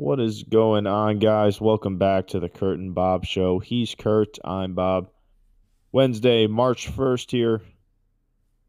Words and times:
What 0.00 0.18
is 0.18 0.44
going 0.44 0.86
on, 0.86 1.18
guys? 1.18 1.60
Welcome 1.60 1.98
back 1.98 2.28
to 2.28 2.40
the 2.40 2.48
Kurt 2.48 2.78
and 2.78 2.94
Bob 2.94 3.26
Show. 3.26 3.58
He's 3.58 3.94
Kurt. 3.94 4.38
I'm 4.42 4.72
Bob. 4.72 5.10
Wednesday, 5.92 6.46
March 6.46 6.90
1st 6.90 7.30
here. 7.30 7.60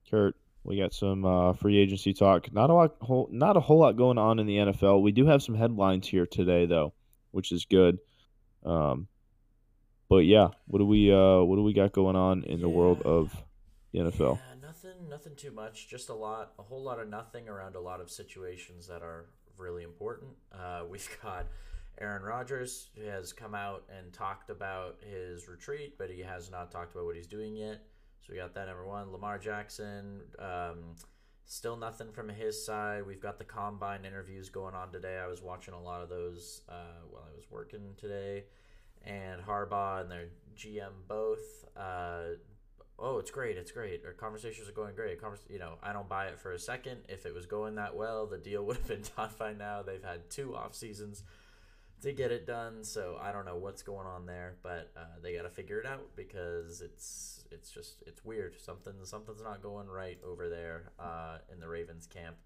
Kurt, 0.09 0.35
we 0.65 0.77
got 0.77 0.93
some 0.93 1.23
uh, 1.23 1.53
free 1.53 1.77
agency 1.77 2.13
talk. 2.13 2.51
Not 2.51 2.69
a 2.69 2.73
lot, 2.73 2.97
whole, 2.99 3.29
not 3.31 3.55
a 3.55 3.61
whole 3.61 3.79
lot 3.79 3.95
going 3.95 4.17
on 4.17 4.39
in 4.39 4.45
the 4.45 4.57
NFL. 4.57 5.01
We 5.01 5.13
do 5.13 5.25
have 5.25 5.41
some 5.41 5.55
headlines 5.55 6.05
here 6.05 6.25
today, 6.25 6.65
though, 6.65 6.91
which 7.31 7.53
is 7.53 7.63
good. 7.63 7.99
Um, 8.65 9.07
but 10.09 10.25
yeah, 10.25 10.49
what 10.67 10.79
do 10.79 10.85
we 10.85 11.13
uh, 11.13 11.43
what 11.43 11.55
do 11.55 11.63
we 11.63 11.71
got 11.71 11.93
going 11.93 12.17
on 12.17 12.43
in 12.43 12.59
the 12.59 12.67
world 12.67 13.03
of 13.03 13.33
the 13.93 13.99
NFL? 13.99 14.37
Yeah, 14.37 14.67
nothing, 14.67 15.07
nothing 15.09 15.35
too 15.37 15.51
much. 15.51 15.87
Just 15.87 16.09
a 16.09 16.13
lot, 16.13 16.51
a 16.59 16.63
whole 16.63 16.83
lot 16.83 16.99
of 16.99 17.07
nothing 17.07 17.47
around 17.47 17.77
a 17.77 17.79
lot 17.79 18.01
of 18.01 18.11
situations 18.11 18.87
that 18.87 19.01
are 19.01 19.27
really 19.61 19.83
important. 19.83 20.31
Uh, 20.51 20.81
we've 20.89 21.07
got 21.23 21.47
Aaron 21.99 22.23
Rodgers 22.23 22.89
has 23.05 23.31
come 23.31 23.53
out 23.53 23.83
and 23.95 24.11
talked 24.11 24.49
about 24.49 24.97
his 25.07 25.47
retreat, 25.47 25.97
but 25.97 26.09
he 26.09 26.21
has 26.21 26.49
not 26.49 26.71
talked 26.71 26.93
about 26.93 27.05
what 27.05 27.15
he's 27.15 27.27
doing 27.27 27.55
yet. 27.55 27.81
So 28.21 28.33
we 28.33 28.39
got 28.39 28.53
that 28.55 28.67
number 28.67 28.85
one. 28.85 29.11
Lamar 29.11 29.37
Jackson, 29.37 30.21
um, 30.39 30.95
still 31.45 31.75
nothing 31.75 32.11
from 32.11 32.29
his 32.29 32.63
side. 32.65 33.05
We've 33.05 33.21
got 33.21 33.37
the 33.37 33.43
combine 33.43 34.05
interviews 34.05 34.49
going 34.49 34.75
on 34.75 34.91
today. 34.91 35.19
I 35.23 35.27
was 35.27 35.41
watching 35.41 35.73
a 35.73 35.81
lot 35.81 36.01
of 36.01 36.09
those 36.09 36.61
uh, 36.69 37.03
while 37.09 37.23
I 37.31 37.35
was 37.35 37.45
working 37.49 37.93
today. 37.97 38.45
And 39.03 39.41
Harbaugh 39.41 40.01
and 40.01 40.11
their 40.11 40.29
GM 40.55 40.91
both 41.07 41.65
uh, 41.75 42.35
oh, 43.01 43.17
it's 43.17 43.31
great, 43.31 43.57
it's 43.57 43.71
great. 43.71 44.03
Our 44.05 44.13
conversations 44.13 44.69
are 44.69 44.73
going 44.73 44.95
great. 44.95 45.19
Convers- 45.19 45.45
you 45.49 45.59
know, 45.59 45.73
I 45.81 45.91
don't 45.91 46.07
buy 46.07 46.27
it 46.27 46.39
for 46.39 46.53
a 46.53 46.59
second. 46.59 47.01
If 47.09 47.25
it 47.25 47.33
was 47.33 47.45
going 47.45 47.75
that 47.75 47.95
well, 47.95 48.27
the 48.27 48.37
deal 48.37 48.63
would 48.65 48.77
have 48.77 48.87
been 48.87 49.03
done 49.17 49.31
by 49.37 49.53
now. 49.53 49.81
They've 49.81 50.03
had 50.03 50.29
two 50.29 50.55
off 50.55 50.75
seasons 50.75 51.23
to 52.01 52.11
get 52.11 52.31
it 52.31 52.47
done, 52.47 52.83
so 52.83 53.17
I 53.21 53.31
don't 53.31 53.45
know 53.45 53.57
what's 53.57 53.83
going 53.83 54.07
on 54.07 54.25
there, 54.25 54.55
but 54.63 54.91
uh, 54.97 55.19
they 55.21 55.35
got 55.35 55.43
to 55.43 55.49
figure 55.49 55.79
it 55.79 55.85
out 55.85 56.15
because 56.15 56.81
it's 56.81 57.43
it's 57.51 57.71
just 57.71 58.03
it's 58.07 58.23
weird. 58.23 58.59
Something 58.59 58.93
something's 59.03 59.43
not 59.43 59.61
going 59.61 59.87
right 59.87 60.19
over 60.25 60.49
there 60.49 60.91
uh, 60.99 61.37
in 61.51 61.59
the 61.59 61.67
Ravens 61.67 62.07
camp. 62.07 62.37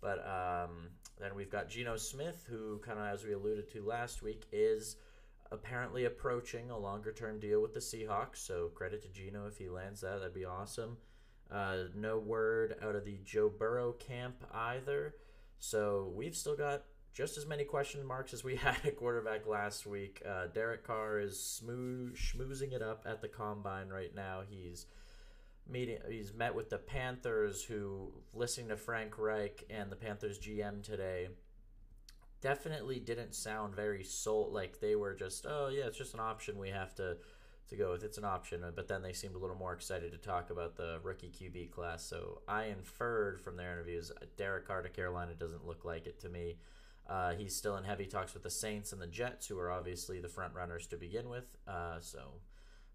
But 0.00 0.18
um, 0.18 0.90
then 1.18 1.34
we've 1.34 1.50
got 1.50 1.70
Geno 1.70 1.96
Smith, 1.96 2.44
who 2.48 2.78
kind 2.84 2.98
of 2.98 3.06
as 3.06 3.24
we 3.24 3.32
alluded 3.32 3.70
to 3.72 3.82
last 3.82 4.22
week 4.22 4.44
is 4.52 4.96
apparently 5.54 6.04
approaching 6.04 6.70
a 6.70 6.78
longer 6.78 7.12
term 7.12 7.40
deal 7.40 7.62
with 7.62 7.72
the 7.72 7.80
Seahawks. 7.80 8.36
So 8.36 8.68
credit 8.74 9.02
to 9.02 9.08
Geno 9.08 9.46
if 9.46 9.56
he 9.56 9.68
lands 9.68 10.02
that. 10.02 10.18
That'd 10.18 10.34
be 10.34 10.44
awesome. 10.44 10.98
Uh, 11.50 11.84
no 11.94 12.18
word 12.18 12.76
out 12.82 12.94
of 12.94 13.04
the 13.04 13.18
Joe 13.24 13.48
Burrow 13.48 13.92
camp 13.92 14.36
either. 14.52 15.14
So 15.58 16.12
we've 16.14 16.36
still 16.36 16.56
got 16.56 16.82
just 17.12 17.38
as 17.38 17.46
many 17.46 17.64
question 17.64 18.04
marks 18.04 18.34
as 18.34 18.44
we 18.44 18.56
had 18.56 18.76
at 18.84 18.96
quarterback 18.96 19.46
last 19.46 19.86
week. 19.86 20.20
Uh, 20.28 20.48
Derek 20.52 20.86
Carr 20.86 21.20
is 21.20 21.40
smooth, 21.40 22.16
schmoozing 22.16 22.72
it 22.72 22.82
up 22.82 23.04
at 23.08 23.22
the 23.22 23.28
combine 23.28 23.88
right 23.88 24.14
now. 24.14 24.42
He's 24.48 24.86
meeting. 25.68 25.98
He's 26.08 26.34
met 26.34 26.54
with 26.54 26.70
the 26.70 26.78
Panthers, 26.78 27.62
who 27.62 28.12
listening 28.34 28.68
to 28.68 28.76
Frank 28.76 29.18
Reich 29.18 29.64
and 29.70 29.90
the 29.90 29.96
Panthers 29.96 30.38
GM 30.38 30.82
today 30.82 31.28
definitely 32.44 33.00
didn't 33.00 33.34
sound 33.34 33.74
very 33.74 34.04
soul 34.04 34.50
like 34.52 34.78
they 34.78 34.94
were 34.94 35.14
just 35.14 35.46
oh 35.48 35.68
yeah 35.68 35.86
it's 35.86 35.98
just 35.98 36.14
an 36.14 36.20
option 36.20 36.58
we 36.58 36.68
have 36.68 36.94
to 36.94 37.16
to 37.68 37.76
go 37.76 37.92
with. 37.92 38.04
It's 38.04 38.18
an 38.18 38.24
option. 38.24 38.62
But 38.74 38.88
then 38.88 39.02
they 39.02 39.12
seemed 39.12 39.34
a 39.34 39.38
little 39.38 39.56
more 39.56 39.72
excited 39.72 40.12
to 40.12 40.18
talk 40.18 40.50
about 40.50 40.76
the 40.76 40.98
rookie 41.02 41.30
QB 41.30 41.70
class. 41.70 42.04
So 42.04 42.42
I 42.48 42.64
inferred 42.64 43.40
from 43.40 43.56
their 43.56 43.72
interviews 43.72 44.12
Derek 44.36 44.66
Carr 44.66 44.82
to 44.82 44.88
Carolina 44.88 45.34
doesn't 45.34 45.66
look 45.66 45.84
like 45.84 46.06
it 46.06 46.20
to 46.20 46.28
me. 46.28 46.56
Uh, 47.08 47.32
he's 47.32 47.54
still 47.54 47.76
in 47.76 47.84
heavy 47.84 48.06
talks 48.06 48.32
with 48.32 48.42
the 48.42 48.50
Saints 48.50 48.92
and 48.92 49.00
the 49.00 49.06
Jets 49.06 49.46
who 49.46 49.58
are 49.58 49.70
obviously 49.70 50.20
the 50.20 50.28
front 50.28 50.54
runners 50.54 50.86
to 50.88 50.96
begin 50.96 51.28
with. 51.28 51.56
Uh, 51.68 52.00
so 52.00 52.40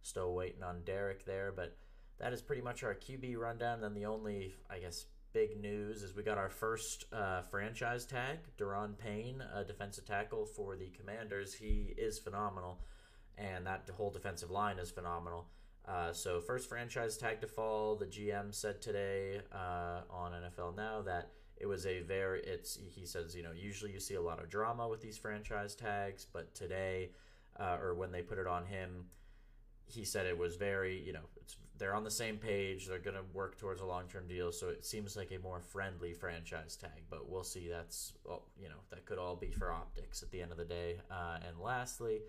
still 0.02 0.34
waiting 0.34 0.64
on 0.64 0.82
Derek 0.86 1.26
there 1.26 1.52
but 1.52 1.76
that 2.20 2.34
is 2.34 2.42
pretty 2.42 2.62
much 2.62 2.84
our 2.84 2.96
QB 2.96 3.38
rundown. 3.38 3.82
Then 3.82 3.94
the 3.94 4.06
only 4.06 4.56
I 4.70 4.80
guess 4.80 5.06
big 5.34 5.60
news 5.62 6.02
is 6.04 6.16
we 6.16 6.24
got 6.24 6.38
our 6.38 6.50
first 6.50 7.06
uh, 7.14 7.42
franchise 7.42 8.06
tag, 8.06 8.40
Daron 8.58 8.98
Payne, 8.98 9.44
a 9.54 9.64
defensive 9.64 10.06
tackle 10.06 10.46
for 10.46 10.76
the 10.76 10.90
Commanders. 10.90 11.54
He 11.54 11.94
is 11.98 12.18
phenomenal, 12.18 12.80
and 13.38 13.66
that 13.66 13.90
whole 13.96 14.10
defensive 14.10 14.50
line 14.50 14.80
is 14.80 14.92
phenomenal. 14.92 15.48
Uh, 15.88 16.12
so 16.14 16.40
first 16.40 16.68
franchise 16.68 17.18
tag 17.18 17.42
to 17.42 17.48
fall. 17.48 17.96
The 17.96 18.06
GM 18.06 18.54
said 18.54 18.82
today 18.82 19.42
uh, 19.52 20.02
on 20.10 20.34
NFL 20.34 20.76
Now 20.76 21.02
that 21.02 21.32
it 21.58 21.66
was 21.66 21.86
a 21.86 22.02
very 22.02 22.42
it's 22.44 22.78
he 22.96 23.06
says 23.06 23.36
you 23.36 23.44
know 23.44 23.52
usually 23.52 23.92
you 23.92 24.00
see 24.00 24.16
a 24.16 24.22
lot 24.22 24.42
of 24.42 24.50
drama 24.50 24.88
with 24.88 25.02
these 25.02 25.18
franchise 25.18 25.76
tags, 25.76 26.26
but 26.32 26.54
today 26.54 27.10
uh, 27.60 27.78
or 27.82 27.94
when 27.94 28.12
they 28.12 28.22
put 28.22 28.38
it 28.38 28.48
on 28.48 28.66
him, 28.66 29.06
he 29.86 30.06
said 30.06 30.26
it 30.26 30.38
was 30.38 30.56
very 30.56 31.02
you 31.02 31.14
know 31.14 31.28
it's 31.38 31.58
they're 31.80 31.96
on 31.96 32.04
the 32.04 32.12
same 32.12 32.38
page. 32.38 32.88
They're 32.88 33.00
going 33.00 33.16
to 33.16 33.24
work 33.34 33.58
towards 33.58 33.82
a 33.82 33.86
long 33.86 34.04
term 34.08 34.28
deal, 34.28 34.52
so 34.52 34.68
it 34.68 34.86
seems 34.86 35.16
like 35.16 35.32
a 35.32 35.40
more 35.40 35.62
friendly 35.62 36.14
franchise 36.14 36.76
tag. 36.76 37.04
But 37.10 37.30
we'll 37.30 37.44
see. 37.44 37.68
That's 37.70 38.14
well, 38.26 38.44
you 38.62 38.68
know 38.68 38.82
that 38.92 39.06
could 39.06 39.18
all 39.18 39.36
be 39.36 39.52
for 39.52 39.72
optics 39.72 40.22
at 40.22 40.30
the 40.30 40.42
end 40.42 40.52
of 40.52 40.58
the 40.58 40.66
day. 40.66 40.98
Uh, 41.10 41.38
and 41.48 41.58
lastly, 41.60 42.20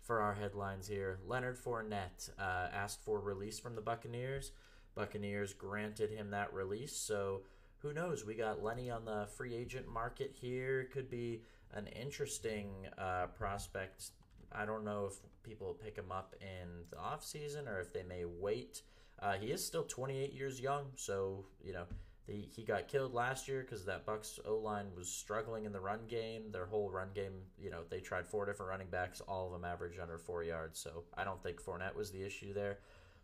for 0.00 0.20
our 0.20 0.34
headlines 0.34 0.86
here, 0.86 1.18
Leonard 1.26 1.58
Fournette 1.58 2.30
uh, 2.38 2.68
asked 2.72 3.02
for 3.04 3.20
release 3.20 3.58
from 3.58 3.74
the 3.74 3.82
Buccaneers. 3.82 4.52
Buccaneers 4.94 5.52
granted 5.52 6.10
him 6.10 6.30
that 6.30 6.52
release. 6.52 6.96
So 6.96 7.42
who 7.78 7.92
knows? 7.92 8.24
We 8.24 8.34
got 8.34 8.62
Lenny 8.62 8.90
on 8.90 9.04
the 9.04 9.26
free 9.36 9.54
agent 9.54 9.88
market 9.88 10.32
here. 10.32 10.88
Could 10.92 11.10
be 11.10 11.42
an 11.74 11.88
interesting 11.88 12.70
uh, 12.98 13.26
prospect. 13.36 14.10
I 14.52 14.64
don't 14.64 14.84
know 14.84 15.06
if 15.06 15.14
people 15.42 15.76
pick 15.82 15.96
him 15.96 16.12
up 16.12 16.34
in 16.40 16.68
the 16.90 16.98
off 16.98 17.24
season 17.24 17.66
or 17.66 17.80
if 17.80 17.92
they 17.92 18.02
may 18.02 18.24
wait 18.24 18.82
uh, 19.22 19.34
he 19.34 19.46
is 19.46 19.64
still 19.64 19.84
28 19.84 20.32
years 20.32 20.60
young, 20.60 20.86
so 20.96 21.46
you 21.62 21.72
know 21.72 21.84
the, 22.26 22.48
he 22.54 22.62
got 22.62 22.88
killed 22.88 23.14
last 23.14 23.48
year 23.48 23.62
because 23.62 23.84
that 23.84 24.06
Bucks 24.06 24.38
O 24.46 24.56
line 24.56 24.86
was 24.96 25.08
struggling 25.08 25.64
in 25.64 25.72
the 25.72 25.80
run 25.80 26.00
game. 26.08 26.50
Their 26.52 26.66
whole 26.66 26.90
run 26.90 27.08
game, 27.14 27.32
you 27.58 27.70
know, 27.70 27.80
they 27.90 28.00
tried 28.00 28.26
four 28.26 28.46
different 28.46 28.70
running 28.70 28.88
backs, 28.88 29.20
all 29.20 29.46
of 29.46 29.52
them 29.52 29.64
averaged 29.64 30.00
under 30.00 30.18
four 30.18 30.44
yards. 30.44 30.78
So 30.78 31.04
I 31.16 31.24
don't 31.24 31.42
think 31.42 31.60
Fournette 31.60 31.94
was 31.94 32.10
the 32.10 32.22
issue 32.22 32.52
there. 32.52 32.78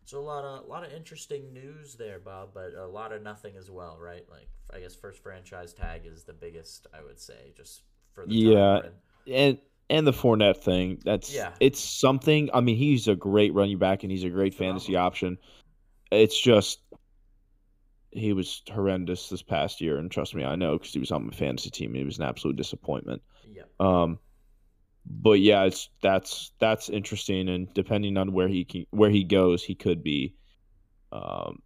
So 0.05 0.19
a 0.19 0.21
lot 0.21 0.43
of 0.43 0.65
a 0.65 0.67
lot 0.67 0.85
of 0.85 0.91
interesting 0.91 1.53
news 1.53 1.95
there, 1.95 2.19
Bob, 2.19 2.49
but 2.53 2.73
a 2.73 2.87
lot 2.87 3.11
of 3.11 3.21
nothing 3.21 3.55
as 3.57 3.69
well, 3.69 3.97
right? 4.01 4.25
Like 4.29 4.49
I 4.73 4.79
guess 4.79 4.95
first 4.95 5.21
franchise 5.21 5.73
tag 5.73 6.05
is 6.05 6.23
the 6.23 6.33
biggest, 6.33 6.87
I 6.97 7.03
would 7.03 7.19
say, 7.19 7.53
just 7.55 7.83
for 8.13 8.25
the 8.25 8.33
yeah, 8.33 8.81
and 9.27 9.57
and 9.89 10.07
the 10.07 10.13
Fournette 10.13 10.57
thing. 10.57 10.99
That's 11.05 11.33
yeah, 11.33 11.51
it's 11.59 11.79
something. 11.79 12.49
I 12.53 12.61
mean, 12.61 12.75
he's 12.75 13.07
a 13.07 13.15
great 13.15 13.53
running 13.53 13.77
back 13.77 14.03
and 14.03 14.11
he's 14.11 14.23
a 14.23 14.29
great 14.29 14.55
fantasy 14.55 14.95
option 14.95 15.37
it's 16.11 16.39
just 16.39 16.79
he 18.11 18.33
was 18.33 18.63
horrendous 18.71 19.29
this 19.29 19.41
past 19.41 19.81
year, 19.81 19.97
and 19.97 20.09
trust 20.09 20.33
me, 20.33 20.43
I 20.43 20.55
know 20.55 20.77
because 20.77 20.93
he 20.93 20.99
was 20.99 21.11
on 21.11 21.27
my 21.27 21.33
fantasy 21.33 21.69
team. 21.69 21.93
He 21.93 22.03
was 22.03 22.17
an 22.17 22.25
absolute 22.25 22.55
disappointment. 22.55 23.21
Yeah. 23.51 23.63
Um, 23.79 24.19
but 25.05 25.39
yeah, 25.39 25.63
it's 25.63 25.89
that's 26.01 26.51
that's 26.59 26.89
interesting, 26.89 27.49
and 27.49 27.73
depending 27.73 28.17
on 28.17 28.33
where 28.33 28.47
he 28.47 28.65
can, 28.65 28.85
where 28.91 29.09
he 29.09 29.23
goes, 29.23 29.63
he 29.63 29.75
could 29.75 30.03
be, 30.03 30.35
um, 31.11 31.61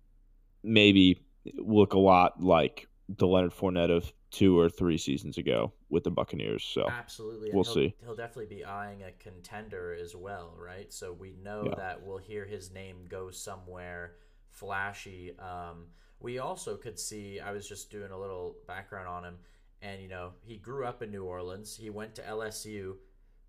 maybe 0.64 1.22
look 1.56 1.94
a 1.94 2.00
lot 2.00 2.42
like 2.42 2.88
the 3.10 3.28
Leonard 3.28 3.54
Fournette 3.54 3.96
of 3.96 4.12
two 4.31 4.58
or 4.58 4.70
three 4.70 4.98
seasons 4.98 5.38
ago 5.38 5.74
with 5.90 6.04
the 6.04 6.12
Buccaneers. 6.12 6.64
So 6.64 6.88
absolutely, 6.90 7.52
we'll 7.54 7.64
he'll, 7.64 7.74
see. 7.74 7.96
He'll 8.04 8.16
definitely 8.16 8.56
be 8.56 8.66
eyeing 8.66 9.04
a 9.04 9.12
contender 9.12 9.96
as 10.00 10.16
well, 10.16 10.56
right? 10.58 10.92
So 10.92 11.14
we 11.14 11.36
know 11.44 11.66
yeah. 11.68 11.75
that 11.75 12.04
we'll 12.04 12.18
hear 12.18 12.46
his 12.46 12.72
name 12.72 13.06
go 13.10 13.30
somewhere 13.30 14.16
flashy. 14.53 15.34
Um, 15.40 15.88
we 16.19 16.40
also 16.40 16.78
could 16.78 17.00
see. 17.00 17.40
I 17.40 17.52
was 17.52 17.68
just 17.68 17.91
doing 17.91 18.12
a 18.12 18.19
little 18.19 18.56
background 18.68 19.08
on 19.08 19.25
him, 19.25 19.38
and 19.81 20.02
you 20.02 20.08
know, 20.08 20.31
he 20.41 20.58
grew 20.58 20.86
up 20.86 21.02
in 21.02 21.12
New 21.12 21.25
Orleans. 21.25 21.75
He 21.75 21.90
went 21.90 22.16
to 22.16 22.22
LSU. 22.22 22.95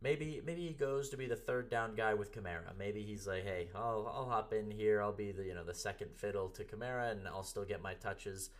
Maybe 0.02 0.42
maybe 0.44 0.66
he 0.66 0.74
goes 0.74 1.08
to 1.10 1.16
be 1.16 1.26
the 1.26 1.36
third 1.36 1.70
down 1.70 1.94
guy 1.94 2.14
with 2.14 2.32
Kamara. 2.32 2.76
Maybe 2.78 3.02
he's 3.02 3.26
like, 3.26 3.44
hey, 3.44 3.68
I'll 3.74 4.10
I'll 4.12 4.28
hop 4.28 4.52
in 4.52 4.70
here. 4.70 5.00
I'll 5.00 5.12
be 5.12 5.32
the 5.32 5.44
you 5.44 5.54
know 5.54 5.64
the 5.64 5.74
second 5.74 6.10
fiddle 6.14 6.48
to 6.50 6.64
Kamara, 6.64 7.12
and 7.12 7.26
I'll 7.28 7.44
still 7.44 7.64
get 7.64 7.80
my 7.80 7.94
touches 7.94 8.50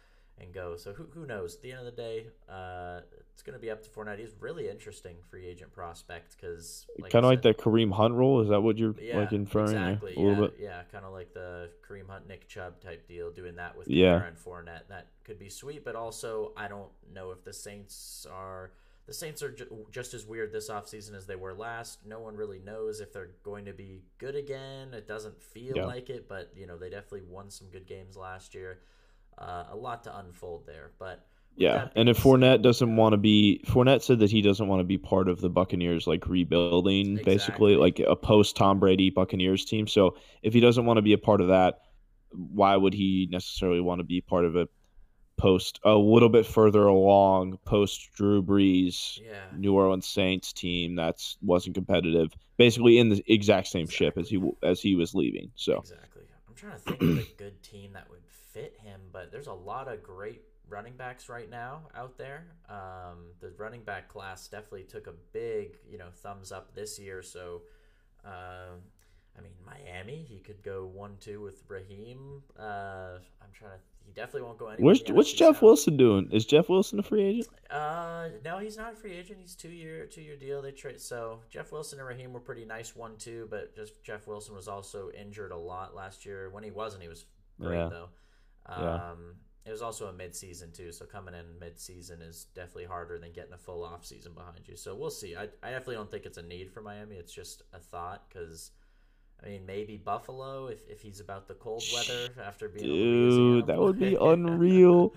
and 0.41 0.53
go. 0.53 0.77
So 0.77 0.93
who, 0.93 1.07
who 1.15 1.27
knows? 1.27 1.55
At 1.57 1.63
the 1.63 1.73
end 1.73 1.81
of 1.81 1.87
the 1.87 2.03
day, 2.03 2.27
uh, 2.49 3.01
it's 3.33 3.43
going 3.43 3.55
to 3.55 3.61
be 3.61 3.71
up 3.71 3.83
to 3.83 3.91
Fournette. 3.91 4.19
He's 4.19 4.35
really 4.41 4.69
interesting 4.69 5.17
free 5.31 5.47
agent 5.47 5.73
prospect 5.73 6.37
because 6.37 6.87
like 6.99 7.13
kind 7.13 7.25
of 7.25 7.31
like 7.31 7.43
the 7.43 7.55
Kareem 7.55 7.93
Hunt 7.93 8.15
role. 8.15 8.41
Is 8.41 8.49
that 8.49 8.61
what 8.61 8.79
you're 8.79 8.95
yeah, 9.01 9.19
like 9.19 9.33
inferring? 9.33 9.77
Exactly. 9.77 10.15
Yeah, 10.17 10.47
yeah, 10.59 10.83
kind 10.93 11.05
of 11.05 11.13
like 11.13 11.35
the 11.35 11.71
Kareem 11.89 12.09
Hunt, 12.09 12.29
Nick 12.29 12.49
Chubb 12.49 12.81
type 12.81 13.07
deal. 13.07 13.31
Doing 13.31 13.57
that 13.57 13.77
with 13.77 13.89
yeah. 13.89 14.25
and 14.25 14.37
Fournette, 14.37 14.89
that 14.89 15.09
could 15.25 15.39
be 15.39 15.49
sweet. 15.49 15.85
But 15.85 15.97
also, 15.97 16.53
I 16.57 16.69
don't 16.69 16.91
know 17.13 17.31
if 17.31 17.45
the 17.45 17.53
Saints 17.53 18.27
are. 18.33 18.73
The 19.07 19.13
Saints 19.13 19.43
are 19.43 19.51
ju- 19.51 19.87
just 19.91 20.15
as 20.15 20.25
weird 20.25 20.51
this 20.51 20.71
offseason 20.71 21.15
as 21.15 21.27
they 21.27 21.37
were 21.37 21.53
last. 21.53 21.99
No 22.07 22.21
one 22.21 22.37
really 22.37 22.59
knows 22.59 23.01
if 23.01 23.13
they're 23.13 23.33
going 23.43 23.67
to 23.67 23.75
be 23.75 24.01
good 24.17 24.35
again. 24.35 24.95
It 24.95 25.07
doesn't 25.07 25.43
feel 25.43 25.77
Yeah. 25.77 25.85
like 25.85 26.09
it, 26.09 26.27
but 26.27 26.53
you 26.57 26.67
know 26.67 26.79
they 26.79 26.89
definitely 26.89 27.29
won 27.29 27.51
some 27.51 27.69
good 27.69 27.87
games 27.87 28.17
last 28.17 28.55
year. 28.55 28.79
Uh, 29.39 29.65
a 29.71 29.77
lot 29.77 30.03
to 30.05 30.19
unfold 30.19 30.67
there, 30.67 30.93
but 30.99 31.27
Yeah, 31.57 31.89
and 31.97 32.09
if 32.09 32.19
Fournette 32.19 32.63
doesn't 32.63 32.97
want 32.97 33.13
to 33.13 33.17
be, 33.17 33.61
Fournette 33.67 34.03
said 34.03 34.19
that 34.21 34.31
he 34.31 34.43
doesn't 34.43 34.67
want 34.67 34.81
to 34.81 34.85
be 34.85 34.99
part 34.99 35.29
of 35.29 35.41
the 35.41 35.49
Buccaneers 35.51 36.07
like 36.07 36.27
rebuilding, 36.27 37.21
basically 37.25 37.77
like 37.77 38.01
a 38.01 38.17
post 38.17 38.57
Tom 38.57 38.79
Brady 38.81 39.11
Buccaneers 39.11 39.65
team. 39.65 39.87
So 39.87 40.17
if 40.43 40.53
he 40.53 40.61
doesn't 40.61 40.85
want 40.87 40.99
to 40.99 41.03
be 41.03 41.13
a 41.13 41.19
part 41.19 41.41
of 41.41 41.49
that, 41.49 41.81
why 42.31 42.77
would 42.77 42.95
he 42.95 43.29
necessarily 43.31 43.81
want 43.81 44.01
to 44.01 44.05
be 44.05 44.21
part 44.21 44.45
of 44.45 44.57
a 44.57 44.69
post 45.37 45.81
a 45.85 45.95
little 45.95 46.29
bit 46.29 46.47
further 46.47 46.87
along 46.87 47.59
post 47.65 48.09
Drew 48.15 48.43
Brees 48.43 49.21
Yeah. 49.21 49.47
New 49.57 49.75
Orleans 49.75 50.07
Saints 50.07 50.53
team 50.53 50.95
that's 50.95 51.37
wasn't 51.43 51.75
competitive, 51.75 52.33
basically 52.57 52.99
in 52.99 53.09
the 53.09 53.23
exact 53.27 53.69
same 53.69 53.89
ship 53.89 54.17
as 54.17 54.29
he 54.29 54.41
as 54.63 54.81
he 54.81 54.95
was 54.95 55.15
leaving. 55.15 55.51
So 55.57 55.79
Exactly. 55.79 56.23
I'm 56.49 56.55
trying 56.55 56.73
to 56.73 56.79
think 56.79 57.03
of 57.03 57.19
a 57.19 57.35
good 57.37 57.63
team 57.63 57.93
that 57.95 58.09
would 58.11 58.21
fit 58.55 58.79
him, 58.83 59.01
but 59.13 59.31
there's 59.31 59.49
a 59.49 59.53
lot 59.53 59.89
of 59.93 60.03
great 60.03 60.41
running 60.69 60.95
backs 60.97 61.29
right 61.29 61.51
now 61.51 61.83
out 61.95 62.17
there. 62.17 62.47
Um, 62.71 63.19
the 63.41 63.53
running 63.59 63.83
back 63.83 64.09
class 64.09 64.49
definitely 64.49 64.85
took 64.85 65.07
a 65.07 65.13
big, 65.33 65.77
you 65.91 65.99
know, 65.99 66.09
thumbs 66.23 66.51
up 66.53 66.75
this 66.75 66.99
year. 66.99 67.23
So, 67.23 67.63
um, 68.25 68.81
I 69.37 69.43
mean, 69.43 69.53
Miami, 69.67 70.25
he 70.27 70.39
could 70.39 70.63
go 70.63 70.87
one-two 70.87 71.43
with 71.43 71.63
Raheem. 71.69 72.43
Uh, 72.59 73.19
I'm 73.43 73.51
trying 73.53 73.73
to. 73.73 73.79
He 74.07 74.13
definitely 74.13 74.43
won't 74.43 74.59
go 74.59 74.67
anywhere. 74.69 74.85
where's 74.85 75.01
in 75.03 75.15
what's 75.15 75.33
Jeff. 75.33 75.63
Wilson 75.63 75.97
doing? 75.97 76.29
Is 76.31 76.45
Jeff 76.45 76.69
Wilson 76.69 76.99
a 76.99 77.03
free 77.03 77.23
agent? 77.25 77.49
Uh, 77.71 78.29
no, 78.45 78.59
he's 78.59 78.77
not 78.77 78.93
a 78.93 78.97
free 78.97 79.13
agent. 79.15 79.39
He's 79.41 79.55
two 79.55 79.71
year 79.71 80.05
two 80.05 80.21
year 80.21 80.37
deal. 80.37 80.61
They 80.61 80.73
trade 80.73 81.01
so 81.01 81.41
Jeff 81.49 81.73
Wilson 81.73 81.99
and 81.99 82.07
Raheem 82.07 82.35
were 82.35 82.41
pretty 82.41 82.67
nice 82.67 82.95
one 82.95 83.17
two, 83.17 83.49
but 83.51 83.75
just 83.75 84.03
Jeff 84.05 84.27
Wilson 84.27 84.55
was 84.55 84.69
also 84.69 85.11
injured 85.19 85.53
a 85.53 85.57
lot 85.57 85.95
last 85.95 86.27
year. 86.27 86.51
When 86.51 86.63
he 86.63 86.71
wasn't, 86.71 87.03
he 87.03 87.09
was 87.09 87.25
great 87.59 87.79
Yeah. 87.79 87.89
though. 87.89 88.09
Yeah. 88.69 88.95
Um, 88.95 89.37
it 89.67 89.71
was 89.71 89.83
also 89.83 90.07
a 90.07 90.13
mid 90.13 90.37
season 90.37 90.73
too, 90.73 90.93
so 90.93 91.07
coming 91.07 91.35
in 91.35 91.59
mid 91.59 91.79
season 91.79 92.21
is 92.21 92.47
definitely 92.55 92.85
harder 92.85 93.19
than 93.19 93.33
getting 93.33 93.55
a 93.55 93.59
full 93.59 93.83
off 93.83 94.05
season 94.05 94.33
behind 94.35 94.61
you. 94.67 94.77
So 94.77 94.95
we'll 94.95 95.11
see. 95.11 95.37
I 95.37 95.45
I 95.63 95.71
definitely 95.71 95.97
don't 95.97 96.11
think 96.11 96.27
it's 96.27 96.39
a 96.39 96.43
need 96.43 96.71
for 96.71 96.83
Miami. 96.83 97.17
It's 97.17 97.33
just 97.33 97.63
a 97.73 97.79
thought 97.79 98.25
because. 98.29 98.71
I 99.43 99.49
mean, 99.49 99.67
maybe 99.67 99.99
Buffalo 99.99 100.69
if, 100.69 100.89
if 100.89 101.03
he's 101.03 101.21
about 101.21 101.49
the 101.49 101.55
cold 101.55 101.83
weather 101.93 102.33
after 102.43 102.69
being 102.69 102.87
Dude, 102.87 103.67
that 103.67 103.79
would 103.79 103.99
be 103.99 104.15
unreal. 104.21 105.13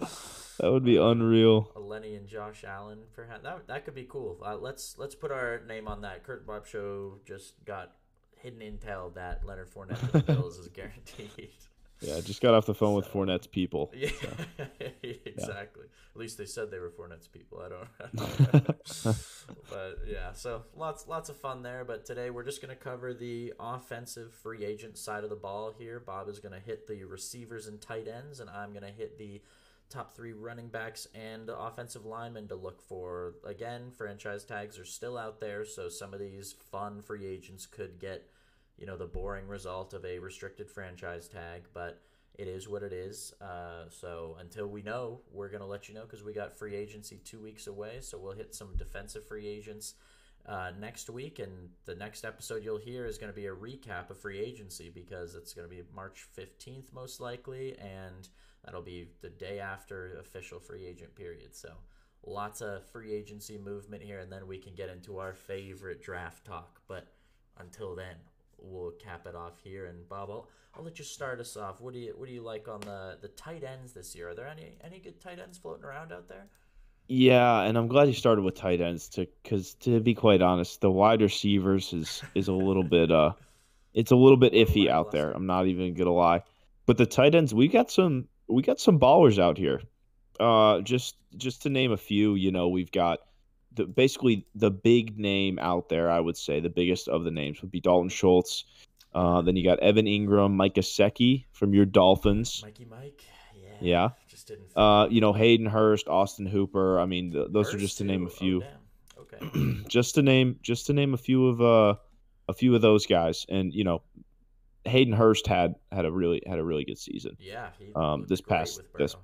That 0.60 0.72
would 0.72 0.84
be 0.84 0.98
unreal. 0.98 1.72
Lenny 1.76 2.16
and 2.16 2.28
Josh 2.28 2.66
Allen, 2.68 3.00
perhaps 3.14 3.44
that 3.44 3.68
that 3.68 3.86
could 3.86 3.94
be 3.94 4.06
cool. 4.10 4.40
Uh, 4.44 4.58
let's 4.58 4.98
let's 4.98 5.16
put 5.16 5.32
our 5.32 5.62
name 5.68 5.88
on 5.88 6.02
that. 6.02 6.24
Kurt 6.24 6.48
Bob 6.48 6.66
Show 6.66 7.20
just 7.26 7.64
got 7.64 7.94
hidden 8.38 8.60
intel 8.60 9.14
that 9.16 9.46
Leonard 9.46 9.70
Fournette 9.70 10.00
to 10.00 10.12
the 10.12 10.20
Bills 10.20 10.58
is 10.58 10.68
guaranteed. 10.74 11.52
Yeah, 12.02 12.16
I 12.18 12.22
just 12.22 12.42
got 12.42 12.54
off 12.54 12.66
the 12.66 12.76
phone 12.76 12.94
with 12.94 13.06
So- 13.06 13.12
Fournette's 13.12 13.48
people. 13.48 13.92
Yeah, 13.98 14.10
exactly. 15.04 15.86
At 16.16 16.20
least 16.20 16.38
they 16.38 16.46
said 16.46 16.72
they 16.72 16.80
were 16.80 16.90
Fournette's 16.90 17.28
people. 17.28 17.62
I 17.64 17.70
don't. 17.70 18.66
but 19.70 20.00
yeah, 20.08 20.34
so 20.34 20.64
lots 20.76 21.08
lots 21.08 21.30
of 21.30 21.38
fun 21.38 21.62
there. 21.64 21.84
But 21.86 22.06
today 22.06 22.30
we're 22.30 22.44
just 22.44 22.62
going 22.62 22.76
to 22.76 22.82
cover 22.82 23.14
the 23.14 23.54
offensive 23.60 24.34
free 24.34 24.66
agent 24.66 24.98
side 24.98 25.24
of 25.24 25.30
the 25.30 25.36
ball 25.36 25.74
here. 25.78 26.00
Bob 26.00 26.28
is 26.30 26.40
going 26.40 26.54
to 26.54 26.60
hit 26.60 26.88
the 26.88 27.04
receivers 27.04 27.68
and 27.68 27.80
tight 27.80 28.08
ends, 28.08 28.40
and 28.40 28.50
I'm 28.50 28.72
going 28.72 28.84
to 28.84 28.92
hit 28.92 29.18
the 29.18 29.42
top 29.90 30.16
three 30.16 30.34
running 30.34 30.68
backs 30.68 31.08
and 31.16 31.50
offensive 31.50 32.06
linemen 32.06 32.48
to 32.50 32.56
look 32.56 32.82
for. 32.82 33.36
Again, 33.46 33.92
franchise 33.96 34.44
tags 34.44 34.78
are 34.80 34.86
still 34.86 35.18
out 35.18 35.40
there, 35.40 35.66
so 35.66 35.88
some 35.90 36.14
of 36.14 36.20
these 36.20 36.56
fun 36.72 37.02
free 37.02 37.26
agents 37.26 37.66
could 37.66 38.00
get, 38.00 38.28
you 38.78 38.86
know, 38.86 38.98
the 38.98 39.06
boring 39.06 39.48
result 39.48 39.94
of 39.94 40.06
a 40.06 40.20
restricted 40.20 40.70
franchise 40.70 41.28
tag, 41.28 41.64
but 41.74 42.02
it 42.38 42.48
is 42.48 42.70
what 42.70 42.84
it 42.84 42.94
is. 42.94 43.34
Uh, 43.42 43.90
so 43.90 44.38
until 44.40 44.68
we 44.68 44.84
know, 44.84 45.22
we're 45.32 45.50
going 45.50 45.62
to 45.62 45.68
let 45.68 45.90
you 45.90 45.96
know 45.96 46.04
because 46.04 46.24
we 46.24 46.34
got 46.34 46.56
free 46.56 46.76
agency 46.76 47.20
two 47.24 47.40
weeks 47.40 47.66
away. 47.66 47.98
So 48.02 48.18
we'll 48.18 48.34
hit 48.34 48.54
some 48.54 48.76
defensive 48.78 49.28
free 49.28 49.48
agents 49.48 49.96
uh, 50.46 50.72
next 50.80 51.10
week. 51.10 51.40
And 51.40 51.70
the 51.86 51.96
next 51.96 52.24
episode 52.24 52.64
you'll 52.64 52.78
hear 52.78 53.06
is 53.08 53.18
going 53.18 53.32
to 53.32 53.36
be 53.36 53.48
a 53.48 53.56
recap 53.56 54.12
of 54.12 54.20
free 54.20 54.40
agency 54.40 54.92
because 54.94 55.34
it's 55.34 55.54
going 55.54 55.68
to 55.68 55.76
be 55.76 55.82
March 55.96 56.28
15th, 56.38 56.94
most 56.94 57.20
likely. 57.20 57.76
And 57.80 58.30
that'll 58.64 58.84
be 58.84 59.08
the 59.22 59.30
day 59.30 59.60
after 59.60 60.18
official 60.20 60.60
free 60.60 60.86
agent 60.86 61.16
period. 61.16 61.56
So 61.56 61.72
lots 62.24 62.62
of 62.62 62.86
free 62.86 63.14
agency 63.14 63.58
movement 63.58 64.04
here. 64.04 64.20
And 64.20 64.32
then 64.32 64.46
we 64.46 64.60
can 64.60 64.76
get 64.76 64.90
into 64.90 65.18
our 65.18 65.34
favorite 65.34 66.04
draft 66.04 66.46
talk. 66.46 66.82
But 66.88 67.08
until 67.60 67.96
then, 67.96 68.18
we'll 68.60 68.92
cap 68.92 69.26
it 69.28 69.36
off 69.36 69.60
here. 69.64 69.86
And 69.86 70.08
Bob, 70.08 70.30
I'll, 70.30 70.50
I'll 70.76 70.84
let 70.84 71.00
you 71.00 71.06
start 71.06 71.40
us 71.40 71.58
off. 71.58 71.82
What 71.82 71.94
do 71.94 72.00
you 72.00 72.14
what 72.16 72.28
do 72.28 72.34
you 72.34 72.42
like 72.42 72.68
on 72.68 72.82
the 72.82 73.18
the 73.22 73.30
tight 73.30 73.64
ends 73.64 73.94
this 73.94 74.16
year? 74.16 74.30
Are 74.30 74.36
there 74.36 74.48
any 74.48 74.78
any 74.84 75.00
good 75.00 75.20
tight 75.22 75.40
ends 75.40 75.58
floating 75.58 75.84
around 75.86 76.12
out 76.12 76.28
there? 76.28 76.48
Yeah, 77.08 77.62
and 77.62 77.78
I'm 77.78 77.88
glad 77.88 78.10
you 78.10 78.14
started 78.14 78.44
with 78.44 78.56
tight 78.56 78.82
ends 78.82 79.08
to 79.10 79.28
because 79.44 79.76
to 79.76 80.00
be 80.00 80.14
quite 80.14 80.42
honest, 80.42 80.82
the 80.82 80.92
wide 80.92 81.22
receivers 81.22 81.94
is 81.94 82.22
is 82.36 82.48
a 82.48 82.54
little 82.54 82.84
bit 82.90 83.12
uh 83.12 83.34
it's 83.94 84.12
a 84.12 84.16
little 84.16 84.38
bit 84.38 84.54
iffy 84.54 84.90
out 84.90 85.12
there. 85.12 85.32
I'm 85.32 85.46
not 85.46 85.68
even 85.68 85.94
gonna 85.94 86.14
lie. 86.14 86.44
But 86.86 86.98
the 86.98 87.06
tight 87.06 87.36
ends, 87.36 87.54
we 87.54 87.68
got 87.68 87.92
some 87.92 88.28
we 88.48 88.62
got 88.62 88.80
some 88.80 89.00
ballers 89.00 89.40
out 89.40 89.58
here. 89.58 89.82
Uh 90.40 90.82
just 90.82 91.16
just 91.36 91.64
to 91.64 91.70
name 91.70 91.92
a 91.92 91.98
few, 91.98 92.36
you 92.36 92.52
know, 92.52 92.68
we've 92.68 92.92
got 92.92 93.20
the 93.78 93.86
basically 93.86 94.46
the 94.56 94.70
big 94.72 95.18
name 95.18 95.58
out 95.60 95.90
there, 95.90 96.10
I 96.12 96.20
would 96.20 96.36
say, 96.38 96.60
the 96.60 96.70
biggest 96.70 97.08
of 97.08 97.24
the 97.24 97.32
names 97.32 97.62
would 97.62 97.72
be 97.72 97.80
Dalton 97.80 98.10
Schultz. 98.10 98.66
Uh, 99.14 99.42
then 99.42 99.56
you 99.56 99.64
got 99.64 99.80
Evan 99.80 100.06
Engram, 100.06 100.54
Mike 100.54 100.76
Gesicki 100.76 101.46
from 101.54 101.74
your 101.74 101.86
Dolphins. 101.86 102.62
Mikey 102.64 102.86
Mike, 102.86 103.24
yeah, 103.56 103.70
Yeah. 103.82 104.10
just 104.28 104.48
didn't. 104.48 104.68
Uh, 104.76 105.08
you 105.10 105.22
know, 105.22 105.34
Hayden 105.34 105.66
Hurst, 105.66 106.08
Austin 106.08 106.46
Hooper. 106.46 107.00
I 107.00 107.06
mean, 107.06 107.32
th- 107.32 107.48
those 107.52 107.74
are 107.74 107.78
just 107.78 107.98
to 108.00 108.04
name 108.04 108.28
a 108.28 108.30
too? 108.30 108.36
Oh, 108.36 108.38
few. 108.38 108.60
damn. 108.60 109.50
Okay. 109.50 109.84
just 109.88 110.16
to 110.16 110.22
name 110.22 110.58
just 110.62 110.86
to 110.88 110.94
name 110.94 111.14
a 111.14 111.18
few 111.18 111.48
of 111.48 111.62
uh 111.62 111.96
a 112.50 112.54
few 112.54 112.74
of 112.76 112.82
those 112.82 113.06
guys 113.06 113.46
and 113.50 113.74
you 113.74 113.84
know 113.84 114.02
Hayden 114.86 115.14
Hurst 115.14 115.48
had 115.48 115.76
had 115.92 116.06
a 116.06 116.12
really 116.12 116.42
had 116.48 116.60
a 116.60 116.64
really 116.64 116.86
good 116.86 116.98
season. 116.98 117.36
Yeah. 117.40 117.70
He 117.78 117.92
Um, 117.94 118.26
this 118.28 118.40
past- 118.42 118.82
this- 118.98 119.16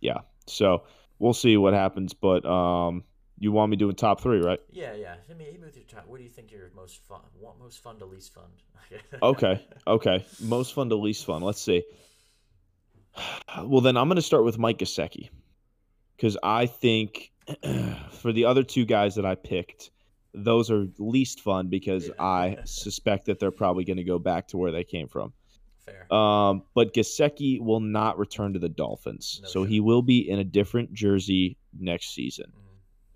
Yeah. 0.00 0.18
So 0.46 0.82
we'll 1.18 1.32
see 1.34 1.56
what 1.56 1.74
happens 1.74 2.12
but 2.14 2.44
um 2.46 3.04
you 3.40 3.50
want 3.50 3.70
me 3.70 3.76
doing 3.76 3.94
top 3.96 4.20
3, 4.20 4.40
right? 4.40 4.60
Yeah, 4.70 4.94
yeah. 4.94 5.16
Hit 5.26 5.36
me, 5.36 5.44
hit 5.46 5.54
me 5.60 5.66
with 5.66 5.74
your 5.76 5.86
top. 5.86 6.06
What 6.06 6.18
do 6.18 6.22
you 6.24 6.30
think 6.30 6.52
your 6.52 6.70
most 6.76 7.00
fun? 7.08 7.20
What 7.40 7.58
most 7.58 7.82
fun 7.82 7.98
to 7.98 8.04
least 8.06 8.32
fun? 8.34 8.44
Okay. 9.22 9.64
Okay. 9.86 10.24
Most 10.42 10.74
fun 10.74 10.88
to 10.90 10.96
least 10.96 11.24
fun. 11.24 11.42
Let's 11.42 11.60
see. 11.62 11.82
Well, 13.64 13.80
then 13.80 13.96
I'm 13.96 14.08
going 14.08 14.16
to 14.16 14.22
start 14.22 14.44
with 14.44 14.58
Mike 14.58 14.78
Gesicki 14.78 15.30
because 16.16 16.36
I 16.42 16.66
think 16.66 17.32
for 18.12 18.32
the 18.32 18.44
other 18.44 18.62
two 18.62 18.84
guys 18.84 19.14
that 19.16 19.24
I 19.26 19.34
picked, 19.34 19.90
those 20.34 20.70
are 20.70 20.86
least 20.98 21.40
fun 21.40 21.68
because 21.68 22.06
Yeah. 22.08 22.14
I 22.18 22.58
suspect 22.64 23.26
that 23.26 23.38
they're 23.40 23.50
probably 23.50 23.84
going 23.84 23.96
to 23.98 24.04
go 24.04 24.18
back 24.18 24.48
to 24.48 24.56
where 24.56 24.70
they 24.72 24.84
came 24.84 25.08
from. 25.08 25.32
Fair. 25.86 26.12
Um, 26.12 26.62
but 26.74 26.92
Gesicki 26.94 27.60
will 27.60 27.80
not 27.80 28.18
return 28.18 28.52
to 28.52 28.58
the 28.58 28.68
Dolphins, 28.68 29.40
No 29.42 29.48
so 29.48 29.62
shit. 29.64 29.70
he 29.72 29.80
will 29.80 30.02
be 30.02 30.28
in 30.28 30.38
a 30.38 30.44
different 30.44 30.92
jersey 30.92 31.56
next 31.78 32.14
season. 32.14 32.46
Mhm. 32.54 32.69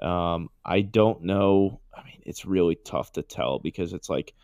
Um, 0.05 0.51
I 0.65 0.83
don't 0.83 1.23
know. 1.23 1.81
I 1.97 2.05
mean, 2.05 2.21
it's 2.27 2.45
really 2.45 2.77
tough 2.85 3.13
to 3.13 3.23
tell 3.23 3.59
because 3.59 3.93
it's 3.93 4.09
like 4.11 4.35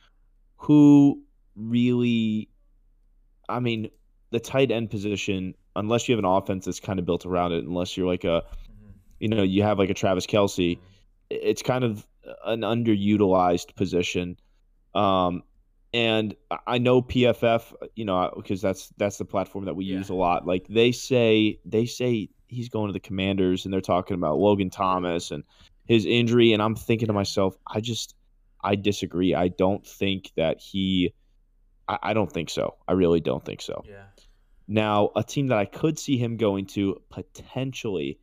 who 0.56 1.22
really. 1.54 2.48
I 3.48 3.58
mean, 3.60 3.90
the 4.30 4.40
tight 4.40 4.70
end 4.70 4.90
position, 4.90 5.54
unless 5.76 6.08
you 6.08 6.14
have 6.14 6.24
an 6.24 6.30
offense 6.30 6.64
that's 6.64 6.80
kind 6.80 6.98
of 6.98 7.04
built 7.04 7.26
around 7.26 7.52
it, 7.52 7.64
unless 7.64 7.96
you're 7.96 8.06
like 8.06 8.22
a, 8.24 8.44
Mhm. 8.44 8.92
you 9.18 9.28
know, 9.28 9.42
you 9.42 9.62
have 9.64 9.78
like 9.78 9.90
a 9.90 9.94
Travis 9.94 10.26
Kelce, 10.26 10.76
Mhm. 10.76 10.80
it's 11.30 11.62
kind 11.62 11.82
of 11.84 12.06
an 12.44 12.60
underutilized 12.60 13.74
position. 13.74 14.36
Um, 14.94 15.42
and 15.92 16.36
I- 16.50 16.58
I 16.66 16.78
know 16.78 17.02
PFF, 17.02 17.74
you 17.96 18.04
know, 18.04 18.32
because 18.36 18.60
that's 18.62 18.90
that's 18.98 19.18
the 19.18 19.24
platform 19.24 19.64
that 19.64 19.74
we 19.74 19.84
Yeah. 19.84 19.96
use 19.98 20.10
a 20.10 20.14
lot. 20.14 20.46
Like 20.46 20.68
they 20.68 20.92
say, 20.92 21.58
they 21.64 21.86
say 21.86 22.28
he's 22.50 22.68
going 22.68 22.88
to 22.88 22.92
the 22.92 23.00
Commanders, 23.00 23.64
and 23.64 23.72
they're 23.72 23.80
talking 23.80 24.14
about 24.14 24.38
Logan 24.38 24.70
Thomas 24.70 25.30
and 25.30 25.44
his 25.86 26.04
injury. 26.04 26.52
And 26.52 26.60
I'm 26.60 26.74
thinking 26.74 27.06
to 27.06 27.12
myself, 27.12 27.56
I 27.66 27.80
just, 27.80 28.14
I 28.62 28.74
disagree. 28.74 29.34
I 29.34 29.48
don't 29.48 29.86
think 29.86 30.32
that 30.36 30.60
he, 30.60 31.14
I, 31.88 31.98
I 32.02 32.12
don't 32.12 32.30
think 32.30 32.50
so. 32.50 32.74
I 32.86 32.92
really 32.92 33.20
don't 33.20 33.44
think 33.44 33.62
so. 33.62 33.84
Yeah. 33.88 34.04
Now, 34.68 35.10
a 35.16 35.22
team 35.22 35.48
that 35.48 35.58
I 35.58 35.64
could 35.64 35.98
see 35.98 36.16
him 36.16 36.36
going 36.36 36.66
to 36.66 37.00
potentially 37.10 38.18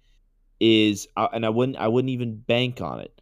is, 0.60 1.08
uh, 1.18 1.28
and 1.34 1.46
I 1.46 1.50
wouldn't, 1.50 1.78
I 1.78 1.88
wouldn't 1.88 2.12
even 2.12 2.38
bank 2.38 2.82
on 2.82 3.00
it, 3.00 3.22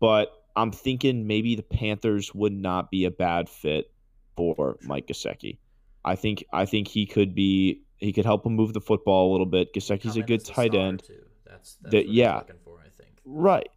but 0.00 0.30
I'm 0.56 0.72
thinking 0.72 1.26
maybe 1.26 1.54
the 1.54 1.62
Panthers 1.62 2.34
would 2.34 2.52
not 2.52 2.90
be 2.90 3.04
a 3.04 3.10
bad 3.10 3.48
fit 3.48 3.90
for 4.36 4.76
Mike 4.82 5.06
Gesicki. 5.06 5.58
I 6.04 6.16
think, 6.16 6.44
I 6.52 6.66
think 6.66 6.88
he 6.88 7.06
could 7.06 7.34
be, 7.34 7.82
he 7.98 8.12
could 8.12 8.24
help 8.24 8.44
him 8.46 8.54
move 8.54 8.72
the 8.72 8.80
football 8.80 9.30
a 9.30 9.32
little 9.32 9.46
bit. 9.46 9.72
Gesicki's 9.74 10.14
Come 10.14 10.22
a 10.22 10.26
good 10.26 10.44
tight 10.44 10.74
end, 10.74 11.02
Too. 11.04 11.14
That's, 11.44 11.74
that's 11.80 11.92
That- 11.92 12.08
yeah. 12.08 12.36
looking 12.38 12.56
for, 12.64 12.78
I 12.84 12.88
think. 12.90 13.12
right? 13.24 13.68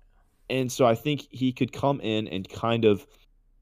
And 0.49 0.71
so 0.71 0.85
I 0.85 0.95
think 0.95 1.27
he 1.31 1.51
could 1.53 1.71
come 1.71 2.01
in 2.01 2.27
and 2.27 2.47
kind 2.49 2.83
of, 2.85 3.05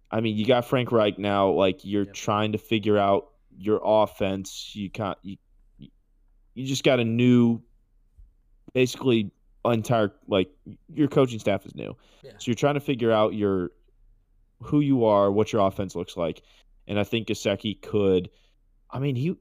I 0.09 0.21
mean, 0.21 0.37
you 0.37 0.45
got 0.45 0.65
Frank 0.65 0.91
Reich 0.91 1.19
now. 1.19 1.49
Like 1.49 1.83
you're 1.83 2.05
Yep. 2.05 2.13
trying 2.13 2.51
to 2.53 2.57
figure 2.57 2.97
out 2.97 3.27
your 3.57 3.81
offense. 3.83 4.73
You 4.75 4.89
can't. 4.89 5.17
You, 5.21 5.37
you- 6.55 6.65
just 6.65 6.83
got 6.83 6.99
a 6.99 7.03
new, 7.05 7.61
basically 8.73 9.31
entire 9.65 10.13
like 10.27 10.49
your 10.93 11.07
coaching 11.07 11.39
staff 11.39 11.65
is 11.65 11.75
new. 11.75 11.95
Yeah. 12.23 12.31
So 12.37 12.43
you're 12.45 12.55
trying 12.55 12.75
to 12.75 12.79
figure 12.79 13.11
out 13.11 13.33
your 13.33 13.71
who 14.61 14.79
you 14.79 15.03
are, 15.05 15.29
what 15.31 15.51
your 15.51 15.65
offense 15.67 15.93
looks 15.95 16.15
like. 16.15 16.41
And 16.87 16.97
I 16.97 17.03
think 17.03 17.27
Gesicki 17.27 17.81
could 17.81 18.29
I 18.89 18.99
mean, 18.99 19.15
he 19.15 19.35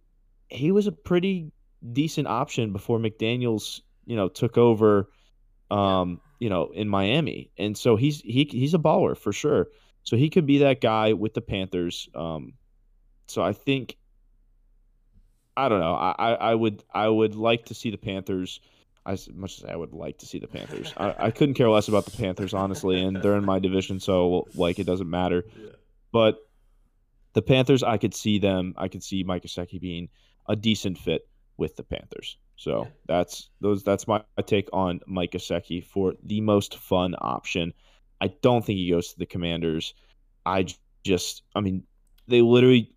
he 0.48 0.72
was 0.72 0.86
a 0.86 0.92
pretty 0.92 1.52
decent 1.92 2.26
option 2.26 2.72
before 2.72 2.98
McDaniels, 2.98 3.80
you 4.04 4.16
know, 4.16 4.28
took 4.28 4.58
over 4.58 5.08
um, 5.70 6.20
you 6.38 6.48
know, 6.48 6.70
in 6.74 6.88
Miami. 6.88 7.50
And 7.58 7.76
so 7.76 7.96
he's 7.96 8.20
he 8.20 8.48
he's 8.50 8.74
a 8.74 8.78
baller 8.78 9.16
for 9.16 9.32
sure. 9.32 9.68
So 10.02 10.16
he 10.16 10.30
could 10.30 10.46
be 10.46 10.58
that 10.58 10.80
guy 10.80 11.12
with 11.12 11.34
the 11.34 11.40
Panthers. 11.40 12.08
Um, 12.14 12.54
so 13.26 13.42
I 13.42 13.52
think 13.52 13.96
I 15.56 15.68
don't 15.68 15.80
know. 15.80 15.94
I, 15.94 16.34
I 16.34 16.54
would 16.54 16.84
I 16.92 17.08
would 17.08 17.34
like 17.34 17.66
to 17.66 17.74
see 17.74 17.90
the 17.90 17.98
Panthers 17.98 18.60
as 19.06 19.28
much 19.32 19.58
as 19.58 19.64
I 19.64 19.76
would 19.76 19.92
like 19.92 20.18
to 20.18 20.26
see 20.26 20.38
the 20.38 20.48
Panthers. 20.48 20.92
I, 20.96 21.14
I 21.18 21.30
couldn't 21.30 21.54
care 21.54 21.70
less 21.70 21.88
about 21.88 22.04
the 22.04 22.16
Panthers, 22.16 22.52
honestly, 22.52 23.02
and 23.02 23.16
they're 23.16 23.36
in 23.36 23.44
my 23.44 23.58
division, 23.58 24.00
so 24.00 24.46
like 24.54 24.78
it 24.78 24.84
doesn't 24.84 25.08
matter. 25.08 25.44
Yeah. 25.56 25.70
But 26.12 26.38
the 27.32 27.42
Panthers, 27.42 27.82
I 27.82 27.98
could 27.98 28.14
see 28.14 28.38
them. 28.38 28.74
I 28.76 28.88
could 28.88 29.02
see 29.02 29.22
Mike 29.22 29.44
Gesicki 29.44 29.80
being 29.80 30.08
a 30.48 30.56
decent 30.56 30.98
fit 30.98 31.28
with 31.56 31.76
the 31.76 31.82
Panthers. 31.82 32.38
So 32.56 32.82
Yeah. 32.84 32.90
that's 33.06 33.50
those. 33.60 33.82
That's 33.82 34.06
my 34.06 34.22
take 34.46 34.68
on 34.72 35.00
Mike 35.06 35.32
Gesicki 35.32 35.84
for 35.84 36.14
the 36.22 36.40
most 36.40 36.76
fun 36.78 37.14
option. 37.20 37.72
I 38.20 38.28
don't 38.28 38.64
think 38.64 38.78
he 38.78 38.90
goes 38.90 39.12
to 39.12 39.18
the 39.18 39.26
Commanders. 39.26 39.94
I 40.46 40.66
just, 41.04 41.42
I 41.54 41.60
mean, 41.60 41.86
they 42.28 42.40
literally. 42.40 42.92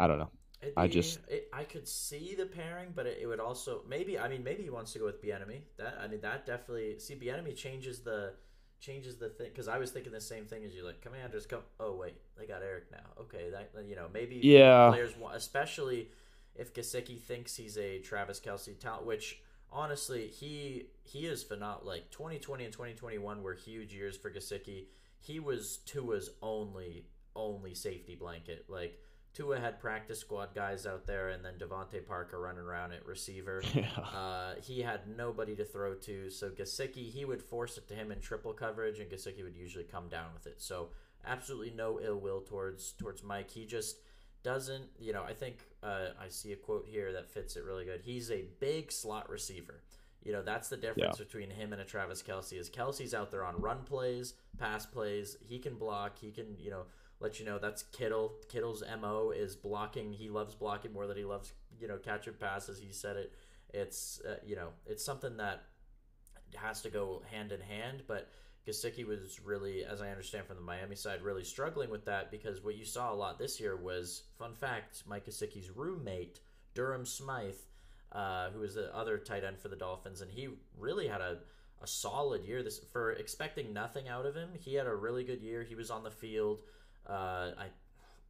I 0.00 0.06
don't 0.06 0.18
know. 0.18 0.30
I 0.76 0.88
just- 0.88 1.20
it, 1.28 1.48
I 1.52 1.64
could 1.64 1.86
see 1.86 2.34
the 2.34 2.46
pairing, 2.46 2.92
but 2.94 3.06
it, 3.06 3.18
it 3.20 3.26
would 3.26 3.40
also 3.40 3.82
maybe 3.88 4.18
I 4.18 4.28
mean 4.28 4.42
maybe 4.42 4.62
he 4.64 4.70
wants 4.70 4.92
to 4.92 4.98
go 4.98 5.04
with 5.06 5.22
Bieniemy. 5.22 5.62
That 5.76 5.98
I 6.00 6.08
mean 6.08 6.20
that 6.22 6.46
definitely 6.46 6.98
see 6.98 7.14
Bieniemy 7.14 7.56
changes 7.56 8.00
the 8.00 8.34
changes 8.80 9.16
the 9.16 9.28
thing 9.28 9.48
because 9.52 9.68
I 9.68 9.78
was 9.78 9.90
thinking 9.90 10.12
the 10.12 10.20
same 10.20 10.44
thing 10.44 10.64
as 10.64 10.74
you 10.74 10.84
like 10.84 11.00
Commanders 11.00 11.46
come 11.46 11.60
oh 11.80 11.94
wait 11.94 12.14
they 12.38 12.46
got 12.46 12.62
Eric 12.62 12.90
now 12.92 13.22
okay 13.22 13.50
that 13.50 13.70
you 13.88 13.96
know 13.96 14.06
maybe 14.12 14.36
Yeah. 14.36 14.88
players 14.90 15.16
want 15.16 15.36
especially 15.36 16.08
if 16.54 16.72
Gesicki 16.74 17.20
thinks 17.20 17.56
he's 17.56 17.76
a 17.78 17.98
Travis 17.98 18.40
Kelce 18.40 18.78
talent 18.78 19.04
which 19.06 19.40
honestly 19.72 20.28
he 20.28 20.86
he 21.04 21.26
is 21.26 21.42
phenomenal 21.42 21.86
like 21.86 22.10
2020 22.10 22.64
and 22.64 22.72
2021 22.72 23.42
were 23.42 23.54
huge 23.54 23.92
years 23.92 24.16
for 24.16 24.30
Gesicki 24.30 24.84
he 25.20 25.40
was 25.40 25.78
Tua's 25.84 26.30
only 26.40 27.06
only 27.34 27.74
safety 27.74 28.14
blanket 28.14 28.64
like 28.68 28.98
Tua 29.38 29.60
had 29.60 29.78
practice 29.78 30.18
squad 30.18 30.52
guys 30.52 30.84
out 30.84 31.06
there, 31.06 31.28
and 31.28 31.44
then 31.44 31.54
DeVante 31.60 32.04
Parker 32.04 32.40
running 32.40 32.64
around 32.64 32.92
at 32.92 33.06
receiver. 33.06 33.62
Yeah. 33.72 33.86
Uh, 34.00 34.54
he 34.60 34.80
had 34.80 35.02
nobody 35.16 35.54
to 35.54 35.64
throw 35.64 35.94
to, 35.94 36.30
so 36.30 36.50
Gesicki 36.50 37.08
he 37.08 37.24
would 37.24 37.40
force 37.40 37.78
it 37.78 37.86
to 37.88 37.94
him 37.94 38.10
in 38.10 38.18
triple 38.18 38.52
coverage, 38.52 38.98
and 38.98 39.08
Gesicki 39.08 39.44
would 39.44 39.54
usually 39.54 39.84
come 39.84 40.08
down 40.08 40.30
with 40.34 40.48
it. 40.48 40.60
So 40.60 40.88
absolutely 41.24 41.70
no 41.76 42.00
ill 42.00 42.18
will 42.18 42.40
towards 42.40 42.92
towards 42.92 43.22
Mike. 43.22 43.50
He 43.50 43.64
just 43.64 43.98
doesn't, 44.42 44.86
you 44.98 45.12
know. 45.12 45.22
I 45.22 45.34
think 45.34 45.58
uh, 45.84 46.08
I 46.20 46.28
see 46.28 46.52
a 46.52 46.56
quote 46.56 46.86
here 46.88 47.12
that 47.12 47.30
fits 47.30 47.54
it 47.54 47.62
really 47.62 47.84
good. 47.84 48.00
He's 48.02 48.32
a 48.32 48.46
big 48.58 48.90
slot 48.90 49.30
receiver. 49.30 49.82
You 50.24 50.32
know 50.32 50.42
that's 50.42 50.68
the 50.68 50.76
difference 50.76 51.18
between 51.18 51.50
him 51.50 51.72
and 51.72 51.80
a 51.80 51.84
Travis 51.84 52.24
Kelce. 52.24 52.58
Is 52.58 52.68
Kelce's 52.68 53.14
out 53.14 53.30
there 53.30 53.44
on 53.44 53.60
run 53.60 53.84
plays, 53.84 54.34
pass 54.58 54.84
plays. 54.84 55.36
He 55.46 55.60
can 55.60 55.76
block. 55.76 56.18
He 56.18 56.32
can, 56.32 56.56
you 56.58 56.70
know, 56.70 56.86
let 57.20 57.40
you 57.40 57.46
know 57.46 57.58
that's 57.58 57.82
Kittle. 57.82 58.32
Kittle's 58.48 58.82
mo 59.00 59.32
is 59.34 59.56
blocking. 59.56 60.12
He 60.12 60.28
loves 60.28 60.54
blocking 60.54 60.92
more 60.92 61.06
than 61.06 61.16
he 61.16 61.24
loves, 61.24 61.52
you 61.80 61.88
know, 61.88 61.96
catching 61.96 62.34
passes. 62.34 62.78
He 62.78 62.92
said 62.92 63.16
it. 63.16 63.32
It's 63.74 64.20
uh, 64.28 64.36
you 64.46 64.56
know, 64.56 64.68
it's 64.86 65.04
something 65.04 65.36
that 65.38 65.62
has 66.54 66.80
to 66.82 66.90
go 66.90 67.22
hand 67.30 67.52
in 67.52 67.60
hand. 67.60 68.02
But 68.06 68.28
Gesicki 68.66 69.06
was 69.06 69.40
really, 69.44 69.84
as 69.84 70.00
I 70.00 70.10
understand 70.10 70.46
from 70.46 70.56
the 70.56 70.62
Miami 70.62 70.94
side, 70.94 71.22
really 71.22 71.44
struggling 71.44 71.90
with 71.90 72.04
that 72.04 72.30
because 72.30 72.62
what 72.62 72.76
you 72.76 72.84
saw 72.84 73.12
a 73.12 73.16
lot 73.16 73.38
this 73.38 73.58
year 73.60 73.76
was, 73.76 74.22
fun 74.38 74.54
fact, 74.54 75.02
Mike 75.06 75.26
Gesicki's 75.26 75.70
roommate 75.70 76.40
Durham 76.74 77.04
Smythe, 77.04 77.54
uh, 78.12 78.50
who 78.50 78.60
was 78.60 78.74
the 78.74 78.94
other 78.94 79.18
tight 79.18 79.44
end 79.44 79.58
for 79.58 79.68
the 79.68 79.76
Dolphins, 79.76 80.20
and 80.20 80.30
he 80.30 80.48
really 80.78 81.08
had 81.08 81.20
a 81.20 81.38
a 81.80 81.86
solid 81.86 82.44
year. 82.44 82.62
This 82.62 82.80
for 82.92 83.12
expecting 83.12 83.72
nothing 83.72 84.08
out 84.08 84.26
of 84.26 84.34
him. 84.34 84.50
He 84.58 84.74
had 84.74 84.86
a 84.86 84.94
really 84.94 85.24
good 85.24 85.42
year. 85.42 85.62
He 85.62 85.74
was 85.74 85.90
on 85.90 86.02
the 86.02 86.10
field. 86.10 86.60
Uh, 87.08 87.52
I 87.58 87.66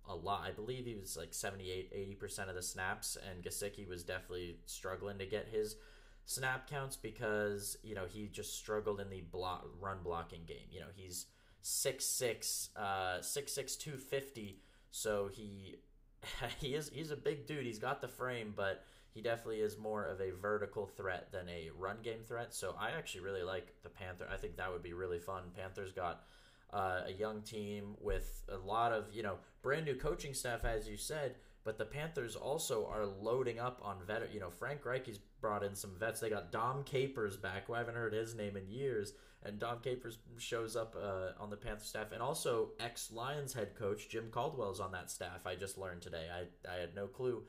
a 0.08 0.14
lot. 0.14 0.42
I 0.46 0.50
believe 0.50 0.86
he 0.86 0.94
was 0.94 1.16
like 1.16 1.34
78, 1.34 1.92
80% 1.92 2.48
of 2.48 2.54
the 2.54 2.62
snaps, 2.62 3.16
and 3.28 3.44
Gesicki 3.44 3.86
was 3.86 4.02
definitely 4.02 4.56
struggling 4.66 5.18
to 5.18 5.26
get 5.26 5.48
his 5.52 5.76
snap 6.24 6.68
counts 6.68 6.96
because, 6.96 7.76
you 7.82 7.94
know, 7.94 8.06
he 8.06 8.26
just 8.26 8.56
struggled 8.56 9.00
in 9.00 9.10
the 9.10 9.20
block, 9.20 9.66
run 9.80 9.98
blocking 10.02 10.44
game. 10.46 10.66
You 10.70 10.80
know, 10.80 10.86
he's 10.94 11.26
6'6", 11.62 12.70
uh, 12.76 13.18
6'6", 13.20 13.76
250, 13.76 14.60
so 14.90 15.28
he 15.32 15.76
he 16.58 16.74
is 16.74 16.90
he's 16.92 17.10
a 17.10 17.16
big 17.16 17.46
dude. 17.46 17.66
He's 17.66 17.78
got 17.78 18.00
the 18.00 18.08
frame, 18.08 18.54
but 18.56 18.84
he 19.10 19.20
definitely 19.20 19.60
is 19.60 19.78
more 19.78 20.04
of 20.04 20.20
a 20.20 20.30
vertical 20.30 20.86
threat 20.86 21.32
than 21.32 21.48
a 21.48 21.70
run 21.76 21.98
game 22.02 22.20
threat. 22.26 22.54
So 22.54 22.74
I 22.78 22.90
actually 22.90 23.22
really 23.22 23.42
like 23.42 23.74
the 23.82 23.88
Panther. 23.88 24.26
I 24.32 24.36
think 24.36 24.56
that 24.56 24.72
would 24.72 24.82
be 24.82 24.92
really 24.92 25.18
fun. 25.18 25.44
Panthers 25.56 25.92
got 25.92 26.24
uh, 26.72 27.00
a 27.06 27.12
young 27.12 27.42
team 27.42 27.96
with 28.00 28.42
a 28.48 28.56
lot 28.58 28.92
of 28.92 29.06
you 29.12 29.22
know 29.22 29.36
brand 29.62 29.86
new 29.86 29.94
coaching 29.94 30.34
staff, 30.34 30.64
as 30.64 30.88
you 30.88 30.96
said. 30.96 31.36
But 31.64 31.76
the 31.76 31.84
Panthers 31.84 32.34
also 32.34 32.86
are 32.86 33.04
loading 33.04 33.58
up 33.58 33.80
on 33.82 33.96
vet. 34.06 34.32
You 34.32 34.40
know, 34.40 34.48
Frank 34.48 34.86
Reich's 34.86 35.18
brought 35.40 35.62
in 35.62 35.74
some 35.74 35.90
vets. 35.98 36.20
They 36.20 36.30
got 36.30 36.50
Dom 36.50 36.82
Capers 36.82 37.36
back, 37.36 37.66
who 37.66 37.74
I 37.74 37.78
haven't 37.78 37.96
heard 37.96 38.14
his 38.14 38.34
name 38.34 38.56
in 38.56 38.68
years, 38.68 39.12
and 39.42 39.58
Dom 39.58 39.80
Capers 39.80 40.18
shows 40.38 40.76
up 40.76 40.96
uh, 40.96 41.42
on 41.42 41.50
the 41.50 41.56
Panther 41.56 41.84
staff, 41.84 42.12
and 42.12 42.22
also 42.22 42.70
ex 42.80 43.12
Lions 43.12 43.52
head 43.52 43.74
coach 43.74 44.08
Jim 44.08 44.28
Caldwell 44.30 44.70
is 44.70 44.80
on 44.80 44.92
that 44.92 45.10
staff. 45.10 45.46
I 45.46 45.56
just 45.56 45.76
learned 45.76 46.00
today. 46.00 46.26
I 46.32 46.70
I 46.70 46.80
had 46.80 46.94
no 46.94 47.06
clue 47.06 47.42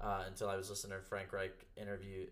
uh, 0.00 0.24
until 0.26 0.48
I 0.48 0.56
was 0.56 0.70
listening 0.70 0.98
to 0.98 1.04
Frank 1.04 1.32
Reich 1.32 1.66
interview. 1.76 2.26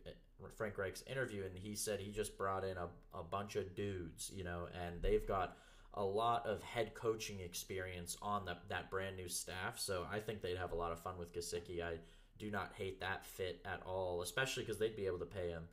Frank 0.56 0.76
Reich's 0.76 1.04
interview, 1.06 1.44
and 1.44 1.56
he 1.56 1.76
said 1.76 2.00
he 2.00 2.10
just 2.10 2.36
brought 2.36 2.64
in 2.64 2.76
a, 2.76 2.88
a 3.16 3.22
bunch 3.22 3.54
of 3.54 3.76
dudes, 3.76 4.30
you 4.34 4.42
know, 4.42 4.66
and 4.84 5.00
they've 5.00 5.26
got 5.26 5.56
a 5.94 6.04
lot 6.04 6.46
of 6.46 6.62
head 6.62 6.94
coaching 6.94 7.40
experience 7.40 8.16
on 8.22 8.44
the, 8.44 8.56
that 8.68 8.90
brand 8.90 9.16
new 9.16 9.28
staff. 9.28 9.78
So 9.78 10.06
I 10.10 10.20
think 10.20 10.40
they'd 10.40 10.56
have 10.56 10.72
a 10.72 10.76
lot 10.76 10.92
of 10.92 11.00
fun 11.00 11.18
with 11.18 11.34
Gesicki. 11.34 11.82
I 11.82 11.96
do 12.38 12.50
not 12.50 12.72
hate 12.76 13.00
that 13.00 13.26
fit 13.26 13.60
at 13.64 13.82
all, 13.86 14.22
especially 14.22 14.62
because 14.62 14.78
they'd 14.78 14.96
be 14.96 15.06
able 15.06 15.18
to 15.18 15.26
pay 15.26 15.50
him 15.50 15.64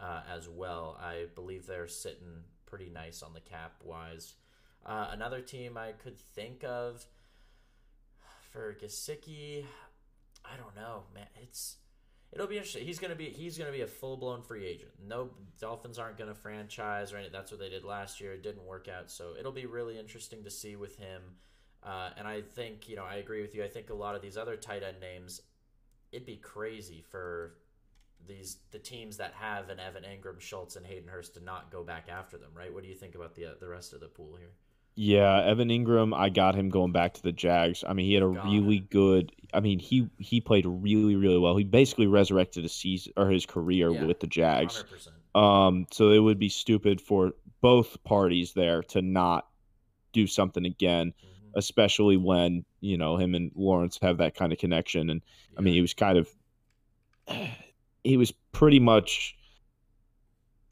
uh, 0.00 0.22
as 0.32 0.48
well. 0.48 0.98
I 1.02 1.26
believe 1.34 1.66
they're 1.66 1.88
sitting 1.88 2.44
pretty 2.66 2.88
nice 2.88 3.22
on 3.22 3.34
the 3.34 3.40
cap 3.40 3.72
wise. 3.82 4.34
Uh, 4.86 5.08
another 5.12 5.40
team 5.40 5.76
I 5.76 5.92
could 5.92 6.18
think 6.18 6.62
of 6.62 7.04
for 8.52 8.74
Gesicki, 8.74 9.64
I 10.44 10.56
don't 10.56 10.76
know, 10.76 11.04
man. 11.14 11.26
It's 11.42 11.76
it'll 12.34 12.46
be 12.46 12.56
interesting. 12.56 12.84
He's 12.84 12.98
gonna 12.98 13.14
be 13.14 13.26
he's 13.30 13.56
gonna 13.56 13.72
be 13.72 13.82
a 13.82 13.86
full 13.86 14.16
blown 14.16 14.42
free 14.42 14.66
agent. 14.66 14.90
No 15.06 15.30
Dolphins 15.60 15.98
aren't 15.98 16.18
gonna 16.18 16.34
franchise 16.34 17.12
or 17.12 17.16
anything. 17.16 17.32
That's 17.32 17.50
what 17.50 17.60
they 17.60 17.68
did 17.68 17.84
last 17.84 18.20
year. 18.20 18.32
It 18.32 18.42
didn't 18.42 18.64
work 18.64 18.88
out, 18.88 19.10
so 19.10 19.34
it'll 19.38 19.52
be 19.52 19.66
really 19.66 19.98
interesting 19.98 20.42
to 20.44 20.50
see 20.50 20.76
with 20.76 20.96
him. 20.96 21.22
Uh, 21.82 22.10
and 22.16 22.26
I 22.26 22.40
think 22.42 22.88
you 22.88 22.96
know 22.96 23.04
I 23.04 23.16
agree 23.16 23.40
with 23.40 23.54
you. 23.54 23.62
I 23.62 23.68
think 23.68 23.90
a 23.90 23.94
lot 23.94 24.14
of 24.14 24.22
these 24.22 24.36
other 24.36 24.56
tight 24.56 24.82
end 24.82 25.00
names, 25.00 25.40
it'd 26.12 26.26
be 26.26 26.36
crazy 26.36 27.04
for 27.08 27.54
these 28.26 28.58
the 28.72 28.78
teams 28.78 29.16
that 29.18 29.32
have 29.34 29.68
an 29.68 29.78
Evan 29.78 30.02
Engram, 30.02 30.40
Schultz, 30.40 30.76
and 30.76 30.84
Hayden 30.84 31.08
Hurst 31.08 31.34
to 31.34 31.44
not 31.44 31.70
go 31.70 31.84
back 31.84 32.08
after 32.08 32.36
them. 32.36 32.50
Right? 32.54 32.72
What 32.72 32.82
do 32.82 32.88
you 32.88 32.96
think 32.96 33.14
about 33.14 33.34
the 33.34 33.46
uh, 33.46 33.54
the 33.60 33.68
rest 33.68 33.92
of 33.92 34.00
the 34.00 34.08
pool 34.08 34.36
here? 34.36 34.52
Yeah, 34.96 35.42
Evan 35.42 35.68
Engram, 35.70 36.16
I 36.16 36.28
got 36.28 36.54
him 36.54 36.68
going 36.68 36.92
back 36.92 37.14
to 37.14 37.22
the 37.22 37.32
Jags. 37.32 37.82
I 37.86 37.92
mean, 37.94 38.06
he 38.06 38.14
had 38.14 38.22
a 38.22 38.28
really 38.28 38.78
good. 38.78 39.32
I 39.52 39.60
mean, 39.60 39.78
he 39.80 40.08
he 40.18 40.40
played 40.40 40.66
really 40.66 41.16
really 41.16 41.38
well. 41.38 41.56
He 41.56 41.64
basically 41.64 42.06
resurrected 42.06 42.62
his 42.62 42.72
season 42.72 43.12
or 43.16 43.28
his 43.28 43.44
career 43.46 43.90
Yeah, 43.90 44.04
with 44.04 44.20
the 44.20 44.26
Jags. 44.28 44.76
Hundred 44.76 44.90
percent. 44.90 45.16
Um, 45.34 45.86
so 45.90 46.10
it 46.10 46.20
would 46.20 46.38
be 46.38 46.48
stupid 46.48 47.00
for 47.00 47.32
both 47.60 48.02
parties 48.04 48.52
there 48.52 48.82
to 48.84 49.02
not 49.02 49.48
do 50.12 50.26
something 50.28 50.64
again, 50.64 51.08
Mm-hmm. 51.08 51.58
especially 51.58 52.16
when 52.16 52.64
you 52.80 52.96
know 52.96 53.16
him 53.16 53.34
and 53.34 53.50
Lawrence 53.56 53.98
have 54.00 54.18
that 54.18 54.36
kind 54.36 54.52
of 54.52 54.58
connection. 54.58 55.10
And 55.10 55.22
I 55.58 55.60
mean, 55.60 55.74
he 55.74 55.80
was 55.80 55.94
kind 55.94 56.18
of 56.18 56.28
he 58.04 58.16
was 58.16 58.32
pretty 58.52 58.78
much 58.80 59.36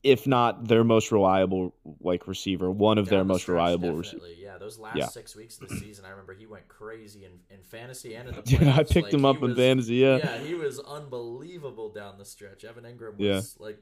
if 0.03 0.27
not 0.27 0.67
their 0.67 0.83
most 0.85 1.13
reliable 1.13 1.75
like 2.01 2.27
receiver, 2.27 2.71
one 2.71 2.99
of 2.99 3.07
Down 3.07 3.11
their 3.11 3.19
the 3.21 3.25
most 3.25 3.47
reliable 3.49 3.93
receivers. 3.95 4.31
Yeah, 4.39 4.59
those 4.59 4.79
last 4.79 4.97
Yeah. 4.97 5.07
six 5.07 5.37
weeks 5.37 5.59
of 5.61 5.69
the 5.69 5.77
season, 5.85 6.05
I 6.05 6.11
remember 6.11 6.35
he 6.35 6.47
went 6.47 6.67
crazy 6.69 7.25
in, 7.25 7.33
in 7.55 7.63
fantasy 7.63 8.15
and 8.15 8.29
in 8.29 8.35
the 8.35 8.43
Dude, 8.43 8.63
I 8.67 8.83
picked 8.83 9.07
Like, 9.07 9.15
him 9.15 9.25
up 9.25 9.43
in 9.43 9.55
fantasy. 9.55 9.97
Yeah. 9.97 10.17
yeah, 10.17 10.39
he 10.39 10.55
was 10.55 10.81
unbelievable 10.81 11.91
down 11.91 12.19
the 12.19 12.25
stretch. 12.25 12.65
Evan 12.65 12.85
Engram 12.85 13.15
Yeah. 13.19 13.37
was 13.37 13.57
like, 13.61 13.79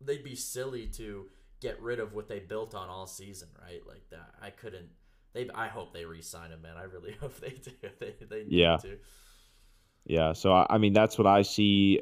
they'd 0.00 0.24
be 0.24 0.34
silly 0.34 0.86
to 0.86 1.26
get 1.60 1.78
rid 1.82 2.00
of 2.00 2.14
what 2.14 2.26
they 2.26 2.38
built 2.38 2.74
on 2.74 2.88
all 2.88 3.06
season, 3.06 3.48
right? 3.62 3.86
Like 3.86 4.08
that. 4.10 4.32
I 4.40 4.48
couldn't. 4.50 4.88
They. 5.34 5.48
I 5.54 5.68
hope 5.68 5.92
they 5.92 6.06
re-sign 6.06 6.50
him, 6.52 6.62
man. 6.62 6.76
I 6.78 6.84
really 6.84 7.12
hope 7.20 7.38
they 7.38 7.50
do. 7.50 7.70
They. 8.00 8.14
They 8.28 8.44
need 8.44 8.52
Yeah. 8.52 8.78
to. 8.78 8.96
Yeah, 10.06 10.32
so 10.32 10.52
I, 10.54 10.66
I 10.70 10.78
mean 10.78 10.94
that's 10.94 11.18
what 11.18 11.26
I 11.26 11.42
see. 11.42 12.00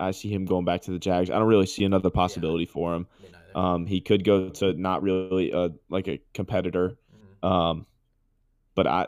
I 0.00 0.10
see 0.12 0.32
him 0.32 0.44
going 0.44 0.64
back 0.64 0.82
to 0.82 0.90
the 0.90 0.98
Jags. 0.98 1.30
I 1.30 1.38
don't 1.38 1.48
really 1.48 1.66
see 1.66 1.84
another 1.84 2.10
possibility 2.10 2.64
yeah. 2.64 2.72
for 2.72 2.94
him. 2.94 3.06
Um, 3.54 3.86
he 3.86 4.00
could 4.00 4.24
go 4.24 4.48
to 4.48 4.72
not 4.74 5.02
really 5.02 5.52
uh, 5.52 5.70
like 5.88 6.08
a 6.08 6.20
competitor. 6.34 6.96
Mm-hmm. 7.42 7.46
Um, 7.46 7.86
but 8.74 8.86
I, 8.86 9.06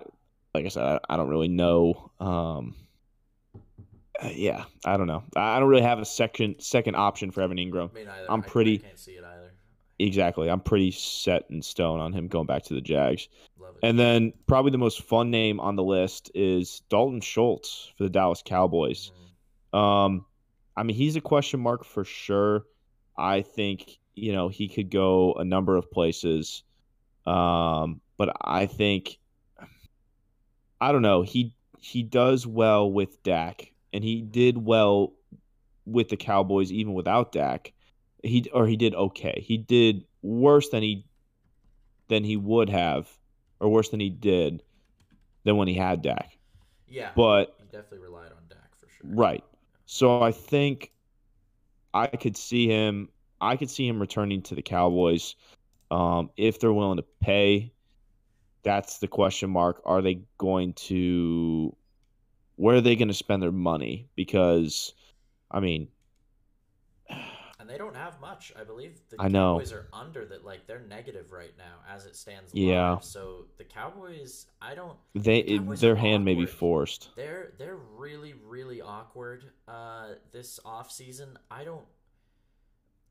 like 0.54 0.66
I 0.66 0.68
said, 0.68 0.84
I, 0.84 1.00
I 1.08 1.16
don't 1.16 1.28
really 1.28 1.48
know. 1.48 2.10
Um, 2.20 2.74
uh, 4.20 4.30
yeah, 4.34 4.64
I 4.84 4.96
don't 4.96 5.06
know. 5.06 5.22
I 5.36 5.58
don't 5.58 5.68
really 5.68 5.82
have 5.82 5.98
a 5.98 6.04
second 6.04 6.56
second 6.60 6.96
option 6.96 7.30
for 7.30 7.42
Evan. 7.42 7.56
Me 7.56 7.70
neither. 7.70 7.90
I'm 8.28 8.42
pretty. 8.42 8.76
I 8.76 8.86
can't 8.88 8.98
see 8.98 9.12
it 9.12 9.24
either. 9.24 9.52
Exactly. 9.98 10.50
I'm 10.50 10.60
pretty 10.60 10.90
set 10.90 11.44
in 11.50 11.62
stone 11.62 12.00
on 12.00 12.12
him 12.12 12.26
going 12.26 12.46
back 12.46 12.64
to 12.64 12.74
the 12.74 12.80
Jags. 12.80 13.28
And 13.84 13.98
then 13.98 14.32
probably 14.46 14.70
the 14.70 14.78
most 14.78 15.02
fun 15.02 15.30
name 15.30 15.58
on 15.60 15.76
the 15.76 15.82
list 15.82 16.30
is 16.34 16.82
Dalton 16.88 17.20
Schultz 17.20 17.92
for 17.96 18.04
the 18.04 18.10
Dallas 18.10 18.42
Cowboys. 18.44 19.10
Mm-hmm. 19.72 19.78
Um, 19.78 20.26
I 20.76 20.82
mean, 20.82 20.96
he's 20.96 21.16
a 21.16 21.20
question 21.20 21.60
mark 21.60 21.84
for 21.84 22.04
sure. 22.04 22.64
I 23.16 23.42
think 23.42 23.98
you 24.14 24.32
know 24.32 24.48
he 24.48 24.68
could 24.68 24.90
go 24.90 25.34
a 25.34 25.44
number 25.44 25.76
of 25.76 25.90
places, 25.90 26.62
um, 27.26 28.00
but 28.16 28.34
I 28.40 28.66
think 28.66 29.18
I 30.80 30.92
don't 30.92 31.02
know. 31.02 31.22
He 31.22 31.54
he 31.78 32.02
does 32.02 32.46
well 32.46 32.90
with 32.90 33.22
Dak, 33.22 33.72
and 33.92 34.02
he 34.02 34.22
did 34.22 34.58
well 34.58 35.12
with 35.84 36.08
the 36.08 36.16
Cowboys 36.16 36.72
even 36.72 36.94
without 36.94 37.32
Dak. 37.32 37.72
He 38.22 38.48
or 38.52 38.66
he 38.66 38.76
did 38.76 38.94
okay. 38.94 39.42
He 39.46 39.58
did 39.58 40.04
worse 40.22 40.70
than 40.70 40.82
he 40.82 41.06
than 42.08 42.24
he 42.24 42.36
would 42.36 42.68
have, 42.70 43.08
or 43.60 43.68
worse 43.68 43.90
than 43.90 44.00
he 44.00 44.10
did 44.10 44.62
than 45.44 45.56
when 45.56 45.68
he 45.68 45.74
had 45.74 46.02
Dak. 46.02 46.36
Yeah, 46.88 47.10
but 47.14 47.56
he 47.58 47.64
definitely 47.64 47.98
relied 47.98 48.32
on 48.32 48.42
Dak 48.48 48.76
for 48.76 48.88
sure. 48.88 49.10
Right. 49.14 49.44
So 49.92 50.22
I 50.22 50.32
think 50.32 50.90
I 51.92 52.06
could 52.06 52.34
see 52.34 52.66
him. 52.66 53.10
I 53.42 53.58
could 53.58 53.68
see 53.68 53.86
him 53.86 54.00
returning 54.00 54.40
to 54.44 54.54
the 54.54 54.62
Cowboys 54.62 55.34
um, 55.90 56.30
if 56.38 56.58
they're 56.58 56.72
willing 56.72 56.96
to 56.96 57.04
pay. 57.20 57.74
That's 58.62 59.00
the 59.00 59.06
question 59.06 59.50
mark. 59.50 59.82
Are 59.84 60.00
they 60.00 60.22
going 60.38 60.72
to? 60.88 61.76
Where 62.56 62.76
are 62.76 62.80
they 62.80 62.96
going 62.96 63.08
to 63.08 63.14
spend 63.14 63.42
their 63.42 63.52
money? 63.52 64.08
Because, 64.16 64.94
I 65.50 65.60
mean, 65.60 65.88
they 67.72 67.78
don't 67.78 67.96
have 67.96 68.20
much. 68.20 68.52
I 68.58 68.64
believe 68.64 69.00
the 69.08 69.16
I 69.18 69.28
know. 69.28 69.54
Cowboys 69.54 69.72
are 69.72 69.88
under 69.92 70.26
that. 70.26 70.44
Like 70.44 70.66
they're 70.66 70.84
negative 70.88 71.32
right 71.32 71.52
now 71.56 71.76
as 71.90 72.04
it 72.04 72.16
stands. 72.16 72.54
Yeah. 72.54 72.92
Live. 72.92 73.04
So 73.04 73.46
the 73.56 73.64
Cowboys, 73.64 74.46
I 74.60 74.74
don't. 74.74 74.98
They 75.14 75.42
the 75.42 75.58
Cowboys 75.58 75.80
their 75.80 75.96
hand 75.96 76.24
may 76.24 76.34
be 76.34 76.46
forced. 76.46 77.10
They're 77.16 77.52
they're 77.58 77.78
really 77.96 78.34
really 78.46 78.82
awkward. 78.82 79.44
Uh, 79.66 80.08
this 80.32 80.60
off 80.64 80.90
season, 80.90 81.38
I 81.50 81.64
don't. 81.64 81.84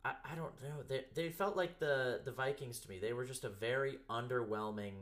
I, 0.03 0.13
I 0.31 0.35
don't 0.35 0.53
know. 0.63 0.83
They, 0.87 1.05
they 1.13 1.29
felt 1.29 1.55
like 1.55 1.79
the, 1.79 2.21
the 2.25 2.31
Vikings 2.31 2.79
to 2.79 2.89
me. 2.89 2.97
They 2.97 3.13
were 3.13 3.25
just 3.25 3.43
a 3.43 3.49
very 3.49 3.99
underwhelming, 4.09 4.93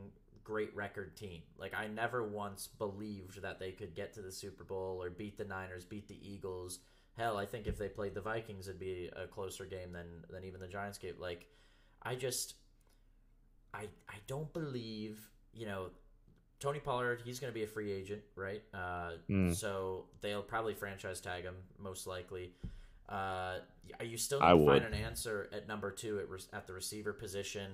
great 0.44 0.76
record 0.76 1.16
team. 1.16 1.40
Like, 1.58 1.72
I 1.74 1.86
never 1.86 2.22
once 2.22 2.66
believed 2.66 3.40
that 3.40 3.58
they 3.58 3.70
could 3.70 3.94
get 3.94 4.12
to 4.14 4.20
the 4.20 4.30
Super 4.30 4.62
Bowl 4.62 5.02
or 5.02 5.08
beat 5.08 5.38
the 5.38 5.44
Niners, 5.46 5.86
beat 5.86 6.06
the 6.06 6.18
Eagles 6.22 6.80
Hell, 7.16 7.36
I 7.36 7.46
think 7.46 7.66
if 7.66 7.76
they 7.78 7.88
played 7.88 8.14
the 8.14 8.20
Vikings, 8.20 8.68
it'd 8.68 8.80
be 8.80 9.10
a 9.14 9.26
closer 9.26 9.64
game 9.64 9.92
than 9.92 10.06
than 10.30 10.44
even 10.44 10.60
the 10.60 10.68
Giants 10.68 10.98
game. 10.98 11.14
Like, 11.18 11.46
I 12.02 12.14
just, 12.14 12.54
I 13.74 13.88
I 14.08 14.16
don't 14.26 14.52
believe 14.52 15.20
you 15.52 15.66
know. 15.66 15.86
Tony 16.60 16.78
Pollard, 16.78 17.22
he's 17.24 17.40
going 17.40 17.50
to 17.50 17.54
be 17.54 17.64
a 17.64 17.66
free 17.66 17.90
agent, 17.90 18.20
right? 18.36 18.62
Uh, 18.74 19.12
mm. 19.30 19.54
So 19.54 20.04
they'll 20.20 20.42
probably 20.42 20.74
franchise 20.74 21.18
tag 21.18 21.44
him, 21.44 21.54
most 21.78 22.06
likely. 22.06 22.52
Uh, 23.08 23.60
are 23.98 24.04
you 24.04 24.18
still 24.18 24.40
going 24.40 24.58
to 24.58 24.66
find 24.66 24.84
an 24.84 24.92
answer 24.92 25.48
at 25.54 25.66
number 25.66 25.90
two 25.90 26.18
at, 26.18 26.28
re- 26.28 26.38
at 26.52 26.66
the 26.66 26.74
receiver 26.74 27.14
position? 27.14 27.72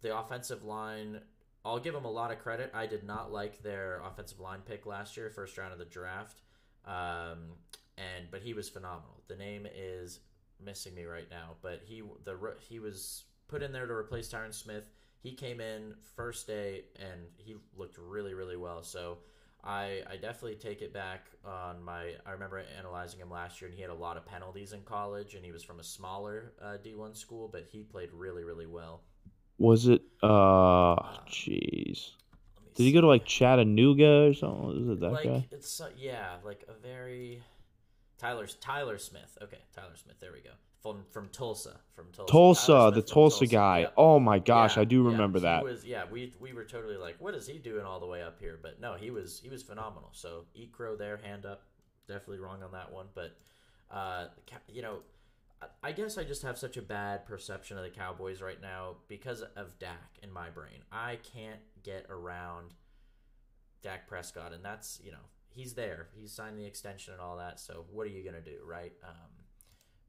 The 0.00 0.18
offensive 0.18 0.64
line, 0.64 1.20
I'll 1.66 1.78
give 1.78 1.92
them 1.92 2.06
a 2.06 2.10
lot 2.10 2.32
of 2.32 2.38
credit. 2.38 2.70
I 2.74 2.86
did 2.86 3.04
not 3.04 3.30
like 3.30 3.62
their 3.62 4.00
offensive 4.04 4.40
line 4.40 4.60
pick 4.66 4.86
last 4.86 5.18
year, 5.18 5.28
first 5.28 5.58
round 5.58 5.74
of 5.74 5.78
the 5.78 5.84
draft. 5.84 6.40
Um, 6.86 7.52
and 7.98 8.30
but 8.30 8.40
he 8.42 8.54
was 8.54 8.68
phenomenal. 8.68 9.22
The 9.28 9.36
name 9.36 9.66
is 9.74 10.20
missing 10.64 10.94
me 10.94 11.04
right 11.04 11.28
now, 11.30 11.54
but 11.62 11.82
he 11.84 12.02
the 12.24 12.36
he 12.68 12.78
was 12.78 13.24
put 13.48 13.62
in 13.62 13.72
there 13.72 13.86
to 13.86 13.92
replace 13.92 14.28
Tyron 14.28 14.52
Smith. 14.52 14.84
He 15.20 15.32
came 15.32 15.60
in 15.60 15.94
first 16.16 16.46
day 16.46 16.84
and 16.98 17.20
he 17.36 17.56
looked 17.76 17.98
really 17.98 18.34
really 18.34 18.56
well. 18.56 18.82
So 18.82 19.18
I 19.64 20.02
I 20.10 20.16
definitely 20.16 20.56
take 20.56 20.82
it 20.82 20.92
back 20.92 21.26
on 21.44 21.82
my. 21.82 22.12
I 22.26 22.32
remember 22.32 22.62
analyzing 22.78 23.20
him 23.20 23.30
last 23.30 23.60
year, 23.60 23.68
and 23.68 23.74
he 23.76 23.82
had 23.82 23.90
a 23.90 23.94
lot 23.94 24.16
of 24.16 24.26
penalties 24.26 24.72
in 24.72 24.82
college, 24.82 25.34
and 25.34 25.44
he 25.44 25.52
was 25.52 25.62
from 25.62 25.80
a 25.80 25.84
smaller 25.84 26.52
uh, 26.60 26.76
D1 26.84 27.16
school, 27.16 27.48
but 27.48 27.64
he 27.70 27.82
played 27.82 28.10
really 28.12 28.44
really 28.44 28.66
well. 28.66 29.00
Was 29.58 29.86
it? 29.86 30.02
Uh, 30.22 30.96
jeez. 31.28 32.10
Did 32.74 32.82
he 32.82 32.92
go 32.92 33.00
to 33.00 33.06
like 33.06 33.24
Chattanooga 33.24 34.26
or 34.26 34.34
something? 34.34 34.82
Is 34.82 34.88
it 34.88 35.00
that 35.00 35.12
like, 35.12 35.24
guy? 35.24 35.46
It's 35.52 35.80
uh, 35.80 35.90
yeah, 35.96 36.36
like 36.44 36.64
a 36.68 36.74
very 36.86 37.40
Tyler 38.24 38.46
Tyler 38.46 38.98
Smith. 38.98 39.36
Okay, 39.42 39.58
Tyler 39.74 39.96
Smith. 39.96 40.16
There 40.18 40.32
we 40.32 40.40
go. 40.40 40.50
From 40.80 41.04
from 41.10 41.28
Tulsa. 41.28 41.80
From 41.94 42.06
Tulsa. 42.12 42.32
Tulsa, 42.32 42.92
the 42.94 43.02
Tulsa, 43.02 43.14
Tulsa, 43.14 43.46
guy. 43.46 43.80
Yep. 43.80 43.94
Oh 43.98 44.18
my 44.18 44.38
gosh, 44.38 44.76
yeah, 44.76 44.82
I 44.82 44.84
do 44.84 45.02
remember 45.02 45.38
yeah, 45.38 45.56
that. 45.56 45.64
Was, 45.64 45.84
yeah, 45.84 46.04
we 46.10 46.32
we 46.40 46.54
were 46.54 46.64
totally 46.64 46.96
like, 46.96 47.16
what 47.18 47.34
is 47.34 47.46
he 47.46 47.58
doing 47.58 47.84
all 47.84 48.00
the 48.00 48.06
way 48.06 48.22
up 48.22 48.40
here? 48.40 48.58
But 48.62 48.80
no, 48.80 48.94
he 48.94 49.10
was 49.10 49.40
he 49.42 49.50
was 49.50 49.62
phenomenal. 49.62 50.08
So 50.12 50.44
eat 50.54 50.72
crow 50.72 50.96
there, 50.96 51.18
hand 51.18 51.44
up. 51.44 51.64
Definitely 52.08 52.38
wrong 52.38 52.62
on 52.62 52.72
that 52.72 52.92
one, 52.92 53.06
but 53.14 53.36
uh, 53.90 54.26
you 54.68 54.80
know, 54.80 54.98
I 55.82 55.92
guess 55.92 56.16
I 56.16 56.24
just 56.24 56.42
have 56.42 56.56
such 56.56 56.76
a 56.78 56.82
bad 56.82 57.26
perception 57.26 57.76
of 57.76 57.84
the 57.84 57.90
Cowboys 57.90 58.40
right 58.40 58.60
now 58.60 58.96
because 59.08 59.42
of 59.42 59.78
Dak 59.78 60.18
in 60.22 60.32
my 60.32 60.48
brain. 60.48 60.80
I 60.90 61.18
can't 61.34 61.60
get 61.82 62.06
around 62.08 62.72
Dak 63.82 64.06
Prescott, 64.06 64.52
and 64.52 64.64
that's 64.64 65.00
you 65.04 65.12
know 65.12 65.24
he's 65.54 65.74
there. 65.74 66.08
He's 66.14 66.32
signed 66.32 66.58
the 66.58 66.66
extension 66.66 67.12
and 67.12 67.22
all 67.22 67.36
that. 67.38 67.60
So 67.60 67.84
what 67.90 68.06
are 68.06 68.10
you 68.10 68.24
gonna 68.24 68.40
do, 68.40 68.58
right? 68.66 68.92
Um, 69.02 69.30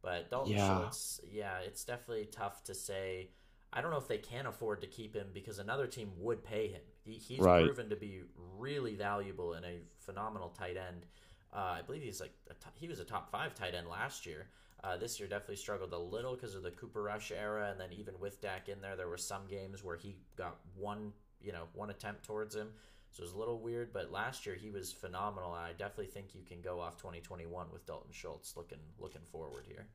but 0.01 0.29
Dalton 0.29 0.53
yeah. 0.53 0.67
Schultz, 0.67 1.21
yeah, 1.31 1.60
it's 1.65 1.84
definitely 1.84 2.25
tough 2.25 2.63
to 2.65 2.75
say. 2.75 3.29
I 3.73 3.81
don't 3.81 3.91
know 3.91 3.97
if 3.97 4.08
they 4.08 4.19
can 4.19 4.45
afford 4.45 4.81
to 4.81 4.88
keep 4.88 5.13
him 5.13 5.27
because 5.34 5.60
another 5.60 5.86
team 5.86 6.12
would 6.17 6.45
pay 6.45 6.67
him. 6.69 6.81
He, 7.03 7.13
he's 7.13 7.39
right. 7.39 7.65
proven 7.65 7.89
to 7.89 7.95
be 7.95 8.21
really 8.58 8.95
valuable 8.95 9.53
and 9.53 9.65
a 9.65 9.79
phenomenal 9.99 10.49
tight 10.49 10.77
end. 10.77 11.05
Uh, 11.53 11.77
I 11.79 11.81
believe 11.86 12.01
he's 12.01 12.21
like 12.21 12.31
he 12.75 12.88
was 12.88 12.99
a 12.99 13.03
top 13.03 13.31
five 13.31 13.53
tight 13.53 13.75
end 13.75 13.88
last 13.88 14.25
year. 14.25 14.47
Uh, 14.84 14.97
this 14.97 15.19
year 15.19 15.27
definitely 15.27 15.55
struggled 15.55 15.93
a 15.93 15.97
little 15.97 16.36
because 16.36 16.53
of 16.53 16.62
the 16.62 16.69
Cooper 16.71 17.01
Rush 17.01 17.31
era, 17.31 17.71
and 17.71 17.79
then 17.79 17.91
even 17.91 18.13
with 18.19 18.39
Dak 18.39 18.69
in 18.69 18.81
there, 18.81 18.95
there 18.95 19.08
were 19.08 19.17
some 19.17 19.47
games 19.49 19.84
where 19.84 19.95
he 19.95 20.15
got 20.36 20.58
one, 20.75 21.12
you 21.41 21.51
know, 21.51 21.63
one 21.73 21.89
attempt 21.89 22.23
towards 22.23 22.55
him. 22.55 22.67
So 23.15 23.21
it 23.21 23.28
was 23.28 23.34
a 23.34 23.38
little 23.38 23.60
weird, 23.60 23.93
but 23.93 24.12
last 24.12 24.45
year 24.45 24.56
he 24.56 24.69
was 24.69 24.91
phenomenal. 24.91 25.54
I 25.54 25.71
definitely 25.71 26.08
think 26.08 26.36
you 26.36 26.43
can 26.43 26.60
go 26.60 26.82
off 26.82 26.97
2021 26.97 27.67
with 27.71 27.86
Dalton 27.86 28.12
Schultz 28.12 28.58
looking 28.58 28.80
looking 28.99 29.21
forward 29.32 29.63
here. 29.65 29.88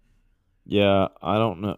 Yeah, 0.65 1.09
I 1.21 1.37
don't 1.37 1.61
know. 1.61 1.77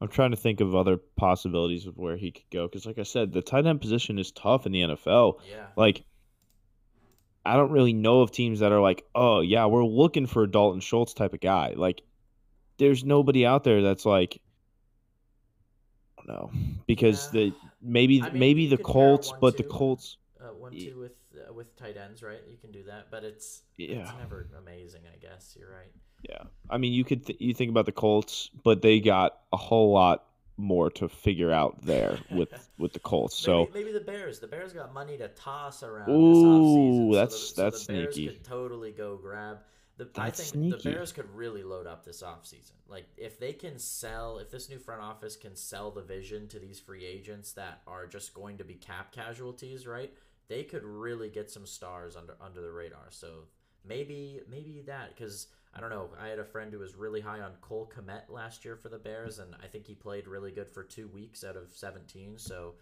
I'm 0.00 0.08
trying 0.08 0.32
to 0.32 0.36
think 0.36 0.60
of 0.60 0.74
other 0.74 0.96
possibilities 0.96 1.86
of 1.86 1.98
where 1.98 2.16
he 2.16 2.32
could 2.32 2.50
go 2.50 2.66
because, 2.66 2.84
like 2.84 2.98
I 2.98 3.04
said, 3.04 3.32
the 3.32 3.42
tight 3.42 3.64
end 3.64 3.80
position 3.80 4.18
is 4.18 4.32
tough 4.32 4.66
in 4.66 4.72
the 4.72 4.80
NFL. 4.80 5.38
Yeah. 5.48 5.66
Like, 5.76 6.02
I 7.46 7.54
don't 7.54 7.70
really 7.70 7.92
know 7.92 8.22
of 8.22 8.32
teams 8.32 8.58
that 8.58 8.72
are 8.72 8.80
like, 8.80 9.04
oh 9.14 9.40
yeah, 9.40 9.66
we're 9.66 9.84
looking 9.84 10.26
for 10.26 10.42
a 10.42 10.50
Dalton 10.50 10.80
Schultz 10.80 11.14
type 11.14 11.32
of 11.32 11.40
guy. 11.40 11.74
Like, 11.76 12.02
there's 12.76 13.04
nobody 13.04 13.46
out 13.46 13.62
there 13.62 13.82
that's 13.82 14.04
like, 14.04 14.40
don't 16.26 16.36
know, 16.36 16.50
because 16.86 17.28
yeah. 17.32 17.40
the 17.40 17.54
maybe 17.80 18.22
I 18.22 18.30
mean, 18.30 18.38
maybe 18.38 18.66
the 18.66 18.78
Colts, 18.78 19.32
but 19.40 19.56
two, 19.56 19.62
the 19.62 19.68
Colts 19.68 20.16
uh, 20.40 20.48
one 20.48 20.72
two 20.72 20.98
with 20.98 21.12
uh, 21.36 21.52
with 21.52 21.74
tight 21.76 21.96
ends, 21.96 22.22
right? 22.22 22.40
You 22.50 22.56
can 22.56 22.72
do 22.72 22.82
that, 22.84 23.08
but 23.10 23.24
it's 23.24 23.62
yeah, 23.76 24.00
it's 24.00 24.12
never 24.18 24.46
amazing. 24.58 25.02
I 25.12 25.16
guess 25.18 25.56
you're 25.58 25.70
right. 25.70 25.92
Yeah, 26.28 26.42
I 26.70 26.78
mean, 26.78 26.92
you 26.92 27.04
could 27.04 27.26
th- 27.26 27.40
you 27.40 27.52
think 27.54 27.70
about 27.70 27.86
the 27.86 27.92
Colts, 27.92 28.50
but 28.62 28.82
they 28.82 29.00
got 29.00 29.40
a 29.52 29.56
whole 29.56 29.92
lot 29.92 30.24
more 30.56 30.90
to 30.90 31.08
figure 31.08 31.50
out 31.50 31.82
there 31.82 32.18
with 32.30 32.52
with 32.78 32.92
the 32.92 33.00
Colts. 33.00 33.36
So 33.36 33.68
maybe, 33.72 33.86
maybe, 33.86 33.92
the 33.92 34.04
Bears. 34.04 34.38
The 34.38 34.46
Bears 34.46 34.72
got 34.72 34.92
money 34.92 35.16
to 35.18 35.28
toss 35.28 35.82
around. 35.82 36.08
Ooh, 36.10 37.14
that's 37.14 37.36
so 37.36 37.54
the, 37.54 37.62
that's 37.62 37.82
so 37.82 37.92
the 37.92 38.06
sneaky. 38.06 38.26
Bears 38.26 38.38
could 38.38 38.44
totally 38.44 38.92
go 38.92 39.16
grab. 39.16 39.58
The, 40.04 40.10
That's 40.20 40.40
I 40.40 40.42
think 40.42 40.54
sneaky. 40.54 40.82
the 40.82 40.90
Bears 40.90 41.12
could 41.12 41.32
really 41.34 41.62
load 41.62 41.86
up 41.86 42.04
this 42.04 42.22
offseason. 42.22 42.72
Like 42.88 43.06
if 43.16 43.38
they 43.38 43.52
can 43.52 43.78
sell, 43.78 44.38
if 44.38 44.50
this 44.50 44.68
new 44.68 44.78
front 44.78 45.00
office 45.02 45.36
can 45.36 45.54
sell 45.54 45.90
the 45.90 46.02
vision 46.02 46.48
to 46.48 46.58
these 46.58 46.80
free 46.80 47.04
agents 47.04 47.52
that 47.52 47.82
are 47.86 48.06
just 48.06 48.34
going 48.34 48.58
to 48.58 48.64
be 48.64 48.74
cap 48.74 49.12
casualties, 49.12 49.86
right? 49.86 50.12
They 50.48 50.64
could 50.64 50.84
really 50.84 51.28
get 51.28 51.50
some 51.50 51.66
stars 51.66 52.16
under 52.16 52.34
under 52.40 52.60
the 52.60 52.72
radar. 52.72 53.06
So 53.10 53.44
maybe 53.86 54.40
maybe 54.50 54.82
that 54.86 55.14
because 55.14 55.46
I 55.74 55.80
don't 55.80 55.90
know. 55.90 56.10
I 56.20 56.28
had 56.28 56.38
a 56.38 56.44
friend 56.44 56.72
who 56.72 56.80
was 56.80 56.96
really 56.96 57.20
high 57.20 57.40
on 57.40 57.52
Cole 57.60 57.90
Kmet 57.96 58.28
last 58.28 58.64
year 58.64 58.76
for 58.76 58.88
the 58.88 58.98
Bears, 58.98 59.38
and 59.38 59.54
I 59.62 59.66
think 59.68 59.86
he 59.86 59.94
played 59.94 60.26
really 60.26 60.50
good 60.50 60.68
for 60.68 60.82
two 60.82 61.08
weeks 61.08 61.44
out 61.44 61.56
of 61.56 61.70
seventeen. 61.72 62.36
So 62.36 62.74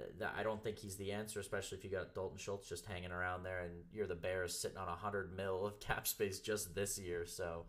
uh, 0.00 0.26
I 0.36 0.42
don't 0.42 0.62
think 0.62 0.78
he's 0.78 0.96
the 0.96 1.12
answer, 1.12 1.40
especially 1.40 1.78
if 1.78 1.84
you 1.84 1.90
got 1.90 2.14
Dalton 2.14 2.38
Schultz 2.38 2.68
just 2.68 2.86
hanging 2.86 3.12
around 3.12 3.42
there, 3.42 3.60
and 3.60 3.72
you're 3.92 4.06
the 4.06 4.14
Bears 4.14 4.58
sitting 4.58 4.78
on 4.78 4.88
a 4.88 4.94
hundred 4.94 5.36
mil 5.36 5.66
of 5.66 5.80
cap 5.80 6.06
space 6.06 6.40
just 6.40 6.74
this 6.74 6.98
year. 6.98 7.26
So 7.26 7.64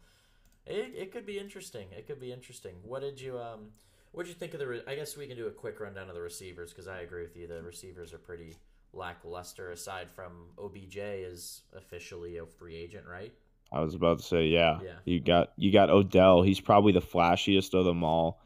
it, 0.65 0.93
it 0.95 1.11
could 1.11 1.25
be 1.25 1.37
interesting. 1.39 1.87
It 1.91 2.07
could 2.07 2.19
be 2.19 2.31
interesting. 2.31 2.75
What 2.83 3.01
did 3.01 3.19
you 3.19 3.37
um 3.39 3.71
what 4.13 4.23
did 4.23 4.29
you 4.29 4.35
think 4.35 4.53
of 4.53 4.59
the? 4.59 4.67
Re- 4.67 4.83
I 4.87 4.95
guess 4.95 5.17
we 5.17 5.27
can 5.27 5.35
do 5.35 5.47
a 5.47 5.51
quick 5.51 5.79
rundown 5.79 6.07
of 6.07 6.15
the 6.15 6.21
receivers 6.21 6.69
because 6.69 6.87
I 6.87 6.99
agree 6.99 7.23
with 7.23 7.35
you. 7.35 7.47
The 7.47 7.61
receivers 7.63 8.13
are 8.13 8.19
pretty 8.19 8.55
lackluster. 8.93 9.71
Aside 9.71 10.09
from 10.09 10.49
OBJ 10.57 10.97
is 10.97 11.63
officially 11.75 12.37
a 12.37 12.45
free 12.45 12.75
agent, 12.75 13.05
right? 13.09 13.33
I 13.71 13.79
was 13.79 13.95
about 13.95 14.19
to 14.19 14.23
say, 14.23 14.45
yeah. 14.45 14.79
Yeah. 14.83 14.91
You 15.05 15.19
got 15.19 15.53
you 15.57 15.71
got 15.71 15.89
Odell. 15.89 16.43
He's 16.43 16.59
probably 16.59 16.91
the 16.91 17.01
flashiest 17.01 17.73
of 17.73 17.85
them 17.85 18.03
all. 18.03 18.39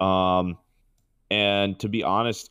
Mhm. 0.00 0.04
Um, 0.04 0.58
and 1.30 1.78
to 1.78 1.88
be 1.88 2.02
honest, 2.02 2.50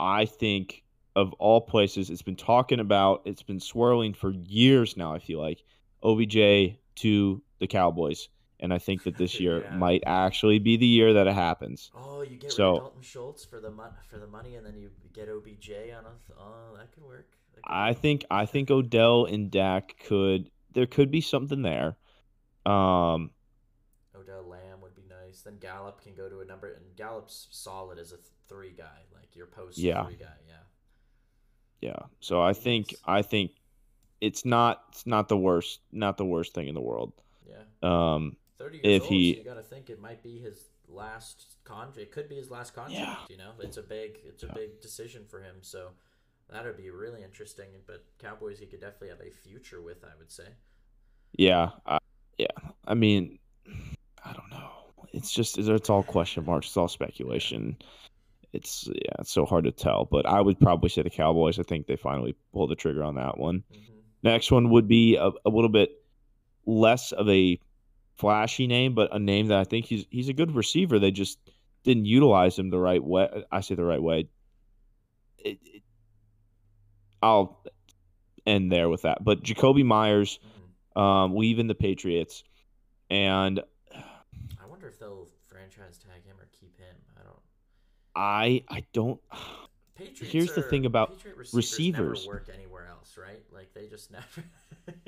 I 0.00 0.24
think 0.24 0.82
of 1.16 1.32
all 1.34 1.60
places, 1.60 2.08
it's 2.08 2.22
been 2.22 2.36
talking 2.36 2.80
about, 2.80 3.22
it's 3.26 3.42
been 3.42 3.60
swirling 3.60 4.14
for 4.14 4.30
years 4.30 4.96
now. 4.96 5.12
I 5.12 5.18
feel 5.18 5.40
like 5.40 5.62
OBJ 6.02 6.76
to 6.96 7.42
the 7.58 7.66
Cowboys, 7.66 8.28
and 8.60 8.72
I 8.72 8.78
think 8.78 9.02
that 9.04 9.16
this 9.18 9.38
year 9.44 9.62
Yeah. 9.62 9.76
might 9.76 10.02
actually 10.06 10.58
be 10.58 10.76
the 10.76 10.86
year 10.86 11.12
that 11.14 11.26
it 11.26 11.34
happens. 11.34 11.90
Oh, 11.94 12.22
you 12.22 12.36
get 12.36 12.52
So- 12.52 12.78
Dalton 12.78 13.02
Schultz 13.02 13.44
for 13.44 13.60
the 13.60 13.70
mon- 13.70 13.92
for 14.08 14.18
the 14.18 14.26
money, 14.26 14.56
and 14.56 14.64
then 14.64 14.76
you 14.76 14.90
get 15.12 15.28
OBJ 15.28 15.70
on 15.92 16.04
a. 16.06 16.14
Th- 16.26 16.38
oh, 16.38 16.76
that 16.78 16.90
could 16.92 17.02
work. 17.04 17.28
That 17.54 17.62
could 17.64 17.70
I 17.72 17.90
work. 17.90 17.98
think 17.98 18.24
I 18.30 18.46
think 18.46 18.70
Odell 18.70 19.24
and 19.26 19.50
Dak 19.50 19.96
could 20.06 20.50
there 20.72 20.86
could 20.86 21.10
be 21.10 21.20
something 21.20 21.62
there. 21.62 21.96
Um, 22.64 23.30
Odell 24.14 24.44
Lamb 24.48 24.80
would 24.82 24.94
be 24.94 25.02
nice. 25.30 25.42
Then 25.42 25.58
Gallup 25.58 26.00
can 26.02 26.14
go 26.14 26.28
to 26.28 26.40
a 26.40 26.44
number, 26.44 26.68
and 26.68 26.84
Gallup's 26.96 27.48
solid 27.50 27.98
as 27.98 28.12
a 28.12 28.16
th- 28.16 28.26
three 28.48 28.72
guy, 28.72 29.00
like 29.14 29.34
your 29.36 29.46
post 29.46 29.78
Yeah. 29.78 30.04
three 30.04 30.16
guy. 30.16 30.26
Yeah. 30.48 30.54
yeah. 31.90 32.06
So 32.20 32.42
I 32.42 32.52
think 32.52 32.94
I 33.04 33.22
think 33.22 33.52
it's 34.20 34.44
not 34.44 34.84
it's 34.90 35.06
not 35.06 35.28
the 35.28 35.36
worst 35.36 35.80
not 35.92 36.16
the 36.16 36.24
worst 36.24 36.54
thing 36.54 36.68
in 36.68 36.74
the 36.74 36.80
world. 36.80 37.12
Yeah. 37.48 37.62
Um, 37.82 38.36
Thirty 38.58 38.76
years 38.82 38.96
If 38.96 39.02
old, 39.02 39.10
he- 39.12 39.32
so 39.34 39.38
you 39.38 39.44
got 39.44 39.54
to 39.54 39.62
think 39.62 39.88
it 39.90 40.00
might 40.00 40.22
be 40.22 40.38
his 40.38 40.68
last 40.88 41.56
contract. 41.64 41.98
It 41.98 42.12
could 42.12 42.28
be 42.28 42.36
his 42.36 42.50
last 42.50 42.74
contract. 42.74 42.98
Yeah. 43.00 43.16
You 43.30 43.38
know, 43.38 43.52
it's 43.60 43.76
a 43.78 43.82
big, 43.82 44.18
it's 44.24 44.42
a 44.42 44.46
Yeah. 44.46 44.52
big 44.54 44.80
decision 44.82 45.24
for 45.26 45.40
him. 45.40 45.56
So 45.62 45.92
that 46.50 46.64
would 46.64 46.76
be 46.76 46.90
really 46.90 47.22
interesting. 47.22 47.68
But 47.86 48.04
Cowboys, 48.18 48.58
he 48.58 48.66
could 48.66 48.80
definitely 48.80 49.08
have 49.10 49.20
a 49.20 49.30
future 49.30 49.80
with. 49.80 50.04
I 50.04 50.14
would 50.18 50.30
say. 50.30 50.48
yeah, 51.32 51.70
I, 51.86 51.98
yeah. 52.38 52.46
I 52.86 52.94
mean, 52.94 53.20
I 53.20 53.20
don't 53.20 53.36
know. 53.36 53.39
It's 55.12 55.32
just 55.32 55.58
it's 55.58 55.90
all 55.90 56.02
question 56.02 56.44
marks. 56.44 56.68
It's 56.68 56.76
all 56.76 56.88
speculation. 56.88 57.76
It's 58.52 58.88
yeah, 58.88 59.12
it's 59.20 59.30
so 59.32 59.44
hard 59.44 59.64
to 59.64 59.72
tell. 59.72 60.06
But 60.10 60.26
I 60.26 60.40
would 60.40 60.58
probably 60.60 60.88
say 60.88 61.02
the 61.02 61.10
Cowboys. 61.10 61.58
I 61.58 61.62
think 61.62 61.86
they 61.86 61.96
finally 61.96 62.34
pulled 62.52 62.70
the 62.70 62.76
trigger 62.76 63.02
on 63.02 63.14
that 63.16 63.38
one. 63.38 63.64
hmm 63.72 63.76
Next 64.22 64.50
one 64.52 64.68
would 64.70 64.86
be 64.86 65.16
a, 65.16 65.30
a 65.46 65.48
little 65.48 65.70
bit 65.70 65.92
less 66.66 67.12
of 67.12 67.26
a 67.30 67.58
flashy 68.16 68.66
name, 68.66 68.94
but 68.94 69.14
a 69.14 69.18
name 69.18 69.46
that 69.46 69.58
I 69.58 69.64
think 69.64 69.86
he's 69.86 70.04
he's 70.10 70.28
a 70.28 70.34
good 70.34 70.54
receiver. 70.54 70.98
They 70.98 71.10
just 71.10 71.38
didn't 71.84 72.04
utilize 72.04 72.58
him 72.58 72.68
the 72.70 72.78
right 72.78 73.02
way. 73.02 73.44
I 73.50 73.60
say 73.60 73.74
the 73.76 73.84
right 73.84 74.02
way. 74.02 74.28
It, 75.38 75.58
it- 75.64 75.82
I'll 77.22 77.62
end 78.46 78.72
there 78.72 78.88
with 78.88 79.02
that. 79.02 79.22
But 79.22 79.42
Jakobi 79.42 79.84
Meyers, 79.84 80.38
hmm 80.42 81.00
um, 81.00 81.36
leaving 81.36 81.68
the 81.68 81.74
Patriots, 81.74 82.42
and 83.10 83.60
I 83.94 84.66
wonder 84.68 84.88
if 84.88 84.98
they'll 84.98 85.28
franchise 85.80 85.98
tag 85.98 86.24
him 86.24 86.36
or 86.38 86.48
keep 86.58 86.76
him. 86.78 86.96
I 87.18 87.22
don't. 87.24 87.40
I 88.14 88.64
I 88.68 88.84
don't. 88.92 89.20
Patriots 89.94 90.32
Here's 90.32 90.52
the 90.54 90.62
thing 90.62 90.86
about 90.86 91.16
Patriot 91.18 91.36
receivers. 91.52 92.24
never 92.24 92.36
work 92.36 92.48
anywhere 92.54 92.88
else, 92.88 93.18
right? 93.18 93.42
Like 93.52 93.74
they 93.74 93.86
just 93.86 94.10
never. 94.10 94.24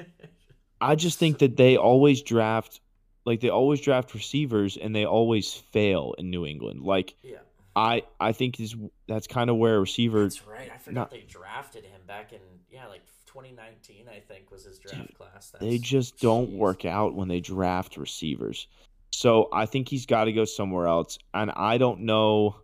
I 0.80 0.96
just 0.96 1.18
think 1.18 1.38
that 1.38 1.56
they 1.56 1.76
always 1.78 2.20
draft, 2.20 2.80
like 3.24 3.40
they 3.40 3.48
always 3.48 3.80
draft 3.80 4.12
receivers, 4.12 4.76
and 4.76 4.94
they 4.94 5.06
always 5.06 5.54
fail 5.54 6.14
in 6.18 6.28
New 6.28 6.44
England. 6.44 6.82
Like 6.82 7.14
yeah, 7.22 7.38
I 7.74 8.02
I 8.20 8.32
think 8.32 8.60
is 8.60 8.76
that's 9.08 9.26
kind 9.26 9.48
of 9.48 9.56
where 9.56 9.76
a 9.76 9.80
receiver 9.80 10.24
that's 10.24 10.46
right. 10.46 10.70
I 10.72 10.76
forgot 10.76 10.94
not- 10.94 11.10
they 11.10 11.24
drafted 11.26 11.84
him 11.84 12.02
back 12.06 12.34
in 12.34 12.40
yeah, 12.70 12.86
like 12.86 13.02
2019. 13.26 14.08
I 14.08 14.20
think 14.20 14.50
was 14.50 14.64
his 14.64 14.78
draft 14.78 15.06
Dude, 15.06 15.14
class. 15.16 15.50
That's, 15.50 15.64
they 15.64 15.78
just 15.78 16.20
don't 16.20 16.52
work 16.52 16.84
out 16.84 17.14
when 17.14 17.28
they 17.28 17.40
draft 17.40 17.96
receivers. 17.96 18.66
So 19.12 19.48
I 19.52 19.66
think 19.66 19.88
he's 19.88 20.06
got 20.06 20.24
to 20.24 20.32
go 20.32 20.44
somewhere 20.44 20.86
else. 20.88 21.18
And 21.34 21.50
I 21.54 21.78
don't 21.78 22.00
know. 22.00 22.56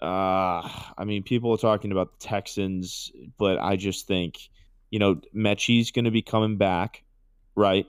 Uh, 0.00 0.68
I 0.98 1.04
mean, 1.04 1.22
people 1.22 1.52
are 1.52 1.58
talking 1.58 1.92
about 1.92 2.18
the 2.18 2.26
Texans, 2.26 3.12
but 3.38 3.58
I 3.60 3.76
just 3.76 4.08
think, 4.08 4.48
you 4.90 4.98
know, 4.98 5.20
Metchie's 5.34 5.90
going 5.92 6.06
to 6.06 6.10
be 6.10 6.22
coming 6.22 6.56
back, 6.56 7.04
right? 7.54 7.86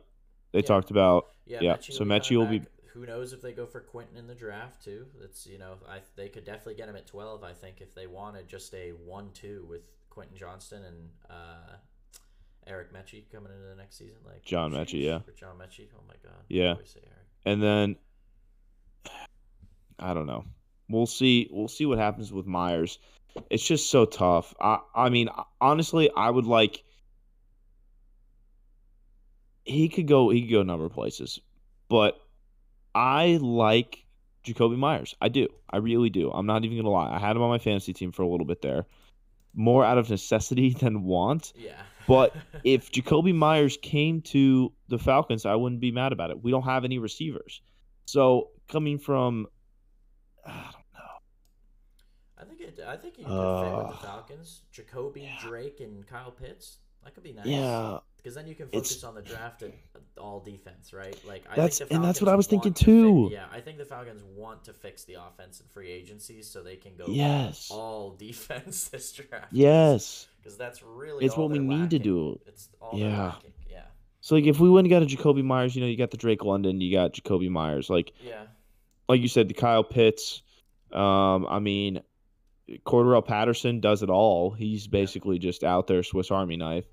They 0.51 0.59
Yeah. 0.59 0.65
talked 0.65 0.91
about, 0.91 1.29
Yeah, 1.45 1.59
Yeah, 1.61 1.73
Metchie 1.75 1.93
so 1.93 2.03
Metchie 2.05 2.37
will 2.37 2.45
be- 2.47 2.61
Who 2.93 3.05
knows 3.07 3.33
if 3.33 3.41
they 3.41 3.51
go 3.53 3.65
for 3.65 3.81
Quentin 3.81 4.15
in 4.17 4.27
the 4.27 4.35
draft 4.35 4.83
too? 4.83 5.07
That's 5.19 5.47
you 5.47 5.57
know, 5.57 5.77
I 5.89 5.99
they 6.15 6.29
could 6.29 6.45
definitely 6.45 6.75
get 6.75 6.87
him 6.87 6.95
at 6.95 7.07
12. 7.07 7.43
I 7.43 7.51
think 7.53 7.81
if 7.81 7.93
they 7.95 8.05
wanted 8.07 8.47
just 8.47 8.73
a 8.75 8.91
one-two 8.91 9.65
with 9.67 9.89
Quentin 10.11 10.37
Johnston 10.37 10.83
and 10.85 11.09
uh, 11.29 11.75
Eric 12.67 12.93
Metchie 12.93 13.23
coming 13.31 13.51
into 13.51 13.65
the 13.65 13.75
next 13.75 13.97
season, 13.97 14.19
like 14.25 14.43
John 14.43 14.71
Metchie, 14.71 15.01
yeah. 15.03 15.19
John 15.35 15.57
Metchie. 15.57 15.87
Oh 15.97 16.03
my 16.07 16.13
God, 16.23 16.43
Yeah. 16.49 16.75
And 17.45 17.61
then 17.61 17.95
I 19.99 20.13
don't 20.13 20.27
know. 20.27 20.45
We'll 20.89 21.05
see. 21.05 21.49
We'll 21.51 21.67
see 21.67 21.85
what 21.85 21.97
happens 21.97 22.31
with 22.31 22.45
Meyers. 22.45 22.99
It's 23.49 23.65
just 23.65 23.89
so 23.89 24.05
tough. 24.05 24.53
I 24.59 24.79
I 24.93 25.09
mean, 25.09 25.29
honestly, 25.59 26.09
I 26.15 26.29
would 26.29 26.45
like 26.45 26.83
he 29.65 29.89
could 29.89 30.07
go 30.07 30.29
he 30.29 30.41
could 30.41 30.51
go 30.51 30.61
a 30.61 30.65
number 30.65 30.85
of 30.85 30.93
places. 30.93 31.39
But 31.89 32.19
I 32.95 33.37
like 33.41 34.05
Jakobi 34.45 34.77
Meyers. 34.77 35.15
I 35.21 35.29
do. 35.29 35.47
I 35.69 35.77
really 35.77 36.09
do. 36.09 36.31
I'm 36.31 36.45
not 36.45 36.63
even 36.65 36.77
gonna 36.77 36.89
lie. 36.89 37.13
I 37.13 37.19
had 37.19 37.35
him 37.35 37.41
on 37.41 37.49
my 37.49 37.59
fantasy 37.59 37.93
team 37.93 38.11
for 38.11 38.23
a 38.23 38.27
little 38.27 38.45
bit 38.45 38.61
there. 38.61 38.85
More 39.53 39.85
out 39.85 39.97
of 39.97 40.09
necessity 40.09 40.69
than 40.79 41.03
want. 41.03 41.53
Yeah, 41.55 41.81
But 42.07 42.35
If 42.63 42.91
Jakobi 42.91 43.33
Meyers 43.33 43.77
came 43.81 44.21
to 44.23 44.71
the 44.89 44.97
Falcons, 44.99 45.45
I 45.45 45.55
wouldn't 45.55 45.81
be 45.81 45.91
mad 45.91 46.11
about 46.11 46.29
it. 46.31 46.43
We 46.43 46.51
don't 46.51 46.63
have 46.63 46.83
any 46.85 46.99
receivers. 46.99 47.61
So 48.05 48.49
coming 48.67 48.97
from 48.99 49.47
I 50.45 50.51
don't 50.51 50.83
know. 50.93 52.37
I 52.37 52.43
think 52.45 52.61
it. 52.61 52.79
I 52.85 52.97
think 52.97 53.15
he 53.17 53.23
could 53.23 53.29
fit 53.31 53.37
with 53.77 53.85
Uh, 53.85 53.91
the 53.91 53.97
Falcons. 53.97 54.61
Jakobi, 54.73 55.23
yeah. 55.23 55.37
Drake, 55.41 55.79
and 55.79 56.05
Kyle 56.05 56.31
Pitts. 56.31 56.79
That 57.03 57.13
could 57.13 57.23
be 57.23 57.33
nice. 57.33 57.45
Yeah, 57.45 57.99
Because 58.23 58.35
then 58.35 58.47
you 58.47 58.55
can 58.55 58.67
It's- 58.69 58.89
focus 58.89 59.03
on 59.03 59.15
the 59.15 59.21
draft 59.21 59.63
and 59.63 59.73
all 60.17 60.39
defense, 60.39 60.93
right? 60.93 61.13
Like 61.27 61.43
I 61.51 61.55
That's- 61.57 61.81
and 61.81 62.01
that's 62.01 62.21
what 62.21 62.29
I 62.29 62.35
was 62.35 62.47
thinking 62.47 62.69
want 62.71 62.77
to 62.77 62.85
fi- 62.85 63.29
too. 63.29 63.29
yeah, 63.33 63.47
I 63.51 63.59
think 63.59 63.77
the 63.77 63.83
Falcons 63.85 64.23
want 64.23 64.63
to 64.63 64.73
fix 64.73 65.03
the 65.03 65.15
offense 65.15 65.59
and 65.59 65.69
free 65.69 65.89
agency 65.91 66.41
so 66.41 66.63
they 66.63 66.77
can 66.77 66.95
go 66.95 67.05
yes. 67.07 67.69
all 67.69 68.11
defense 68.17 68.87
this 68.87 69.11
draft. 69.11 69.51
Yes. 69.51 70.27
because 70.41 70.57
that's 70.57 70.81
really 70.81 71.25
It's 71.25 71.35
what 71.35 71.49
we 71.51 71.59
need 71.59 71.89
to 71.89 71.99
do. 71.99 72.39
It's 72.45 72.69
all 72.79 72.97
Yeah. 72.97 73.33
Yeah, 73.69 73.83
So 74.21 74.35
like 74.35 74.45
if 74.45 74.59
we 74.59 74.69
wouldn't 74.69 74.89
got 74.89 75.03
a 75.03 75.05
Jakobi 75.05 75.43
Meyers, 75.43 75.75
you 75.75 75.81
know, 75.81 75.87
you 75.87 75.97
got 75.97 76.11
the 76.11 76.17
Drake 76.17 76.45
London, 76.45 76.79
you 76.79 76.93
got 76.93 77.11
Jakobi 77.13 77.49
Meyers. 77.49 77.89
Like 77.89 78.13
yeah, 78.23 78.43
like 79.09 79.19
you 79.19 79.27
said, 79.27 79.49
the 79.49 79.53
Kyle 79.53 79.83
Pitts. 79.83 80.43
Um, 80.93 81.45
I 81.49 81.59
mean, 81.59 82.01
Cordarrelle 82.85 83.25
Patterson 83.25 83.81
does 83.81 84.01
it 84.03 84.09
all. 84.09 84.51
He's 84.51 84.87
basically 84.87 85.39
just 85.39 85.63
out 85.65 85.87
there 85.87 86.03
Swiss 86.03 86.31
Army 86.31 86.55
knife. 86.55 86.85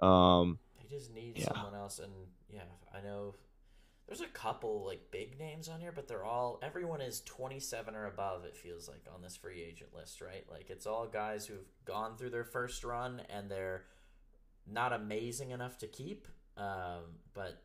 Um, 0.00 0.58
need 1.36 1.42
Yeah. 1.42 1.52
someone 1.54 1.74
else. 1.74 1.98
And 1.98 2.12
yeah, 2.48 2.62
I 2.94 3.00
know 3.00 3.34
there's 4.06 4.20
a 4.20 4.26
couple 4.28 4.84
like 4.84 5.10
big 5.10 5.38
names 5.38 5.68
on 5.68 5.80
here, 5.80 5.92
but 5.92 6.06
they're 6.08 6.24
all 6.24 6.58
everyone 6.62 7.00
is 7.00 7.20
27 7.22 7.94
or 7.94 8.06
above. 8.06 8.44
It 8.44 8.56
feels 8.56 8.88
like 8.88 9.04
on 9.14 9.22
this 9.22 9.36
free 9.36 9.62
agent 9.62 9.94
list, 9.94 10.20
right? 10.20 10.44
Like 10.50 10.70
it's 10.70 10.86
all 10.86 11.06
guys 11.06 11.46
who've 11.46 11.66
gone 11.84 12.16
through 12.16 12.30
their 12.30 12.44
first 12.44 12.84
run 12.84 13.22
and 13.30 13.50
they're 13.50 13.84
not 14.66 14.92
amazing 14.92 15.50
enough 15.50 15.78
to 15.78 15.86
keep, 15.86 16.26
um, 16.56 17.02
but 17.34 17.62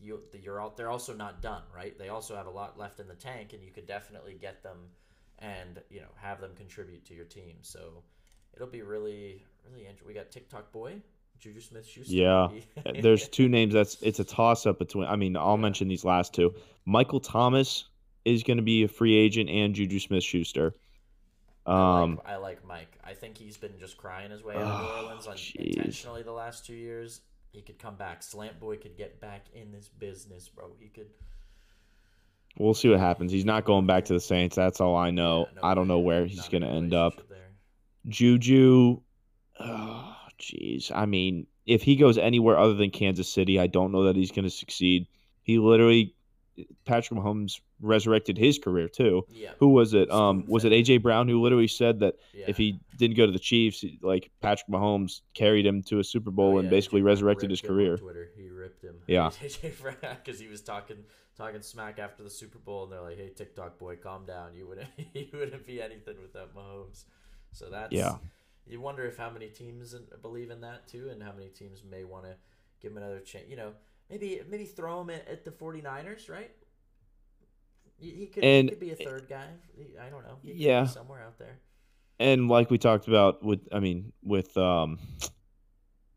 you 0.00 0.20
you're 0.40 0.58
all 0.60 0.70
they're 0.76 0.90
also 0.90 1.14
not 1.14 1.42
done, 1.42 1.62
right? 1.74 1.96
They 1.98 2.08
also 2.08 2.34
have 2.36 2.46
a 2.46 2.50
lot 2.50 2.78
left 2.78 3.00
in 3.00 3.06
the 3.08 3.14
tank, 3.14 3.52
and 3.52 3.62
you 3.62 3.70
could 3.70 3.86
definitely 3.86 4.34
get 4.40 4.62
them 4.62 4.78
and 5.38 5.80
you 5.90 6.00
know 6.00 6.08
have 6.16 6.40
them 6.40 6.52
contribute 6.56 7.04
to 7.06 7.14
your 7.14 7.24
team. 7.24 7.56
So 7.62 8.02
it'll 8.54 8.66
be 8.68 8.82
really 8.82 9.44
really 9.64 9.80
interesting. 9.82 10.08
We 10.08 10.14
got 10.14 10.30
TikTok 10.30 10.72
boy. 10.72 11.02
Juju 11.40 11.60
Smith 11.60 11.86
Schuster. 11.86 12.12
Yeah. 12.12 12.48
there's 13.00 13.28
two 13.28 13.48
names 13.56 13.74
that's 13.74 14.00
it's 14.02 14.20
a 14.20 14.24
toss 14.24 14.66
up 14.66 14.78
between. 14.78 15.06
I 15.06 15.16
mean, 15.16 15.36
I'll 15.36 15.56
Yeah. 15.56 15.62
mention 15.62 15.88
these 15.88 16.04
last 16.04 16.34
two. 16.34 16.54
Michael 16.84 17.20
Thomas 17.20 17.84
is 18.24 18.42
going 18.42 18.58
to 18.58 18.62
be 18.62 18.82
a 18.84 18.88
free 18.88 19.16
agent, 19.16 19.48
and 19.48 19.74
Juju 19.74 19.98
Smith 19.98 20.22
Schuster. 20.22 20.74
I 21.66 22.02
Um, 22.02 22.16
like, 22.16 22.26
I 22.28 22.36
like 22.36 22.66
Mike. 22.66 22.98
I 23.04 23.14
think 23.14 23.36
he's 23.38 23.56
been 23.56 23.78
just 23.78 23.96
crying 23.96 24.30
his 24.30 24.42
way 24.42 24.54
out 24.56 24.62
of 24.62 24.68
Oh, 24.68 25.00
New 25.00 25.06
Orleans 25.06 25.26
on, 25.26 25.36
intentionally 25.58 26.22
the 26.22 26.32
last 26.32 26.66
two 26.66 26.74
years. 26.74 27.20
He 27.52 27.62
could 27.62 27.78
come 27.78 27.96
back. 27.96 28.22
Slant 28.22 28.60
boy 28.60 28.76
could 28.76 28.96
get 28.96 29.20
back 29.20 29.46
in 29.54 29.72
this 29.72 29.88
business, 29.88 30.48
bro. 30.48 30.70
He 30.78 30.88
could. 30.88 31.08
we'll 32.58 32.74
see 32.74 32.88
what 32.88 32.98
happens. 33.00 33.30
He's 33.32 33.44
not 33.44 33.64
going 33.64 33.86
back 33.86 34.04
to 34.06 34.12
the 34.12 34.20
Saints. 34.20 34.56
That's 34.56 34.80
all 34.80 34.96
I 34.96 35.10
know. 35.10 35.46
Yeah, 35.48 35.60
no 35.62 35.68
I 35.68 35.74
don't 35.74 35.88
know 35.88 35.98
where 36.00 36.26
he's 36.26 36.48
going 36.48 36.62
to 36.62 36.68
end 36.68 36.94
up. 36.94 37.14
there. 37.28 37.38
Juju, 38.08 39.00
oh, 39.60 40.16
jeez. 40.40 40.90
I 40.94 41.06
mean, 41.06 41.46
if 41.66 41.82
he 41.82 41.96
goes 41.96 42.18
anywhere 42.18 42.58
other 42.58 42.74
than 42.74 42.90
Kansas 42.90 43.32
City, 43.32 43.60
I 43.60 43.66
don't 43.66 43.92
know 43.92 44.04
that 44.04 44.16
he's 44.16 44.32
going 44.32 44.44
to 44.44 44.50
succeed. 44.50 45.06
He 45.42 45.58
literally, 45.58 46.14
Patrick 46.84 47.18
Mahomes 47.20 47.60
resurrected 47.80 48.36
his 48.36 48.58
career 48.58 48.88
too. 48.88 49.24
Yeah. 49.30 49.52
Who 49.58 49.68
was 49.68 49.94
it? 49.94 50.10
Um, 50.10 50.44
was 50.46 50.64
it 50.64 50.72
AJ 50.72 51.02
Brown 51.02 51.28
who 51.28 51.40
literally 51.40 51.68
said 51.68 52.00
that 52.00 52.16
Yeah. 52.34 52.44
if 52.48 52.56
he 52.56 52.80
didn't 52.98 53.16
go 53.16 53.24
to 53.26 53.32
the 53.32 53.38
Chiefs, 53.38 53.84
like 54.02 54.30
Patrick 54.40 54.68
Mahomes 54.68 55.20
carried 55.32 55.64
him 55.64 55.82
to 55.84 55.98
a 56.00 56.04
Super 56.04 56.30
Bowl 56.30 56.56
Oh, 56.56 56.58
and 56.58 56.68
basically 56.68 57.00
AJ 57.00 57.04
resurrected 57.04 57.50
his 57.50 57.62
ripped 57.62 57.70
him 57.70 57.76
on 57.76 57.78
career. 57.84 57.96
Twitter, 57.96 58.28
he 58.36 58.48
ripped 58.48 58.82
him. 58.84 58.96
Yeah. 59.06 59.30
AJ 59.42 59.80
Brown 59.80 60.16
because 60.22 60.38
he 60.40 60.48
was 60.48 60.60
talking 60.60 60.96
talking 61.36 61.62
smack 61.62 61.98
after 61.98 62.22
the 62.22 62.28
Super 62.28 62.58
Bowl, 62.58 62.82
and 62.84 62.92
they're 62.92 63.00
like, 63.00 63.16
"Hey, 63.16 63.30
TikTok 63.30 63.78
boy, 63.78 63.96
calm 63.96 64.26
down. 64.26 64.54
You 64.54 64.66
wouldn't 64.68 64.88
you 65.14 65.28
wouldn't 65.32 65.64
be 65.66 65.80
anything 65.80 66.16
without 66.20 66.54
Mahomes." 66.54 67.04
So 67.52 67.70
that's 67.70 67.92
Yeah. 67.94 68.16
You 68.70 68.80
wonder 68.80 69.04
if 69.06 69.16
how 69.16 69.30
many 69.30 69.48
teams 69.48 69.94
believe 70.22 70.50
in 70.50 70.60
that 70.62 70.86
too, 70.88 71.08
and 71.10 71.22
how 71.22 71.32
many 71.32 71.48
teams 71.48 71.82
may 71.88 72.04
want 72.04 72.24
to 72.24 72.34
give 72.80 72.92
him 72.92 72.98
another 72.98 73.20
chance. 73.20 73.44
You 73.48 73.56
know, 73.56 73.72
maybe 74.08 74.40
maybe 74.48 74.64
throw 74.64 75.00
him 75.00 75.10
at, 75.10 75.26
at 75.28 75.44
the 75.44 75.50
49ers, 75.50 76.30
right? 76.30 76.50
He, 77.98 78.26
could, 78.28 78.42
And- 78.44 78.68
he 78.70 78.76
could 78.76 78.80
be 78.80 78.92
a 78.92 78.96
third 78.96 79.26
guy. 79.28 79.46
I 80.00 80.08
don't 80.08 80.22
know. 80.24 80.38
He 80.42 80.48
could 80.50 80.58
be 80.58 80.64
Yeah. 80.64 80.86
somewhere 80.86 81.22
out 81.22 81.38
there. 81.38 81.58
And 82.18 82.48
like 82.48 82.70
we 82.70 82.78
talked 82.78 83.08
about 83.08 83.42
with, 83.42 83.60
I 83.72 83.80
mean, 83.80 84.12
with 84.22 84.56
um, 84.56 84.98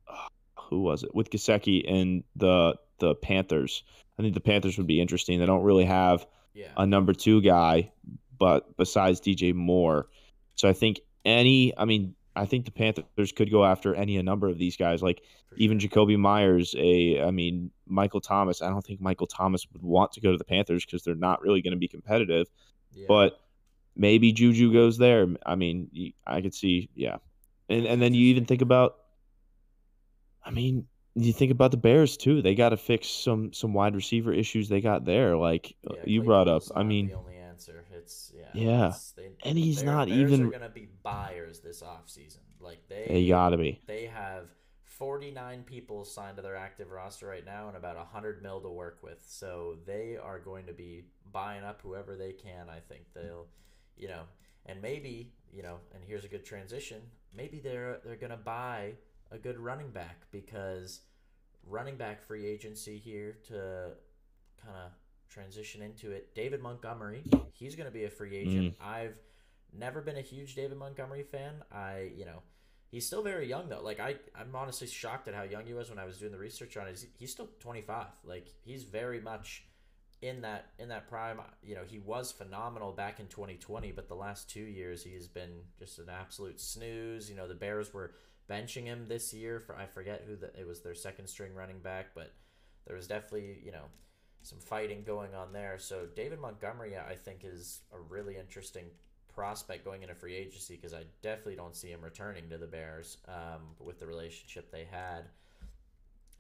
who 0.70 0.82
was 0.82 1.04
it? 1.04 1.14
With 1.14 1.30
Gesicki 1.30 1.90
and 1.92 2.24
the 2.36 2.76
the 3.00 3.16
Panthers. 3.16 3.84
I 4.18 4.22
think 4.22 4.34
the 4.34 4.40
Panthers 4.40 4.78
would 4.78 4.88
be 4.88 5.02
interesting. 5.02 5.40
They 5.40 5.46
don't 5.46 5.64
really 5.64 5.86
have 5.86 6.26
Yeah. 6.54 6.68
a 6.78 6.86
number 6.86 7.14
two 7.14 7.42
guy, 7.42 7.92
but 8.38 8.78
besides 8.78 9.20
DJ 9.20 9.54
Moore, 9.54 10.08
so 10.56 10.70
I 10.70 10.74
think 10.74 11.00
any. 11.26 11.78
I 11.78 11.86
mean, 11.86 12.16
I 12.36 12.46
think 12.46 12.66
the 12.66 12.72
Panthers 12.72 13.32
could 13.32 13.52
go 13.52 13.64
after 13.64 13.94
any 13.94 14.18
a 14.18 14.24
number 14.24 14.48
of 14.48 14.58
these 14.58 14.76
guys, 14.76 15.04
like 15.04 15.22
for 15.50 15.56
even. 15.56 15.78
Jakobi 15.78 16.18
Meyers. 16.18 16.74
A, 16.78 17.22
I 17.22 17.32
mean, 17.32 17.72
Michael 17.88 18.22
Thomas. 18.22 18.62
I 18.62 18.70
don't 18.70 18.84
think 18.84 19.02
Michael 19.02 19.28
Thomas 19.28 19.68
would 19.72 19.84
want 19.84 20.12
to 20.14 20.22
go 20.22 20.32
to 20.32 20.38
the 20.38 20.44
Panthers 20.44 20.86
because 20.86 21.04
they're 21.04 21.16
not 21.16 21.42
really 21.42 21.62
going 21.62 21.74
to 21.74 21.78
be 21.78 21.88
competitive. 21.88 22.48
Yeah. 22.92 23.06
But 23.08 23.40
maybe 23.96 24.32
Juju 24.32 24.74
goes 24.74 24.98
there. 24.98 25.28
I 25.46 25.56
mean, 25.56 26.14
I 26.26 26.42
could 26.42 26.56
see, 26.56 26.90
yeah, 26.96 27.18
and 27.70 27.86
and 27.86 28.02
then 28.02 28.14
you 28.14 28.28
even 28.28 28.46
think 28.46 28.62
about. 28.62 28.96
I 30.46 30.52
mean, 30.52 30.88
you 31.16 31.32
think 31.32 31.52
about 31.52 31.72
the 31.72 31.78
Bears 31.78 32.18
too. 32.18 32.42
They 32.42 32.56
got 32.56 32.70
to 32.70 32.78
fix 32.78 33.08
some 33.08 33.54
some 33.54 33.74
wide 33.74 33.96
receiver 33.96 34.34
issues 34.34 34.70
they 34.70 34.82
got 34.82 35.06
there. 35.06 35.38
Like 35.38 35.76
Yeah, 35.84 36.02
you 36.06 36.24
brought 36.24 36.48
up, 36.48 36.64
I 36.76 36.84
mean, 36.84 37.12
answer. 37.68 37.86
It's 37.92 38.32
yeah, 38.36 38.50
Yeah. 38.54 38.76
it's- 38.88 39.12
they- 39.12 39.32
And 39.44 39.58
he's 39.58 39.84
not 39.84 40.08
even- 40.08 40.48
Are 40.48 40.52
gonna 40.52 40.70
be 40.70 40.86
buyers 41.04 41.60
this 41.62 41.82
offseason. 41.82 42.40
Like 42.60 42.88
they 42.88 43.06
they 43.08 43.28
gotta 43.28 43.58
be. 43.58 43.82
they 43.88 44.06
have 44.08 44.50
49 44.84 45.64
people 45.64 46.06
signed 46.06 46.38
to 46.38 46.42
their 46.44 46.56
active 46.56 46.92
roster 46.92 47.28
right 47.28 47.46
now 47.46 47.68
and 47.68 47.76
about 47.76 47.98
100 47.98 48.42
mil 48.44 48.62
to 48.62 48.70
work 48.70 49.02
with. 49.02 49.22
So 49.26 49.80
they 49.86 50.18
are 50.18 50.40
going 50.40 50.68
to 50.68 50.74
be 50.74 51.06
buying 51.32 51.64
up 51.64 51.82
whoever 51.82 52.16
they 52.16 52.32
can. 52.34 52.70
I 52.70 52.80
think 52.80 53.12
they'll, 53.14 53.48
you 53.98 54.08
know, 54.08 54.24
and 54.66 54.82
maybe, 54.82 55.34
you 55.52 55.64
know, 55.64 55.80
and 55.94 56.04
here's 56.04 56.24
a 56.26 56.28
good 56.28 56.46
transition. 56.46 57.02
Maybe 57.36 57.60
they're 57.60 58.00
they're 58.06 58.16
going 58.18 58.32
to 58.32 58.38
buy 58.38 58.94
a 59.32 59.38
good 59.38 59.58
running 59.58 59.90
back 59.90 60.28
because 60.32 61.02
running 61.66 61.98
back 61.98 62.22
free 62.22 62.46
agency 62.46 62.98
here 62.98 63.34
to 63.48 63.98
kind 64.62 64.78
of 64.78 64.92
transition 65.30 65.82
into 65.82 66.12
it. 66.12 66.34
David 66.36 66.62
Montgomery, 66.62 67.24
he's 67.52 67.76
going 67.76 67.88
to 67.88 67.94
be 67.94 68.06
a 68.06 68.10
free 68.10 68.36
agent. 68.36 68.80
Mm. 68.80 68.86
I've 68.86 69.16
never 69.78 70.02
been 70.02 70.18
a 70.18 70.22
huge 70.22 70.56
David 70.56 70.78
Montgomery 70.78 71.24
fan. 71.24 71.54
I, 71.72 72.12
you 72.16 72.26
know, 72.26 72.42
he's 72.90 73.06
still 73.06 73.24
very 73.24 73.48
young 73.48 73.70
though. 73.70 73.82
Like 73.82 74.00
I, 74.00 74.16
I'm 74.36 74.56
honestly 74.56 74.88
shocked 74.88 75.28
at 75.28 75.34
how 75.34 75.44
young 75.44 75.66
he 75.66 75.74
was 75.74 75.90
when 75.90 76.00
I 76.00 76.06
was 76.06 76.18
doing 76.18 76.32
the 76.32 76.38
research 76.38 76.78
on 76.78 76.88
it. 76.88 76.92
He's, 76.92 77.08
he's 77.18 77.32
still 77.32 77.50
25. 77.60 78.06
Like 78.24 78.48
he's 78.64 78.84
very 78.84 79.20
much 79.20 79.66
in 80.22 80.42
that 80.42 80.68
in 80.80 80.90
that 80.90 81.10
prime. 81.10 81.40
You 81.64 81.76
know, 81.76 81.84
he 81.86 82.00
was 82.00 82.32
phenomenal 82.32 82.92
back 82.92 83.20
in 83.20 83.28
2020, 83.28 83.92
but 83.92 84.08
the 84.08 84.16
last 84.16 84.50
two 84.50 84.62
years 84.62 85.04
he 85.04 85.14
has 85.16 85.28
been 85.28 85.52
just 85.78 86.00
an 86.00 86.08
absolute 86.10 86.60
snooze. 86.60 87.30
You 87.30 87.36
know, 87.36 87.48
the 87.48 87.56
Bears 87.56 87.94
were 87.94 88.12
benching 88.50 88.86
him 88.86 89.06
this 89.08 89.34
year 89.34 89.60
for 89.60 89.76
I 89.76 89.86
forget 89.86 90.24
who 90.28 90.36
the, 90.36 90.48
it 90.60 90.68
was 90.68 90.82
their 90.82 90.96
second 90.96 91.28
string 91.28 91.54
running 91.54 91.80
back, 91.80 92.08
but 92.16 92.32
there 92.88 92.96
was 92.96 93.08
definitely 93.08 93.60
you 93.64 93.72
know 93.72 93.86
some 94.44 94.60
fighting 94.60 95.04
going 95.04 95.34
on 95.34 95.54
there. 95.54 95.78
So 95.80 96.06
David 96.16 96.40
Montgomery, 96.40 96.98
I 96.98 97.16
think, 97.16 97.40
is 97.44 97.82
a 97.94 98.00
really 98.00 98.38
interesting 98.38 98.86
prospect 99.34 99.84
going 99.84 100.04
into 100.04 100.14
free 100.14 100.36
agency 100.36 100.76
because 100.76 100.94
I 100.94 101.04
definitely 101.22 101.56
don't 101.56 101.76
see 101.76 101.90
him 101.90 102.02
returning 102.02 102.50
to 102.50 102.58
the 102.58 102.68
Bears 102.68 103.18
um, 103.28 103.62
with 103.80 104.00
the 104.00 104.06
relationship 104.06 104.72
they 104.72 104.86
had. 104.90 105.24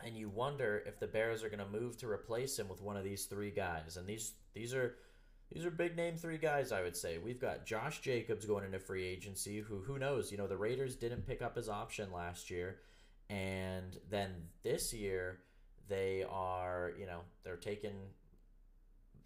And 0.05 0.17
you 0.17 0.29
wonder 0.29 0.83
if 0.85 0.99
the 0.99 1.07
Bears 1.07 1.43
are 1.43 1.49
going 1.49 1.59
to 1.59 1.79
move 1.79 1.97
to 1.97 2.09
replace 2.09 2.59
him 2.59 2.67
with 2.67 2.81
one 2.81 2.97
of 2.97 3.03
these 3.03 3.25
three 3.25 3.51
guys. 3.51 3.95
And 3.97 4.05
these 4.05 4.33
these 4.53 4.73
are 4.73 4.95
these 5.49 5.65
are 5.65 5.71
big 5.71 5.95
name 5.95 6.17
three 6.17 6.37
guys, 6.37 6.71
I 6.71 6.81
would 6.81 6.97
say. 6.97 7.19
We've 7.19 7.39
got 7.39 7.65
Josh 7.65 8.01
Jacobs 8.01 8.45
going 8.45 8.65
into 8.65 8.79
free 8.79 9.05
agency, 9.07 9.61
who 9.61 9.79
who 9.79 9.97
knows? 9.97 10.29
You 10.29 10.37
know, 10.37 10.47
the 10.47 10.57
Raiders 10.57 10.95
didn't 10.95 11.25
pick 11.25 11.41
up 11.41 11.55
his 11.55 11.69
option 11.69 12.11
last 12.11 12.49
year, 12.49 12.79
and 13.29 13.97
then 14.09 14.31
this 14.61 14.93
year 14.93 15.39
they 15.87 16.23
are, 16.29 16.91
you 16.99 17.05
know, 17.05 17.21
they're 17.43 17.57
taking 17.57 17.95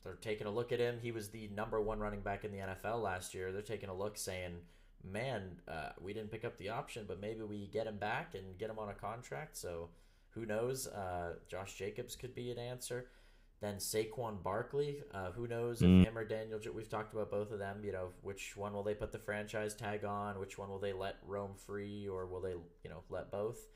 they're 0.03 0.15
taking 0.15 0.47
a 0.47 0.51
look 0.51 0.71
at 0.71 0.79
him. 0.79 0.99
He 1.01 1.11
was 1.11 1.29
the 1.29 1.49
number 1.49 1.81
one 1.81 1.99
running 1.99 2.21
back 2.21 2.45
in 2.45 2.51
the 2.51 2.59
NFL 2.59 3.01
last 3.01 3.33
year. 3.33 3.51
They're 3.51 3.61
taking 3.61 3.89
a 3.89 3.93
look, 3.93 4.17
saying, 4.17 4.61
"Man, 5.03 5.59
uh, 5.67 5.89
we 5.99 6.13
didn't 6.13 6.31
pick 6.31 6.45
up 6.45 6.57
the 6.57 6.69
option, 6.69 7.05
but 7.07 7.19
maybe 7.19 7.41
we 7.43 7.67
get 7.67 7.87
him 7.87 7.97
back 7.97 8.33
and 8.35 8.57
get 8.57 8.69
him 8.69 8.79
on 8.79 8.89
a 8.89 8.93
contract." 8.93 9.57
So, 9.57 9.89
who 10.29 10.45
knows? 10.45 10.87
Uh, 10.87 11.35
Josh 11.47 11.75
Jacobs 11.75 12.15
could 12.15 12.33
be 12.33 12.51
an 12.51 12.59
answer. 12.59 13.09
Then 13.59 13.77
Saquon 13.77 14.43
Barkley, 14.43 15.03
uh, 15.11 15.31
who 15.31 15.47
knows 15.47 15.81
if 15.81 15.89
Mm. 15.89 16.05
him 16.05 16.17
or 16.17 16.23
Daniel? 16.25 16.59
We've 16.73 16.87
talked 16.87 17.11
about 17.13 17.31
both 17.31 17.51
of 17.51 17.57
them. 17.59 17.83
You 17.83 17.91
know, 17.91 18.13
which 18.21 18.55
one 18.55 18.71
will 18.73 18.83
they 18.83 18.93
put 18.93 19.11
the 19.11 19.19
franchise 19.19 19.73
tag 19.75 20.05
on? 20.05 20.39
Which 20.39 20.57
one 20.59 20.69
will 20.69 20.79
they 20.79 20.93
let 20.93 21.17
roam 21.23 21.55
free, 21.55 22.07
or 22.07 22.27
will 22.27 22.39
they, 22.39 22.51
you 22.51 22.89
know, 22.89 23.03
let 23.09 23.31
both? 23.31 23.67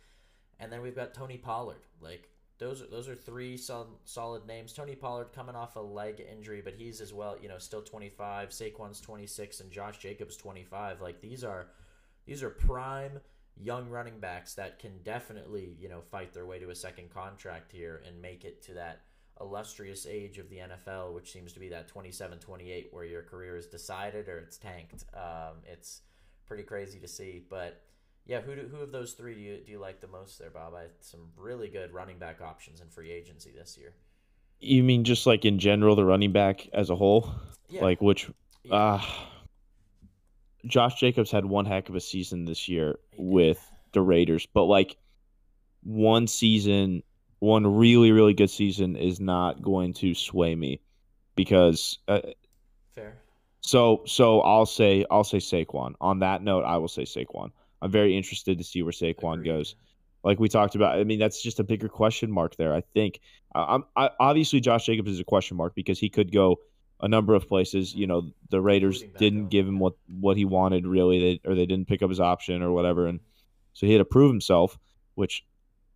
And 0.59 0.71
then 0.71 0.81
we've 0.83 0.95
got 0.95 1.15
Tony 1.15 1.37
Pollard. 1.39 1.81
Like 1.99 2.29
those 2.61 2.79
are 2.83 2.85
those 2.85 3.09
are 3.09 3.15
three 3.15 3.57
solid, 3.57 3.87
solid 4.05 4.45
names. 4.45 4.71
Tony 4.71 4.93
Pollard 4.93 5.33
coming 5.33 5.55
off 5.55 5.75
a 5.77 5.79
leg 5.79 6.23
injury, 6.31 6.61
but 6.63 6.75
he's 6.75 7.01
as 7.01 7.11
well, 7.11 7.35
you 7.41 7.49
know, 7.49 7.57
still 7.57 7.81
25. 7.81 8.49
Saquon's 8.49 9.01
26 9.01 9.61
and 9.61 9.71
Josh 9.71 9.97
Jacobs 9.97 10.37
25. 10.37 11.01
Like 11.01 11.21
these 11.21 11.43
are 11.43 11.69
these 12.27 12.43
are 12.43 12.51
prime 12.51 13.19
young 13.59 13.89
running 13.89 14.19
backs 14.19 14.53
that 14.53 14.77
can 14.77 14.91
definitely, 15.03 15.75
you 15.79 15.89
know, 15.89 16.01
fight 16.01 16.33
their 16.33 16.45
way 16.45 16.59
to 16.59 16.69
a 16.69 16.75
second 16.75 17.11
contract 17.11 17.71
here 17.71 18.03
and 18.07 18.21
make 18.21 18.45
it 18.45 18.61
to 18.65 18.73
that 18.73 19.01
illustrious 19.39 20.05
age 20.05 20.37
of 20.37 20.47
the 20.51 20.57
NFL, 20.57 21.13
which 21.13 21.31
seems 21.31 21.53
to 21.53 21.59
be 21.59 21.69
that 21.69 21.91
27-28 21.91 22.93
where 22.93 23.03
your 23.03 23.23
career 23.23 23.57
is 23.57 23.65
decided 23.65 24.29
or 24.29 24.37
it's 24.37 24.57
tanked. 24.57 25.03
Um, 25.15 25.57
it's 25.65 26.01
pretty 26.45 26.63
crazy 26.63 26.99
to 26.99 27.07
see, 27.07 27.43
but 27.49 27.81
yeah, 28.25 28.41
who 28.41 28.55
do, 28.55 28.67
who 28.71 28.77
of 28.77 28.91
those 28.91 29.13
three 29.13 29.33
do 29.35 29.39
you 29.41 29.57
do 29.65 29.71
you 29.71 29.79
like 29.79 30.01
the 30.01 30.07
most 30.07 30.39
there, 30.39 30.49
Bob? 30.49 30.73
I 30.75 30.81
had 30.83 30.91
some 31.01 31.29
really 31.37 31.67
good 31.67 31.93
running 31.93 32.17
back 32.19 32.41
options 32.41 32.81
in 32.81 32.89
free 32.89 33.11
agency 33.11 33.51
this 33.51 33.77
year. 33.77 33.93
You 34.59 34.83
mean 34.83 35.03
just 35.03 35.25
like 35.25 35.43
in 35.43 35.57
general, 35.59 35.95
the 35.95 36.05
running 36.05 36.31
back 36.31 36.67
as 36.73 36.89
a 36.89 36.95
whole? 36.95 37.33
Yeah, 37.69 37.81
Like 37.81 38.01
which? 38.01 38.29
yeah, 38.63 38.75
Uh, 38.75 39.01
Josh 40.65 40.99
Jacobs 40.99 41.31
had 41.31 41.45
one 41.45 41.65
heck 41.65 41.89
of 41.89 41.95
a 41.95 41.99
season 41.99 42.45
this 42.45 42.69
year 42.69 42.99
with 43.17 43.59
the 43.93 44.01
Raiders, 44.01 44.45
but 44.53 44.65
like 44.65 44.97
one 45.83 46.27
season, 46.27 47.01
one 47.39 47.65
really 47.75 48.11
really 48.11 48.33
good 48.35 48.49
season 48.51 48.95
is 48.95 49.19
not 49.19 49.61
going 49.63 49.93
to 49.93 50.13
sway 50.13 50.53
me 50.55 50.79
because 51.35 51.97
uh, 52.07 52.21
fair. 52.93 53.17
so 53.61 54.03
so 54.05 54.41
I'll 54.41 54.65
say 54.67 55.05
I'll 55.09 55.23
say 55.23 55.37
Saquon. 55.39 55.95
On 55.99 56.19
that 56.19 56.43
note, 56.43 56.63
I 56.63 56.77
will 56.77 56.87
say 56.87 57.03
Saquon. 57.03 57.51
I'm 57.81 57.91
very 57.91 58.15
interested 58.15 58.57
to 58.57 58.63
see 58.63 58.83
where 58.83 58.91
Saquon 58.91 59.43
goes. 59.43 59.75
Like 60.23 60.39
we 60.39 60.49
talked 60.49 60.75
about, 60.75 60.99
I 60.99 61.03
mean 61.03 61.19
that's 61.19 61.41
just 61.41 61.59
a 61.59 61.63
bigger 61.63 61.89
question 61.89 62.31
mark 62.31 62.55
there. 62.55 62.73
I 62.73 62.81
think 62.93 63.19
I, 63.55 63.75
I'm 63.75 63.83
I, 63.95 64.09
obviously 64.19 64.59
Josh 64.59 64.85
Jacobs 64.85 65.09
is 65.09 65.19
a 65.19 65.23
question 65.23 65.57
mark 65.57 65.73
because 65.75 65.99
he 65.99 66.09
could 66.09 66.31
go 66.31 66.57
a 66.99 67.07
number 67.07 67.33
of 67.33 67.47
places. 67.47 67.95
You 67.95 68.05
know, 68.05 68.31
the 68.49 68.61
Raiders 68.61 69.03
didn't 69.17 69.47
give 69.49 69.67
him 69.67 69.79
what 69.79 69.93
what 70.19 70.37
he 70.37 70.45
wanted 70.45 70.85
really, 70.85 71.19
they, 71.19 71.49
or 71.49 71.55
they 71.55 71.65
didn't 71.65 71.87
pick 71.87 72.03
up 72.03 72.09
his 72.09 72.19
option 72.19 72.61
or 72.61 72.71
whatever, 72.71 73.07
and 73.07 73.19
so 73.73 73.87
he 73.87 73.93
had 73.93 73.99
to 73.99 74.05
prove 74.05 74.29
himself, 74.29 74.77
which 75.15 75.43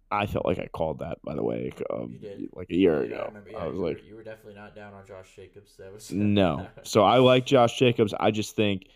I 0.10 0.26
felt 0.26 0.46
like 0.46 0.60
I 0.60 0.68
called 0.68 1.00
that 1.00 1.20
by 1.24 1.36
the 1.36 1.44
way, 1.44 1.72
um, 1.92 2.20
like 2.54 2.70
a 2.72 2.76
year 2.76 3.06
Yeah, 3.06 3.18
I 3.18 3.20
ago. 3.20 3.26
remember. 3.28 3.50
Yeah, 3.52 3.58
I 3.58 3.68
was 3.68 3.76
you, 3.76 3.84
like, 3.84 3.98
were, 3.98 4.04
you 4.04 4.16
were 4.16 4.24
definitely 4.24 4.56
not 4.56 4.76
down 4.76 4.94
on 4.94 5.06
Josh 5.06 5.36
Jacobs. 5.36 5.76
That 5.78 5.94
was 5.94 6.12
no. 6.12 6.68
So 6.84 7.04
I 7.04 7.18
like 7.18 7.46
Josh 7.46 7.78
Jacobs. 7.78 8.14
I 8.20 8.32
just 8.32 8.56
think 8.56 8.88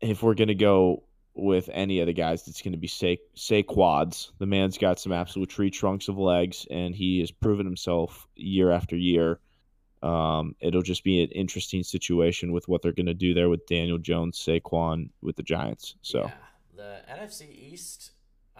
if 0.00 0.22
we're 0.22 0.34
gonna 0.34 0.54
go 0.54 1.02
with 1.34 1.68
any 1.72 2.00
of 2.00 2.06
the 2.06 2.12
guys, 2.12 2.46
it's 2.46 2.62
gonna 2.62 2.76
be 2.76 2.86
say 2.86 3.18
say 3.34 3.62
quads. 3.62 4.32
The 4.38 4.46
man's 4.46 4.78
got 4.78 5.00
some 5.00 5.12
absolute 5.12 5.48
tree 5.48 5.70
trunks 5.70 6.08
of 6.08 6.18
legs, 6.18 6.66
and 6.70 6.94
he 6.94 7.20
has 7.20 7.30
proven 7.30 7.66
himself 7.66 8.26
year 8.36 8.70
after 8.70 8.96
year. 8.96 9.40
Um, 10.02 10.56
it'll 10.60 10.82
just 10.82 11.04
be 11.04 11.22
an 11.22 11.30
interesting 11.30 11.82
situation 11.82 12.52
with 12.52 12.66
what 12.66 12.82
they're 12.82 12.92
going 12.92 13.06
to 13.06 13.14
do 13.14 13.34
there 13.34 13.48
with 13.48 13.66
Daniel 13.66 13.98
Jones, 13.98 14.36
Saquon 14.36 15.10
with 15.20 15.36
the 15.36 15.44
Giants. 15.44 15.94
So 16.02 16.22
yeah, 16.22 16.32
the 16.74 16.96
NFC 17.08 17.72
East, 17.72 18.11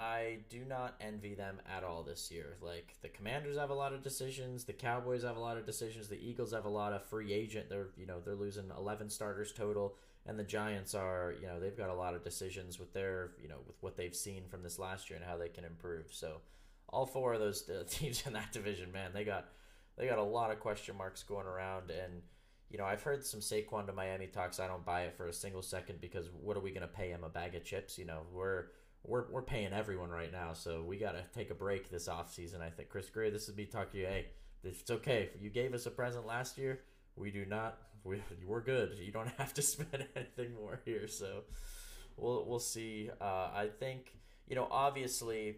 I 0.03 0.39
do 0.51 0.65
not 0.65 0.97
envy 1.01 1.35
them 1.35 1.61
at 1.71 1.85
all 1.85 2.03
this 2.03 2.31
year. 2.31 2.57
Like 2.61 2.95
the 3.03 3.09
Commanders 3.09 3.57
have 3.57 3.71
a 3.71 3.75
lot 3.75 3.93
of 3.93 4.03
decisions, 4.03 4.65
the 4.65 4.73
Cowboys 4.73 5.23
have 5.23 5.37
a 5.37 5.41
lot 5.41 5.57
of 5.57 5.65
decisions, 5.65 6.09
the 6.09 6.21
Eagles 6.21 6.53
have 6.53 6.65
a 6.65 6.71
lot 6.71 6.93
of 6.93 7.05
free 7.05 7.33
agent. 7.33 7.69
They're 7.69 7.91
you 7.97 8.07
know 8.07 8.19
they're 8.19 8.35
losing 8.35 8.71
eleven 8.77 9.09
starters 9.09 9.53
total, 9.53 9.95
and 10.27 10.37
the 10.37 10.45
Giants 10.45 10.95
are 10.97 11.35
you 11.41 11.47
know 11.47 11.61
they've 11.61 11.77
got 11.77 11.89
a 11.89 11.95
lot 11.95 12.15
of 12.15 12.25
decisions 12.25 12.81
with 12.81 12.93
their 12.93 13.31
you 13.41 13.49
know 13.49 13.59
with 13.65 13.77
what 13.81 13.97
they've 13.97 14.15
seen 14.15 14.49
from 14.49 14.65
this 14.65 14.79
last 14.79 15.09
year 15.09 15.19
and 15.19 15.29
how 15.29 15.37
they 15.37 15.49
can 15.49 15.65
improve. 15.65 16.07
So 16.11 16.39
all 16.89 17.07
four 17.07 17.35
of 17.35 17.41
those 17.41 17.69
uh, 17.71 17.85
teams 17.89 18.25
in 18.27 18.33
that 18.33 18.51
division, 18.51 18.91
man, 18.91 19.13
they 19.15 19.25
got 19.25 19.51
they 19.97 20.09
got 20.09 20.19
a 20.19 20.25
lot 20.25 20.51
of 20.51 20.59
question 20.59 20.97
marks 20.97 21.23
going 21.23 21.47
around 21.47 21.91
and 21.91 22.23
you 22.71 22.79
know, 22.79 22.87
I've 22.87 23.03
heard 23.03 23.23
some 23.23 23.41
Saquon 23.41 23.87
to 23.87 23.93
Miami 23.93 24.27
talks. 24.29 24.59
I 24.59 24.67
don't 24.67 24.83
buy 24.83 25.03
it 25.03 25.15
for 25.15 25.27
a 25.27 25.33
single 25.33 25.61
second 25.61 26.01
because 26.01 26.31
what 26.41 26.57
are 26.57 26.61
we 26.61 26.71
going 26.71 26.81
to 26.81 26.89
pay 26.89 27.11
him 27.11 27.23
a 27.23 27.29
bag 27.29 27.55
of 27.55 27.65
chips? 27.65 27.99
You 27.99 28.07
know, 28.07 28.23
we're 28.33 28.69
we're 29.05 29.25
we're 29.31 29.43
paying 29.43 29.73
everyone 29.73 30.11
right 30.11 30.31
now, 30.31 30.53
so 30.53 30.83
we 30.83 30.97
got 30.97 31.13
to 31.13 31.25
take 31.35 31.51
a 31.51 31.55
break 31.55 31.91
this 31.91 32.09
offseason. 32.09 32.61
I 32.61 32.71
think 32.71 32.89
Chris 32.89 33.11
Grier, 33.11 33.31
this 33.31 33.49
is 33.49 33.57
me 33.57 33.65
talking 33.65 33.93
to 33.93 33.99
you. 33.99 34.07
Hey, 34.07 34.27
it's 34.65 34.91
okay. 34.91 35.31
You 35.41 35.51
gave 35.51 35.75
us 35.75 35.87
a 35.87 35.91
present 35.91 36.27
last 36.27 36.59
year. 36.59 36.81
We 37.17 37.31
do 37.31 37.45
not. 37.45 37.79
We 38.05 38.23
we're 38.47 38.61
good. 38.61 38.97
You 38.99 39.13
don't 39.13 39.29
have 39.39 39.55
to 39.55 39.63
spend 39.63 40.07
anything 40.17 40.55
more 40.55 40.81
here. 40.85 41.09
So 41.09 41.43
we'll 42.17 42.45
we'll 42.47 42.61
see. 42.61 43.11
Uh, 43.21 43.51
I 43.55 43.69
think 43.79 44.15
you 44.49 44.57
know, 44.57 44.69
obviously 44.71 45.57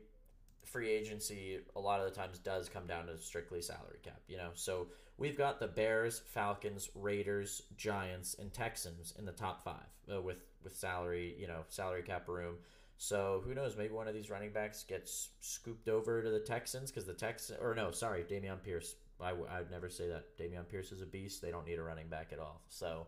free 0.65 0.91
agency 0.91 1.59
a 1.77 1.81
lot 1.81 2.01
of 2.01 2.07
the 2.07 2.19
times 2.19 2.39
does 2.39 2.69
come 2.69 2.87
down 2.87 3.07
to 3.07 3.19
strictly 3.19 3.61
salary 3.61 3.99
cap, 4.03 4.21
you 4.29 4.37
know. 4.37 4.51
So 4.55 4.89
we've 5.19 5.37
got 5.37 5.61
the 5.61 5.67
Bears, 5.69 6.23
Falcons, 6.29 6.91
Raiders, 6.95 7.63
Giants, 7.77 8.37
and 8.39 8.53
Texans 8.53 9.15
in 9.19 9.25
the 9.25 9.33
top 9.33 9.65
five 9.65 9.87
uh, 10.13 10.21
with 10.21 10.43
with 10.63 10.77
salary, 10.77 11.35
you 11.39 11.47
know, 11.47 11.61
salary 11.69 12.03
cap 12.03 12.29
room. 12.29 12.57
So 12.97 13.43
who 13.45 13.55
knows? 13.55 13.77
Maybe 13.77 13.93
one 13.93 14.09
of 14.09 14.15
these 14.15 14.31
running 14.31 14.53
backs 14.53 14.85
gets 14.85 15.31
scooped 15.41 15.89
over 15.89 16.23
to 16.23 16.31
the 16.31 16.41
Texans 16.41 16.91
because 16.91 17.07
the 17.07 17.13
Texans, 17.15 17.59
or 17.61 17.75
no, 17.75 17.91
sorry, 17.91 18.23
Dameon 18.23 18.63
Pierce. 18.63 18.95
I, 19.21 19.31
w- 19.31 19.49
I 19.51 19.59
would 19.61 19.71
never 19.71 19.89
say 19.89 20.09
that. 20.09 20.37
Dameon 20.39 20.69
Pierce 20.69 20.93
is 20.93 21.03
a 21.03 21.07
beast. 21.07 21.43
They 21.43 21.51
don't 21.51 21.67
need 21.67 21.79
a 21.79 21.83
running 21.83 22.09
back 22.09 22.31
at 22.33 22.39
all. 22.39 22.63
So 22.69 23.07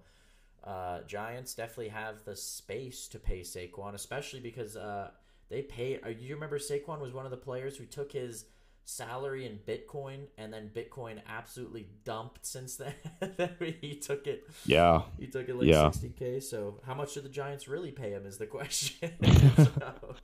uh, 0.64 1.00
Giants 1.02 1.54
definitely 1.54 1.88
have 1.88 2.24
the 2.24 2.36
space 2.36 3.08
to 3.08 3.18
pay 3.18 3.40
Saquon, 3.40 3.94
especially 3.94 4.40
because 4.40 4.76
uh, 4.76 5.10
they 5.48 5.62
pay. 5.62 6.00
Uh, 6.00 6.08
you 6.08 6.34
remember 6.34 6.58
Saquon 6.58 7.00
was 7.00 7.12
one 7.12 7.24
of 7.24 7.30
the 7.30 7.36
players 7.36 7.76
who 7.76 7.84
took 7.84 8.12
his 8.12 8.46
salary 8.86 9.44
in 9.46 9.58
Bitcoin, 9.58 10.20
and 10.38 10.52
then 10.52 10.70
Bitcoin 10.74 11.20
absolutely 11.28 11.88
dumped 12.04 12.46
since 12.46 12.76
then. 12.76 12.94
he 13.80 13.96
took 13.96 14.26
it. 14.26 14.48
Yeah. 14.64 15.02
He 15.18 15.26
took 15.26 15.48
it 15.48 15.56
like 15.56 15.66
Yeah. 15.66 15.90
sixty 15.90 16.10
k. 16.10 16.40
So 16.40 16.80
how 16.86 16.94
much 16.94 17.14
did 17.14 17.24
the 17.24 17.28
Giants 17.28 17.68
really 17.68 17.90
pay 17.90 18.10
him? 18.12 18.24
Is 18.24 18.38
the 18.38 18.46
question. 18.58 19.10
so, 19.56 20.14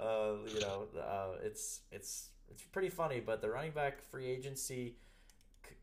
uh, 0.00 0.48
you 0.52 0.60
know, 0.60 0.86
uh, 0.98 1.36
it's 1.44 1.80
it's 1.92 2.30
it's 2.50 2.62
pretty 2.64 2.88
funny, 2.88 3.20
but 3.20 3.40
the 3.40 3.48
running 3.50 3.72
back 3.72 4.02
free 4.02 4.26
agency. 4.26 4.96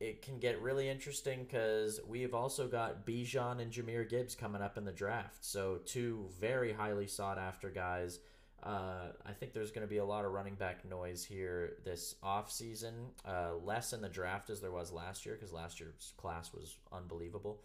It 0.02 0.22
can 0.22 0.39
get 0.39 0.62
really 0.62 0.88
interesting 0.88 1.43
because 1.43 2.00
we 2.08 2.22
have 2.22 2.34
also 2.34 2.67
got 2.69 3.06
Bijan 3.06 3.60
and 3.62 3.69
Jahmyr 3.69 4.08
Gibbs 4.10 4.34
coming 4.34 4.62
up 4.62 4.78
in 4.78 4.86
the 4.86 4.93
draft. 4.93 5.43
So 5.43 5.80
two 5.86 6.30
very 6.39 6.72
highly 6.72 7.06
sought 7.08 7.38
after 7.38 7.69
guys. 7.69 8.19
Uh, 8.62 9.12
I 9.26 9.32
think 9.32 9.54
there's 9.54 9.72
going 9.72 9.88
to 9.88 9.89
be 9.89 9.98
a 9.98 10.06
lot 10.06 10.26
of 10.26 10.32
running 10.32 10.56
back 10.56 10.84
noise 10.84 11.24
here 11.24 11.78
this 11.86 12.15
offseason. 12.24 12.93
Uh, 13.26 13.56
less 13.63 13.93
in 13.93 14.02
the 14.02 14.10
draft 14.10 14.50
as 14.50 14.60
there 14.60 14.72
was 14.72 14.91
last 14.91 15.26
year 15.26 15.36
because 15.36 15.54
last 15.54 15.80
year's 15.80 16.13
class 16.17 16.54
was 16.54 16.76
unbelievable. 16.91 17.62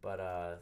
But 0.00 0.20
uh, 0.20 0.54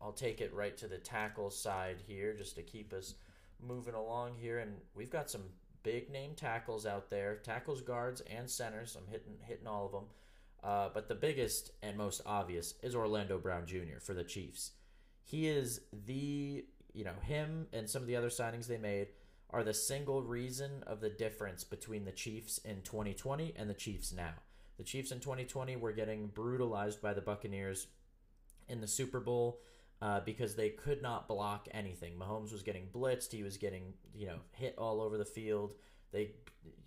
I'll 0.00 0.12
take 0.12 0.40
it 0.40 0.54
right 0.54 0.76
to 0.78 0.86
the 0.86 0.98
tackle 0.98 1.50
side 1.50 1.96
here 2.06 2.32
just 2.34 2.54
to 2.56 2.62
keep 2.62 2.92
us 2.92 3.14
moving 3.60 3.94
along 3.94 4.36
here. 4.40 4.58
And 4.60 4.76
we've 4.94 5.10
got 5.10 5.30
some 5.30 5.42
big 5.82 6.10
name 6.10 6.34
tackles 6.36 6.86
out 6.86 7.10
there 7.10 7.36
tackles, 7.36 7.80
guards, 7.80 8.22
and 8.22 8.48
centers. 8.48 8.96
I'm 8.96 9.10
hitting, 9.10 9.34
hitting 9.42 9.66
all 9.66 9.86
of 9.86 9.92
them. 9.92 10.04
Uh, 10.62 10.88
but 10.92 11.08
the 11.08 11.14
biggest 11.14 11.72
and 11.82 11.96
most 11.96 12.20
obvious 12.26 12.74
is 12.82 12.94
Orlando 12.94 13.38
Brown 13.38 13.66
Jr. 13.66 14.00
for 14.00 14.14
the 14.14 14.24
Chiefs. 14.24 14.72
He 15.24 15.46
is 15.46 15.82
the 16.06 16.64
you 16.98 17.04
know, 17.04 17.14
him 17.22 17.68
and 17.72 17.88
some 17.88 18.02
of 18.02 18.08
the 18.08 18.16
other 18.16 18.28
signings 18.28 18.66
they 18.66 18.76
made 18.76 19.06
are 19.50 19.62
the 19.62 19.72
single 19.72 20.20
reason 20.20 20.82
of 20.84 21.00
the 21.00 21.08
difference 21.08 21.62
between 21.62 22.04
the 22.04 22.10
Chiefs 22.10 22.58
in 22.58 22.82
2020 22.82 23.54
and 23.56 23.70
the 23.70 23.74
Chiefs 23.74 24.12
now. 24.12 24.34
The 24.78 24.82
Chiefs 24.82 25.12
in 25.12 25.20
2020 25.20 25.76
were 25.76 25.92
getting 25.92 26.26
brutalized 26.26 27.00
by 27.00 27.14
the 27.14 27.20
Buccaneers 27.20 27.86
in 28.68 28.80
the 28.80 28.88
Super 28.88 29.20
Bowl 29.20 29.60
uh, 30.02 30.20
because 30.24 30.56
they 30.56 30.70
could 30.70 31.00
not 31.00 31.28
block 31.28 31.68
anything. 31.70 32.14
Mahomes 32.18 32.50
was 32.50 32.64
getting 32.64 32.88
blitzed, 32.92 33.30
he 33.30 33.44
was 33.44 33.56
getting, 33.56 33.94
you 34.12 34.26
know, 34.26 34.40
hit 34.50 34.74
all 34.76 35.00
over 35.00 35.16
the 35.16 35.24
field. 35.24 35.74
They 36.10 36.32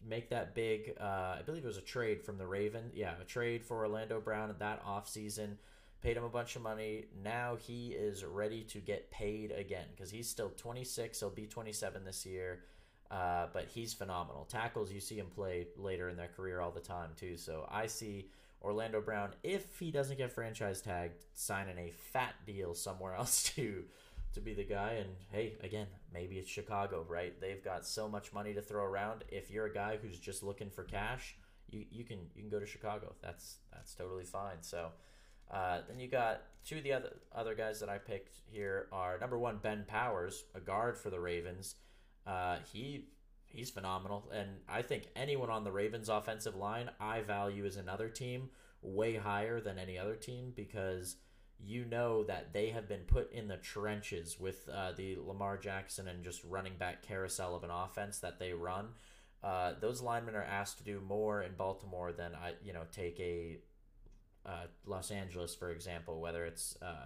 make 0.06 0.30
that 0.32 0.54
big, 0.54 0.94
uh, 1.00 1.38
I 1.40 1.42
believe 1.46 1.64
it 1.64 1.68
was 1.68 1.78
a 1.78 1.82
trade 1.82 2.22
from 2.22 2.38
the 2.38 2.46
Raven. 2.46 2.92
Yeah, 2.94 3.14
a 3.22 3.24
trade 3.24 3.64
for 3.64 3.78
Orlando 3.78 4.20
Brown 4.20 4.50
at 4.50 4.60
that 4.60 4.86
offseason 4.86 5.56
paid 6.02 6.18
him 6.18 6.24
a 6.24 6.30
bunch 6.30 6.56
of 6.56 6.62
money. 6.62 7.06
Now 7.24 7.58
he 7.60 7.90
is 7.90 8.24
ready 8.26 8.64
to 8.64 8.80
get 8.80 9.12
paid 9.12 9.52
again 9.52 9.86
because 9.96 10.12
he's 10.12 10.28
still 10.28 10.52
26. 10.58 11.20
He'll 11.20 11.30
be 11.30 11.46
27 11.46 12.04
this 12.04 12.26
year. 12.26 12.60
Uh, 13.10 13.48
but 13.52 13.66
he's 13.66 13.94
phenomenal. 13.94 14.46
Tackles, 14.46 14.90
you 14.92 15.02
see 15.02 15.18
him 15.18 15.28
play 15.36 15.68
later 15.76 16.08
in 16.08 16.16
their 16.16 16.30
career 16.30 16.62
all 16.62 16.72
the 16.72 16.80
time, 16.80 17.10
too. 17.20 17.36
So 17.36 17.68
I 17.70 17.88
see 17.88 18.30
Orlando 18.62 19.02
Brown, 19.02 19.32
if 19.44 19.78
he 19.80 19.92
doesn't 19.92 20.18
get 20.18 20.32
franchise 20.32 20.82
tagged, 20.82 21.26
signing 21.34 21.78
a 21.78 21.92
fat 21.92 22.36
deal 22.46 22.74
somewhere 22.74 23.14
else 23.18 23.44
to 23.56 23.84
to 24.34 24.40
be 24.40 24.54
the 24.54 24.64
guy. 24.64 24.94
And 25.00 25.10
hey, 25.32 25.54
again, 25.62 25.88
maybe 26.14 26.38
it's 26.38 26.50
Chicago, 26.50 27.06
right? 27.10 27.34
They've 27.42 27.62
got 27.62 27.86
so 27.86 28.08
much 28.08 28.32
money 28.32 28.54
to 28.54 28.62
throw 28.62 28.86
around. 28.86 29.26
If 29.28 29.52
you're 29.52 29.66
a 29.66 29.74
guy 29.74 29.98
who's 30.02 30.18
just 30.18 30.42
looking 30.42 30.70
for 30.70 30.84
cash, 30.84 31.36
you, 31.70 31.86
you 31.92 32.04
can 32.06 32.20
you 32.34 32.42
can 32.44 32.50
go 32.50 32.60
to 32.60 32.66
Chicago. 32.66 33.14
That's 33.22 33.58
that's 33.74 33.94
totally 33.94 34.24
fine. 34.26 34.62
So 34.62 34.88
uh, 35.52 35.80
then 35.88 36.00
you 36.00 36.08
got 36.08 36.44
two 36.66 36.78
of 36.78 36.84
the 36.84 36.94
other 36.94 37.18
other 37.36 37.56
guys 37.56 37.80
that 37.80 37.90
I 37.90 37.98
picked 37.98 38.34
here 38.52 38.88
are 38.92 39.20
number 39.20 39.38
one 39.38 39.60
Ben 39.62 39.86
Powers, 39.88 40.46
a 40.56 40.60
guard 40.60 40.98
for 40.98 41.10
the 41.10 41.20
Ravens. 41.20 41.76
Uh, 42.26 42.58
he 42.72 43.10
he's 43.46 43.70
phenomenal, 43.70 44.30
and 44.34 44.50
I 44.70 44.82
think 44.82 45.08
anyone 45.16 45.50
on 45.50 45.64
the 45.64 45.72
Ravens 45.72 46.10
offensive 46.10 46.56
line 46.56 46.90
I 47.00 47.22
value 47.22 47.66
as 47.66 47.76
another 47.76 48.08
team 48.08 48.50
way 48.82 49.16
higher 49.16 49.60
than 49.60 49.78
any 49.78 49.98
other 49.98 50.16
team 50.16 50.54
because 50.56 51.18
you 51.64 51.86
know 51.86 52.24
that 52.24 52.54
they 52.54 52.70
have 52.70 52.88
been 52.88 53.02
put 53.02 53.32
in 53.32 53.48
the 53.48 53.58
trenches 53.58 54.40
with 54.40 54.68
uh, 54.74 54.94
the 54.94 55.18
Lamar 55.24 55.58
Jackson 55.58 56.08
and 56.08 56.24
just 56.24 56.44
running 56.44 56.74
back 56.78 57.04
carousel 57.04 57.56
of 57.56 57.64
an 57.64 57.70
offense 57.70 58.20
that 58.20 58.40
they 58.40 58.54
run. 58.54 58.88
Uh, 59.44 59.74
those 59.80 60.02
linemen 60.02 60.36
are 60.36 60.44
asked 60.44 60.78
to 60.78 60.84
do 60.84 61.00
more 61.02 61.42
in 61.42 61.52
Baltimore 61.58 62.12
than 62.12 62.34
I, 62.36 62.54
you 62.64 62.74
know, 62.74 62.84
take 62.92 63.20
a 63.20 63.58
uh, 64.46 64.68
Los 64.86 65.12
Angeles, 65.12 65.56
for 65.56 65.72
example, 65.72 66.20
whether 66.20 66.46
it's 66.46 66.78
uh, 66.82 67.06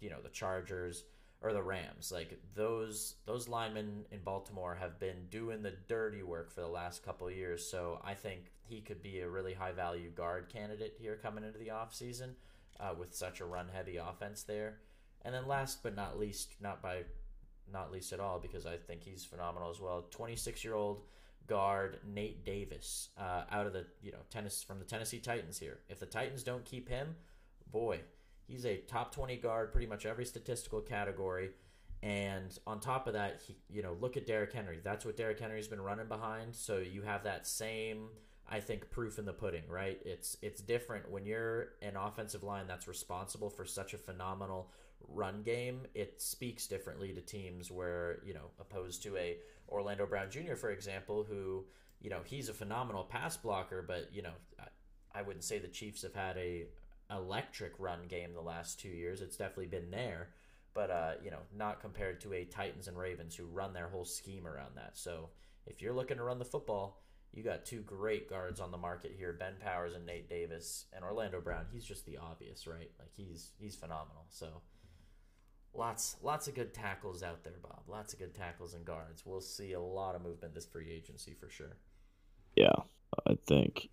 you 0.00 0.10
know 0.10 0.20
the 0.22 0.28
Chargers 0.28 1.04
or 1.42 1.52
the 1.52 1.62
Rams. 1.62 2.12
Like 2.12 2.38
those 2.54 3.16
those 3.26 3.48
linemen 3.48 4.04
in 4.10 4.20
Baltimore 4.20 4.76
have 4.80 4.98
been 4.98 5.26
doing 5.30 5.62
the 5.62 5.74
dirty 5.88 6.22
work 6.22 6.50
for 6.50 6.60
the 6.60 6.68
last 6.68 7.04
couple 7.04 7.30
years. 7.30 7.68
So 7.68 8.00
I 8.04 8.14
think 8.14 8.52
he 8.62 8.80
could 8.80 9.02
be 9.02 9.20
a 9.20 9.28
really 9.28 9.54
high 9.54 9.72
value 9.72 10.10
guard 10.10 10.48
candidate 10.48 10.94
here 10.98 11.18
coming 11.20 11.44
into 11.44 11.58
the 11.58 11.68
offseason 11.68 12.30
uh, 12.80 12.94
with 12.98 13.14
such 13.14 13.40
a 13.40 13.44
run 13.44 13.66
heavy 13.72 13.96
offense 13.96 14.44
there. 14.44 14.78
And 15.22 15.34
then 15.34 15.46
last 15.46 15.82
but 15.82 15.94
not 15.94 16.18
least, 16.18 16.54
not 16.60 16.82
by 16.82 17.02
not 17.72 17.92
least 17.92 18.12
at 18.12 18.20
all, 18.20 18.38
because 18.38 18.66
I 18.66 18.76
think 18.76 19.02
he's 19.02 19.24
phenomenal 19.24 19.70
as 19.70 19.80
well. 19.80 20.06
Twenty 20.10 20.36
six 20.36 20.64
year 20.64 20.74
old 20.74 21.02
guard 21.46 21.98
Nate 22.06 22.44
Davis 22.44 23.10
uh, 23.18 23.42
out 23.50 23.66
of 23.66 23.72
the 23.72 23.86
you 24.02 24.12
know 24.12 24.18
tennis 24.30 24.62
from 24.62 24.78
the 24.78 24.84
Tennessee 24.84 25.18
Titans 25.18 25.58
here. 25.58 25.80
If 25.88 26.00
the 26.00 26.06
Titans 26.06 26.42
don't 26.42 26.64
keep 26.64 26.88
him, 26.88 27.16
boy, 27.70 28.00
he's 28.46 28.64
a 28.64 28.76
top 28.78 29.14
twenty 29.14 29.36
guard, 29.36 29.72
pretty 29.72 29.86
much 29.86 30.06
every 30.06 30.24
statistical 30.24 30.80
category. 30.80 31.50
And 32.02 32.58
on 32.66 32.80
top 32.80 33.06
of 33.06 33.12
that, 33.12 33.40
he, 33.46 33.56
you 33.70 33.80
know, 33.82 33.96
look 34.00 34.16
at 34.16 34.26
Derrick 34.26 34.52
Henry. 34.52 34.80
That's 34.82 35.04
what 35.04 35.16
Derrick 35.16 35.38
Henry's 35.38 35.68
been 35.68 35.80
running 35.80 36.08
behind. 36.08 36.54
So 36.54 36.78
you 36.78 37.02
have 37.02 37.22
that 37.24 37.46
same, 37.46 38.08
I 38.50 38.58
think, 38.58 38.90
proof 38.90 39.20
in 39.20 39.24
the 39.24 39.32
pudding, 39.32 39.62
right? 39.68 40.00
It's 40.04 40.36
it's 40.42 40.60
different 40.60 41.10
when 41.10 41.24
you're 41.24 41.74
an 41.80 41.96
offensive 41.96 42.42
line 42.42 42.66
that's 42.66 42.88
responsible 42.88 43.50
for 43.50 43.64
such 43.64 43.94
a 43.94 43.98
phenomenal 43.98 44.72
run 45.08 45.42
game. 45.42 45.82
It 45.94 46.20
speaks 46.20 46.66
differently 46.66 47.12
to 47.12 47.20
teams 47.20 47.70
where 47.70 48.18
you 48.24 48.34
know, 48.34 48.50
opposed 48.58 49.04
to 49.04 49.16
a 49.16 49.36
Orlando 49.72 50.06
Brown 50.06 50.30
Jr., 50.30 50.54
for 50.54 50.70
example, 50.70 51.24
who 51.28 51.64
you 52.00 52.10
know 52.10 52.20
he's 52.24 52.48
a 52.48 52.54
phenomenal 52.54 53.04
pass 53.04 53.36
blocker, 53.36 53.82
but 53.86 54.10
you 54.12 54.22
know, 54.22 54.34
I, 55.14 55.22
wouldn't 55.22 55.44
say 55.44 55.58
the 55.58 55.68
Chiefs 55.68 56.02
have 56.02 56.14
had 56.14 56.36
a 56.36 56.66
electric 57.10 57.72
run 57.78 58.00
game 58.08 58.32
the 58.32 58.40
last 58.40 58.80
two 58.80 58.88
years. 58.88 59.20
It's 59.20 59.36
definitely 59.36 59.66
been 59.66 59.90
there 59.90 60.28
but 60.74 60.90
uh, 60.90 61.12
you 61.22 61.30
know, 61.30 61.40
not 61.56 61.80
compared 61.80 62.20
to 62.22 62.32
a 62.32 62.44
Titans 62.44 62.88
and 62.88 62.98
Ravens 62.98 63.36
who 63.36 63.44
run 63.44 63.72
their 63.72 63.88
whole 63.88 64.04
scheme 64.04 64.46
around 64.46 64.76
that. 64.76 64.92
So 64.94 65.28
if 65.66 65.82
you're 65.82 65.92
looking 65.92 66.16
to 66.16 66.22
run 66.22 66.38
the 66.38 66.44
football, 66.44 67.02
you 67.32 67.42
got 67.42 67.64
two 67.64 67.80
great 67.80 68.28
guards 68.28 68.60
on 68.60 68.70
the 68.70 68.78
market 68.78 69.14
here, 69.16 69.32
Ben 69.32 69.54
Powers 69.60 69.94
and 69.94 70.04
Nate 70.06 70.28
Davis, 70.28 70.86
and 70.94 71.04
Orlando 71.04 71.40
Brown. 71.40 71.66
He's 71.72 71.84
just 71.84 72.06
the 72.06 72.18
obvious, 72.18 72.66
right? 72.66 72.90
Like 72.98 73.12
he's 73.14 73.50
he's 73.58 73.74
phenomenal. 73.74 74.26
So 74.30 74.46
lots 75.74 76.16
lots 76.22 76.48
of 76.48 76.54
good 76.54 76.74
tackles 76.74 77.22
out 77.22 77.44
there, 77.44 77.54
Bob. 77.62 77.82
Lots 77.88 78.12
of 78.12 78.18
good 78.18 78.34
tackles 78.34 78.74
and 78.74 78.84
guards. 78.84 79.24
We'll 79.24 79.40
see 79.40 79.72
a 79.72 79.80
lot 79.80 80.14
of 80.14 80.22
movement 80.22 80.54
this 80.54 80.66
free 80.66 80.90
agency 80.90 81.34
for 81.38 81.48
sure. 81.48 81.76
Yeah, 82.56 82.74
I 83.26 83.36
think 83.46 83.88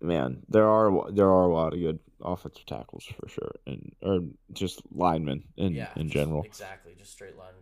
man, 0.00 0.42
there 0.48 0.66
are 0.68 1.10
there 1.10 1.28
are 1.28 1.44
a 1.44 1.52
lot 1.52 1.72
of 1.74 1.80
good 1.80 1.98
offensive 2.22 2.66
tackles 2.66 3.04
for 3.04 3.28
sure, 3.28 3.52
and 3.66 3.94
or 4.02 4.20
just 4.52 4.82
linemen 4.92 5.44
in 5.56 5.74
yeah, 5.74 5.90
in 5.96 6.08
general. 6.08 6.42
Exactly, 6.42 6.94
just 6.96 7.12
straight 7.12 7.36
line. 7.36 7.52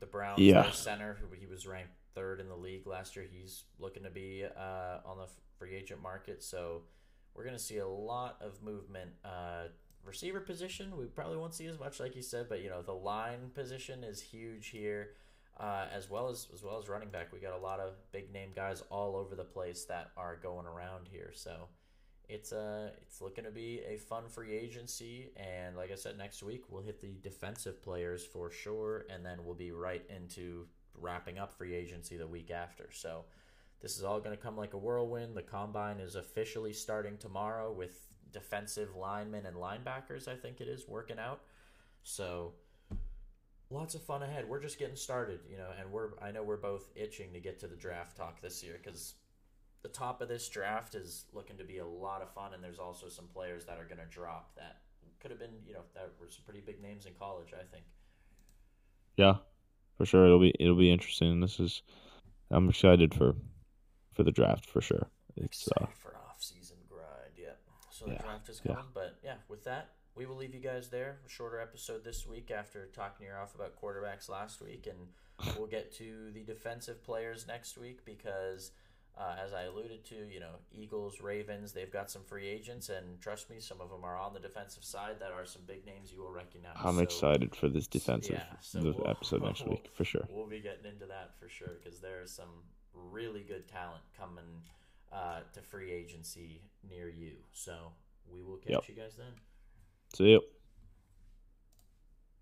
The 0.00 0.06
Browns, 0.06 0.40
Yeah. 0.40 0.70
center, 0.72 1.16
who 1.20 1.28
he 1.38 1.46
was 1.46 1.64
ranked 1.66 1.92
third 2.14 2.40
in 2.40 2.48
the 2.48 2.56
league 2.56 2.86
last 2.86 3.14
year, 3.14 3.24
he's 3.30 3.64
looking 3.78 4.02
to 4.02 4.10
be 4.10 4.44
uh, 4.44 4.98
on 5.06 5.18
the 5.18 5.28
free 5.58 5.76
agent 5.76 6.02
market. 6.02 6.42
So 6.42 6.82
we're 7.34 7.44
going 7.44 7.56
to 7.56 7.62
see 7.62 7.78
a 7.78 7.86
lot 7.86 8.36
of 8.40 8.62
movement. 8.62 9.12
Uh, 9.24 9.68
receiver 10.04 10.40
position, 10.40 10.96
we 10.96 11.06
probably 11.06 11.36
won't 11.36 11.54
see 11.54 11.66
as 11.66 11.78
much, 11.78 12.00
like 12.00 12.16
you 12.16 12.22
said, 12.22 12.48
but 12.48 12.62
you 12.62 12.68
know 12.68 12.82
the 12.82 12.92
line 12.92 13.50
position 13.54 14.04
is 14.04 14.20
huge 14.20 14.68
here, 14.68 15.10
uh, 15.58 15.86
as 15.92 16.10
well 16.10 16.28
as 16.28 16.48
as 16.52 16.62
well 16.62 16.78
as 16.78 16.88
running 16.88 17.10
back. 17.10 17.32
We 17.32 17.38
got 17.38 17.58
a 17.58 17.62
lot 17.62 17.80
of 17.80 17.94
big 18.12 18.32
name 18.32 18.50
guys 18.54 18.82
all 18.90 19.16
over 19.16 19.34
the 19.34 19.44
place 19.44 19.84
that 19.86 20.10
are 20.16 20.36
going 20.42 20.66
around 20.66 21.08
here. 21.10 21.30
So 21.34 21.68
it's 22.28 22.52
uh 22.52 22.90
it's 23.02 23.20
looking 23.20 23.44
to 23.44 23.50
be 23.50 23.80
a 23.86 23.96
fun 23.96 24.24
free 24.28 24.56
agency 24.56 25.30
and 25.36 25.76
like 25.76 25.90
i 25.90 25.94
said 25.94 26.16
next 26.16 26.42
week 26.42 26.62
we'll 26.68 26.82
hit 26.82 27.00
the 27.00 27.14
defensive 27.22 27.82
players 27.82 28.24
for 28.24 28.50
sure 28.50 29.04
and 29.10 29.24
then 29.24 29.44
we'll 29.44 29.54
be 29.54 29.72
right 29.72 30.04
into 30.08 30.66
wrapping 30.94 31.38
up 31.38 31.52
free 31.52 31.74
agency 31.74 32.16
the 32.16 32.26
week 32.26 32.50
after 32.50 32.88
so 32.92 33.24
this 33.80 33.98
is 33.98 34.04
all 34.04 34.20
going 34.20 34.34
to 34.34 34.42
come 34.42 34.56
like 34.56 34.72
a 34.72 34.78
whirlwind 34.78 35.36
the 35.36 35.42
combine 35.42 35.98
is 35.98 36.14
officially 36.14 36.72
starting 36.72 37.18
tomorrow 37.18 37.72
with 37.72 38.08
defensive 38.32 38.94
linemen 38.96 39.46
and 39.46 39.56
linebackers 39.56 40.28
i 40.28 40.34
think 40.34 40.60
it 40.60 40.68
is 40.68 40.88
working 40.88 41.18
out 41.18 41.40
so 42.02 42.52
lots 43.70 43.94
of 43.94 44.02
fun 44.02 44.22
ahead 44.22 44.48
we're 44.48 44.60
just 44.60 44.78
getting 44.78 44.96
started 44.96 45.40
you 45.50 45.56
know 45.56 45.68
and 45.80 45.90
we're 45.90 46.10
i 46.20 46.30
know 46.30 46.42
we're 46.42 46.56
both 46.56 46.90
itching 46.94 47.32
to 47.32 47.40
get 47.40 47.58
to 47.58 47.66
the 47.66 47.76
draft 47.76 48.16
talk 48.16 48.40
this 48.40 48.62
year 48.62 48.78
because 48.82 49.14
the 49.82 49.88
top 49.88 50.20
of 50.20 50.28
this 50.28 50.48
draft 50.48 50.94
is 50.94 51.24
looking 51.32 51.58
to 51.58 51.64
be 51.64 51.78
a 51.78 51.86
lot 51.86 52.22
of 52.22 52.32
fun, 52.32 52.54
and 52.54 52.62
there's 52.62 52.78
also 52.78 53.08
some 53.08 53.26
players 53.26 53.64
that 53.66 53.78
are 53.78 53.84
going 53.84 53.98
to 53.98 54.06
drop 54.06 54.54
that 54.56 54.78
could 55.20 55.30
have 55.30 55.40
been, 55.40 55.54
you 55.66 55.74
know, 55.74 55.82
that 55.94 56.10
were 56.20 56.28
some 56.28 56.44
pretty 56.44 56.60
big 56.60 56.80
names 56.80 57.06
in 57.06 57.12
college. 57.18 57.52
I 57.52 57.64
think. 57.72 57.84
Yeah, 59.16 59.36
for 59.96 60.06
sure. 60.06 60.26
It'll 60.26 60.40
be 60.40 60.54
it'll 60.58 60.76
be 60.76 60.92
interesting. 60.92 61.40
This 61.40 61.60
is 61.60 61.82
I'm 62.50 62.68
excited 62.68 63.14
for 63.14 63.34
for 64.12 64.22
the 64.22 64.32
draft 64.32 64.66
for 64.66 64.80
sure. 64.80 65.08
It's 65.36 65.68
uh 65.80 65.86
for. 66.00 66.16
The 68.04 68.12
Yeah, 68.12 68.22
draft 68.22 68.48
is 68.48 68.60
yeah. 68.64 68.74
coming, 68.74 68.90
but 68.94 69.18
yeah, 69.24 69.36
with 69.48 69.64
that, 69.64 69.90
we 70.14 70.26
will 70.26 70.36
leave 70.36 70.54
you 70.54 70.60
guys 70.60 70.88
there. 70.88 71.18
A 71.26 71.28
shorter 71.28 71.60
episode 71.60 72.04
this 72.04 72.26
week 72.26 72.50
after 72.50 72.86
talking 72.86 73.26
your 73.26 73.38
off 73.38 73.54
about 73.54 73.80
quarterbacks 73.80 74.28
last 74.28 74.60
week, 74.60 74.86
and 74.88 75.08
we'll 75.58 75.66
get 75.68 75.92
to 75.96 76.30
the 76.32 76.42
defensive 76.42 77.02
players 77.04 77.46
next 77.46 77.76
week 77.78 78.04
because. 78.04 78.72
Uh, 79.14 79.36
as 79.44 79.52
I 79.52 79.64
alluded 79.64 80.06
to, 80.06 80.14
you 80.14 80.40
know, 80.40 80.54
Eagles, 80.72 81.20
Ravens, 81.20 81.72
they've 81.74 81.92
got 81.92 82.10
some 82.10 82.22
free 82.24 82.48
agents, 82.48 82.88
and 82.88 83.20
trust 83.20 83.50
me, 83.50 83.60
some 83.60 83.78
of 83.82 83.90
them 83.90 84.04
are 84.04 84.16
on 84.16 84.32
the 84.32 84.40
defensive 84.40 84.82
side 84.84 85.16
that 85.20 85.30
are 85.32 85.44
some 85.44 85.60
big 85.66 85.84
names 85.84 86.10
you 86.10 86.22
will 86.22 86.32
recognize. 86.32 86.78
I'm 86.82 86.94
So- 86.96 87.02
excited 87.02 87.54
for 87.54 87.68
this 87.68 87.86
defensive 87.86 88.36
yeah, 88.36 88.56
so 88.62 88.80
we'll- 88.80 89.06
episode 89.06 89.42
next 89.44 89.66
we'll- 89.66 89.72
week 89.74 89.90
for 89.92 90.04
sure. 90.04 90.26
We'll 90.30 90.46
be 90.46 90.60
getting 90.60 90.86
into 90.90 91.04
that 91.04 91.38
for 91.38 91.46
sure 91.50 91.74
because 91.78 92.00
there's 92.00 92.32
some 92.32 92.48
really 92.94 93.42
good 93.42 93.68
talent 93.68 94.00
coming 94.16 94.62
uh, 95.12 95.40
to 95.52 95.60
free 95.60 95.90
agency 95.92 96.62
near 96.88 97.08
you. 97.08 97.32
So 97.52 97.92
we 98.32 98.42
will 98.42 98.56
catch 98.56 98.70
Yep. 98.72 98.84
you 98.88 98.94
guys 98.94 99.14
then. 99.16 99.32
See 100.14 100.30
you. 100.30 100.42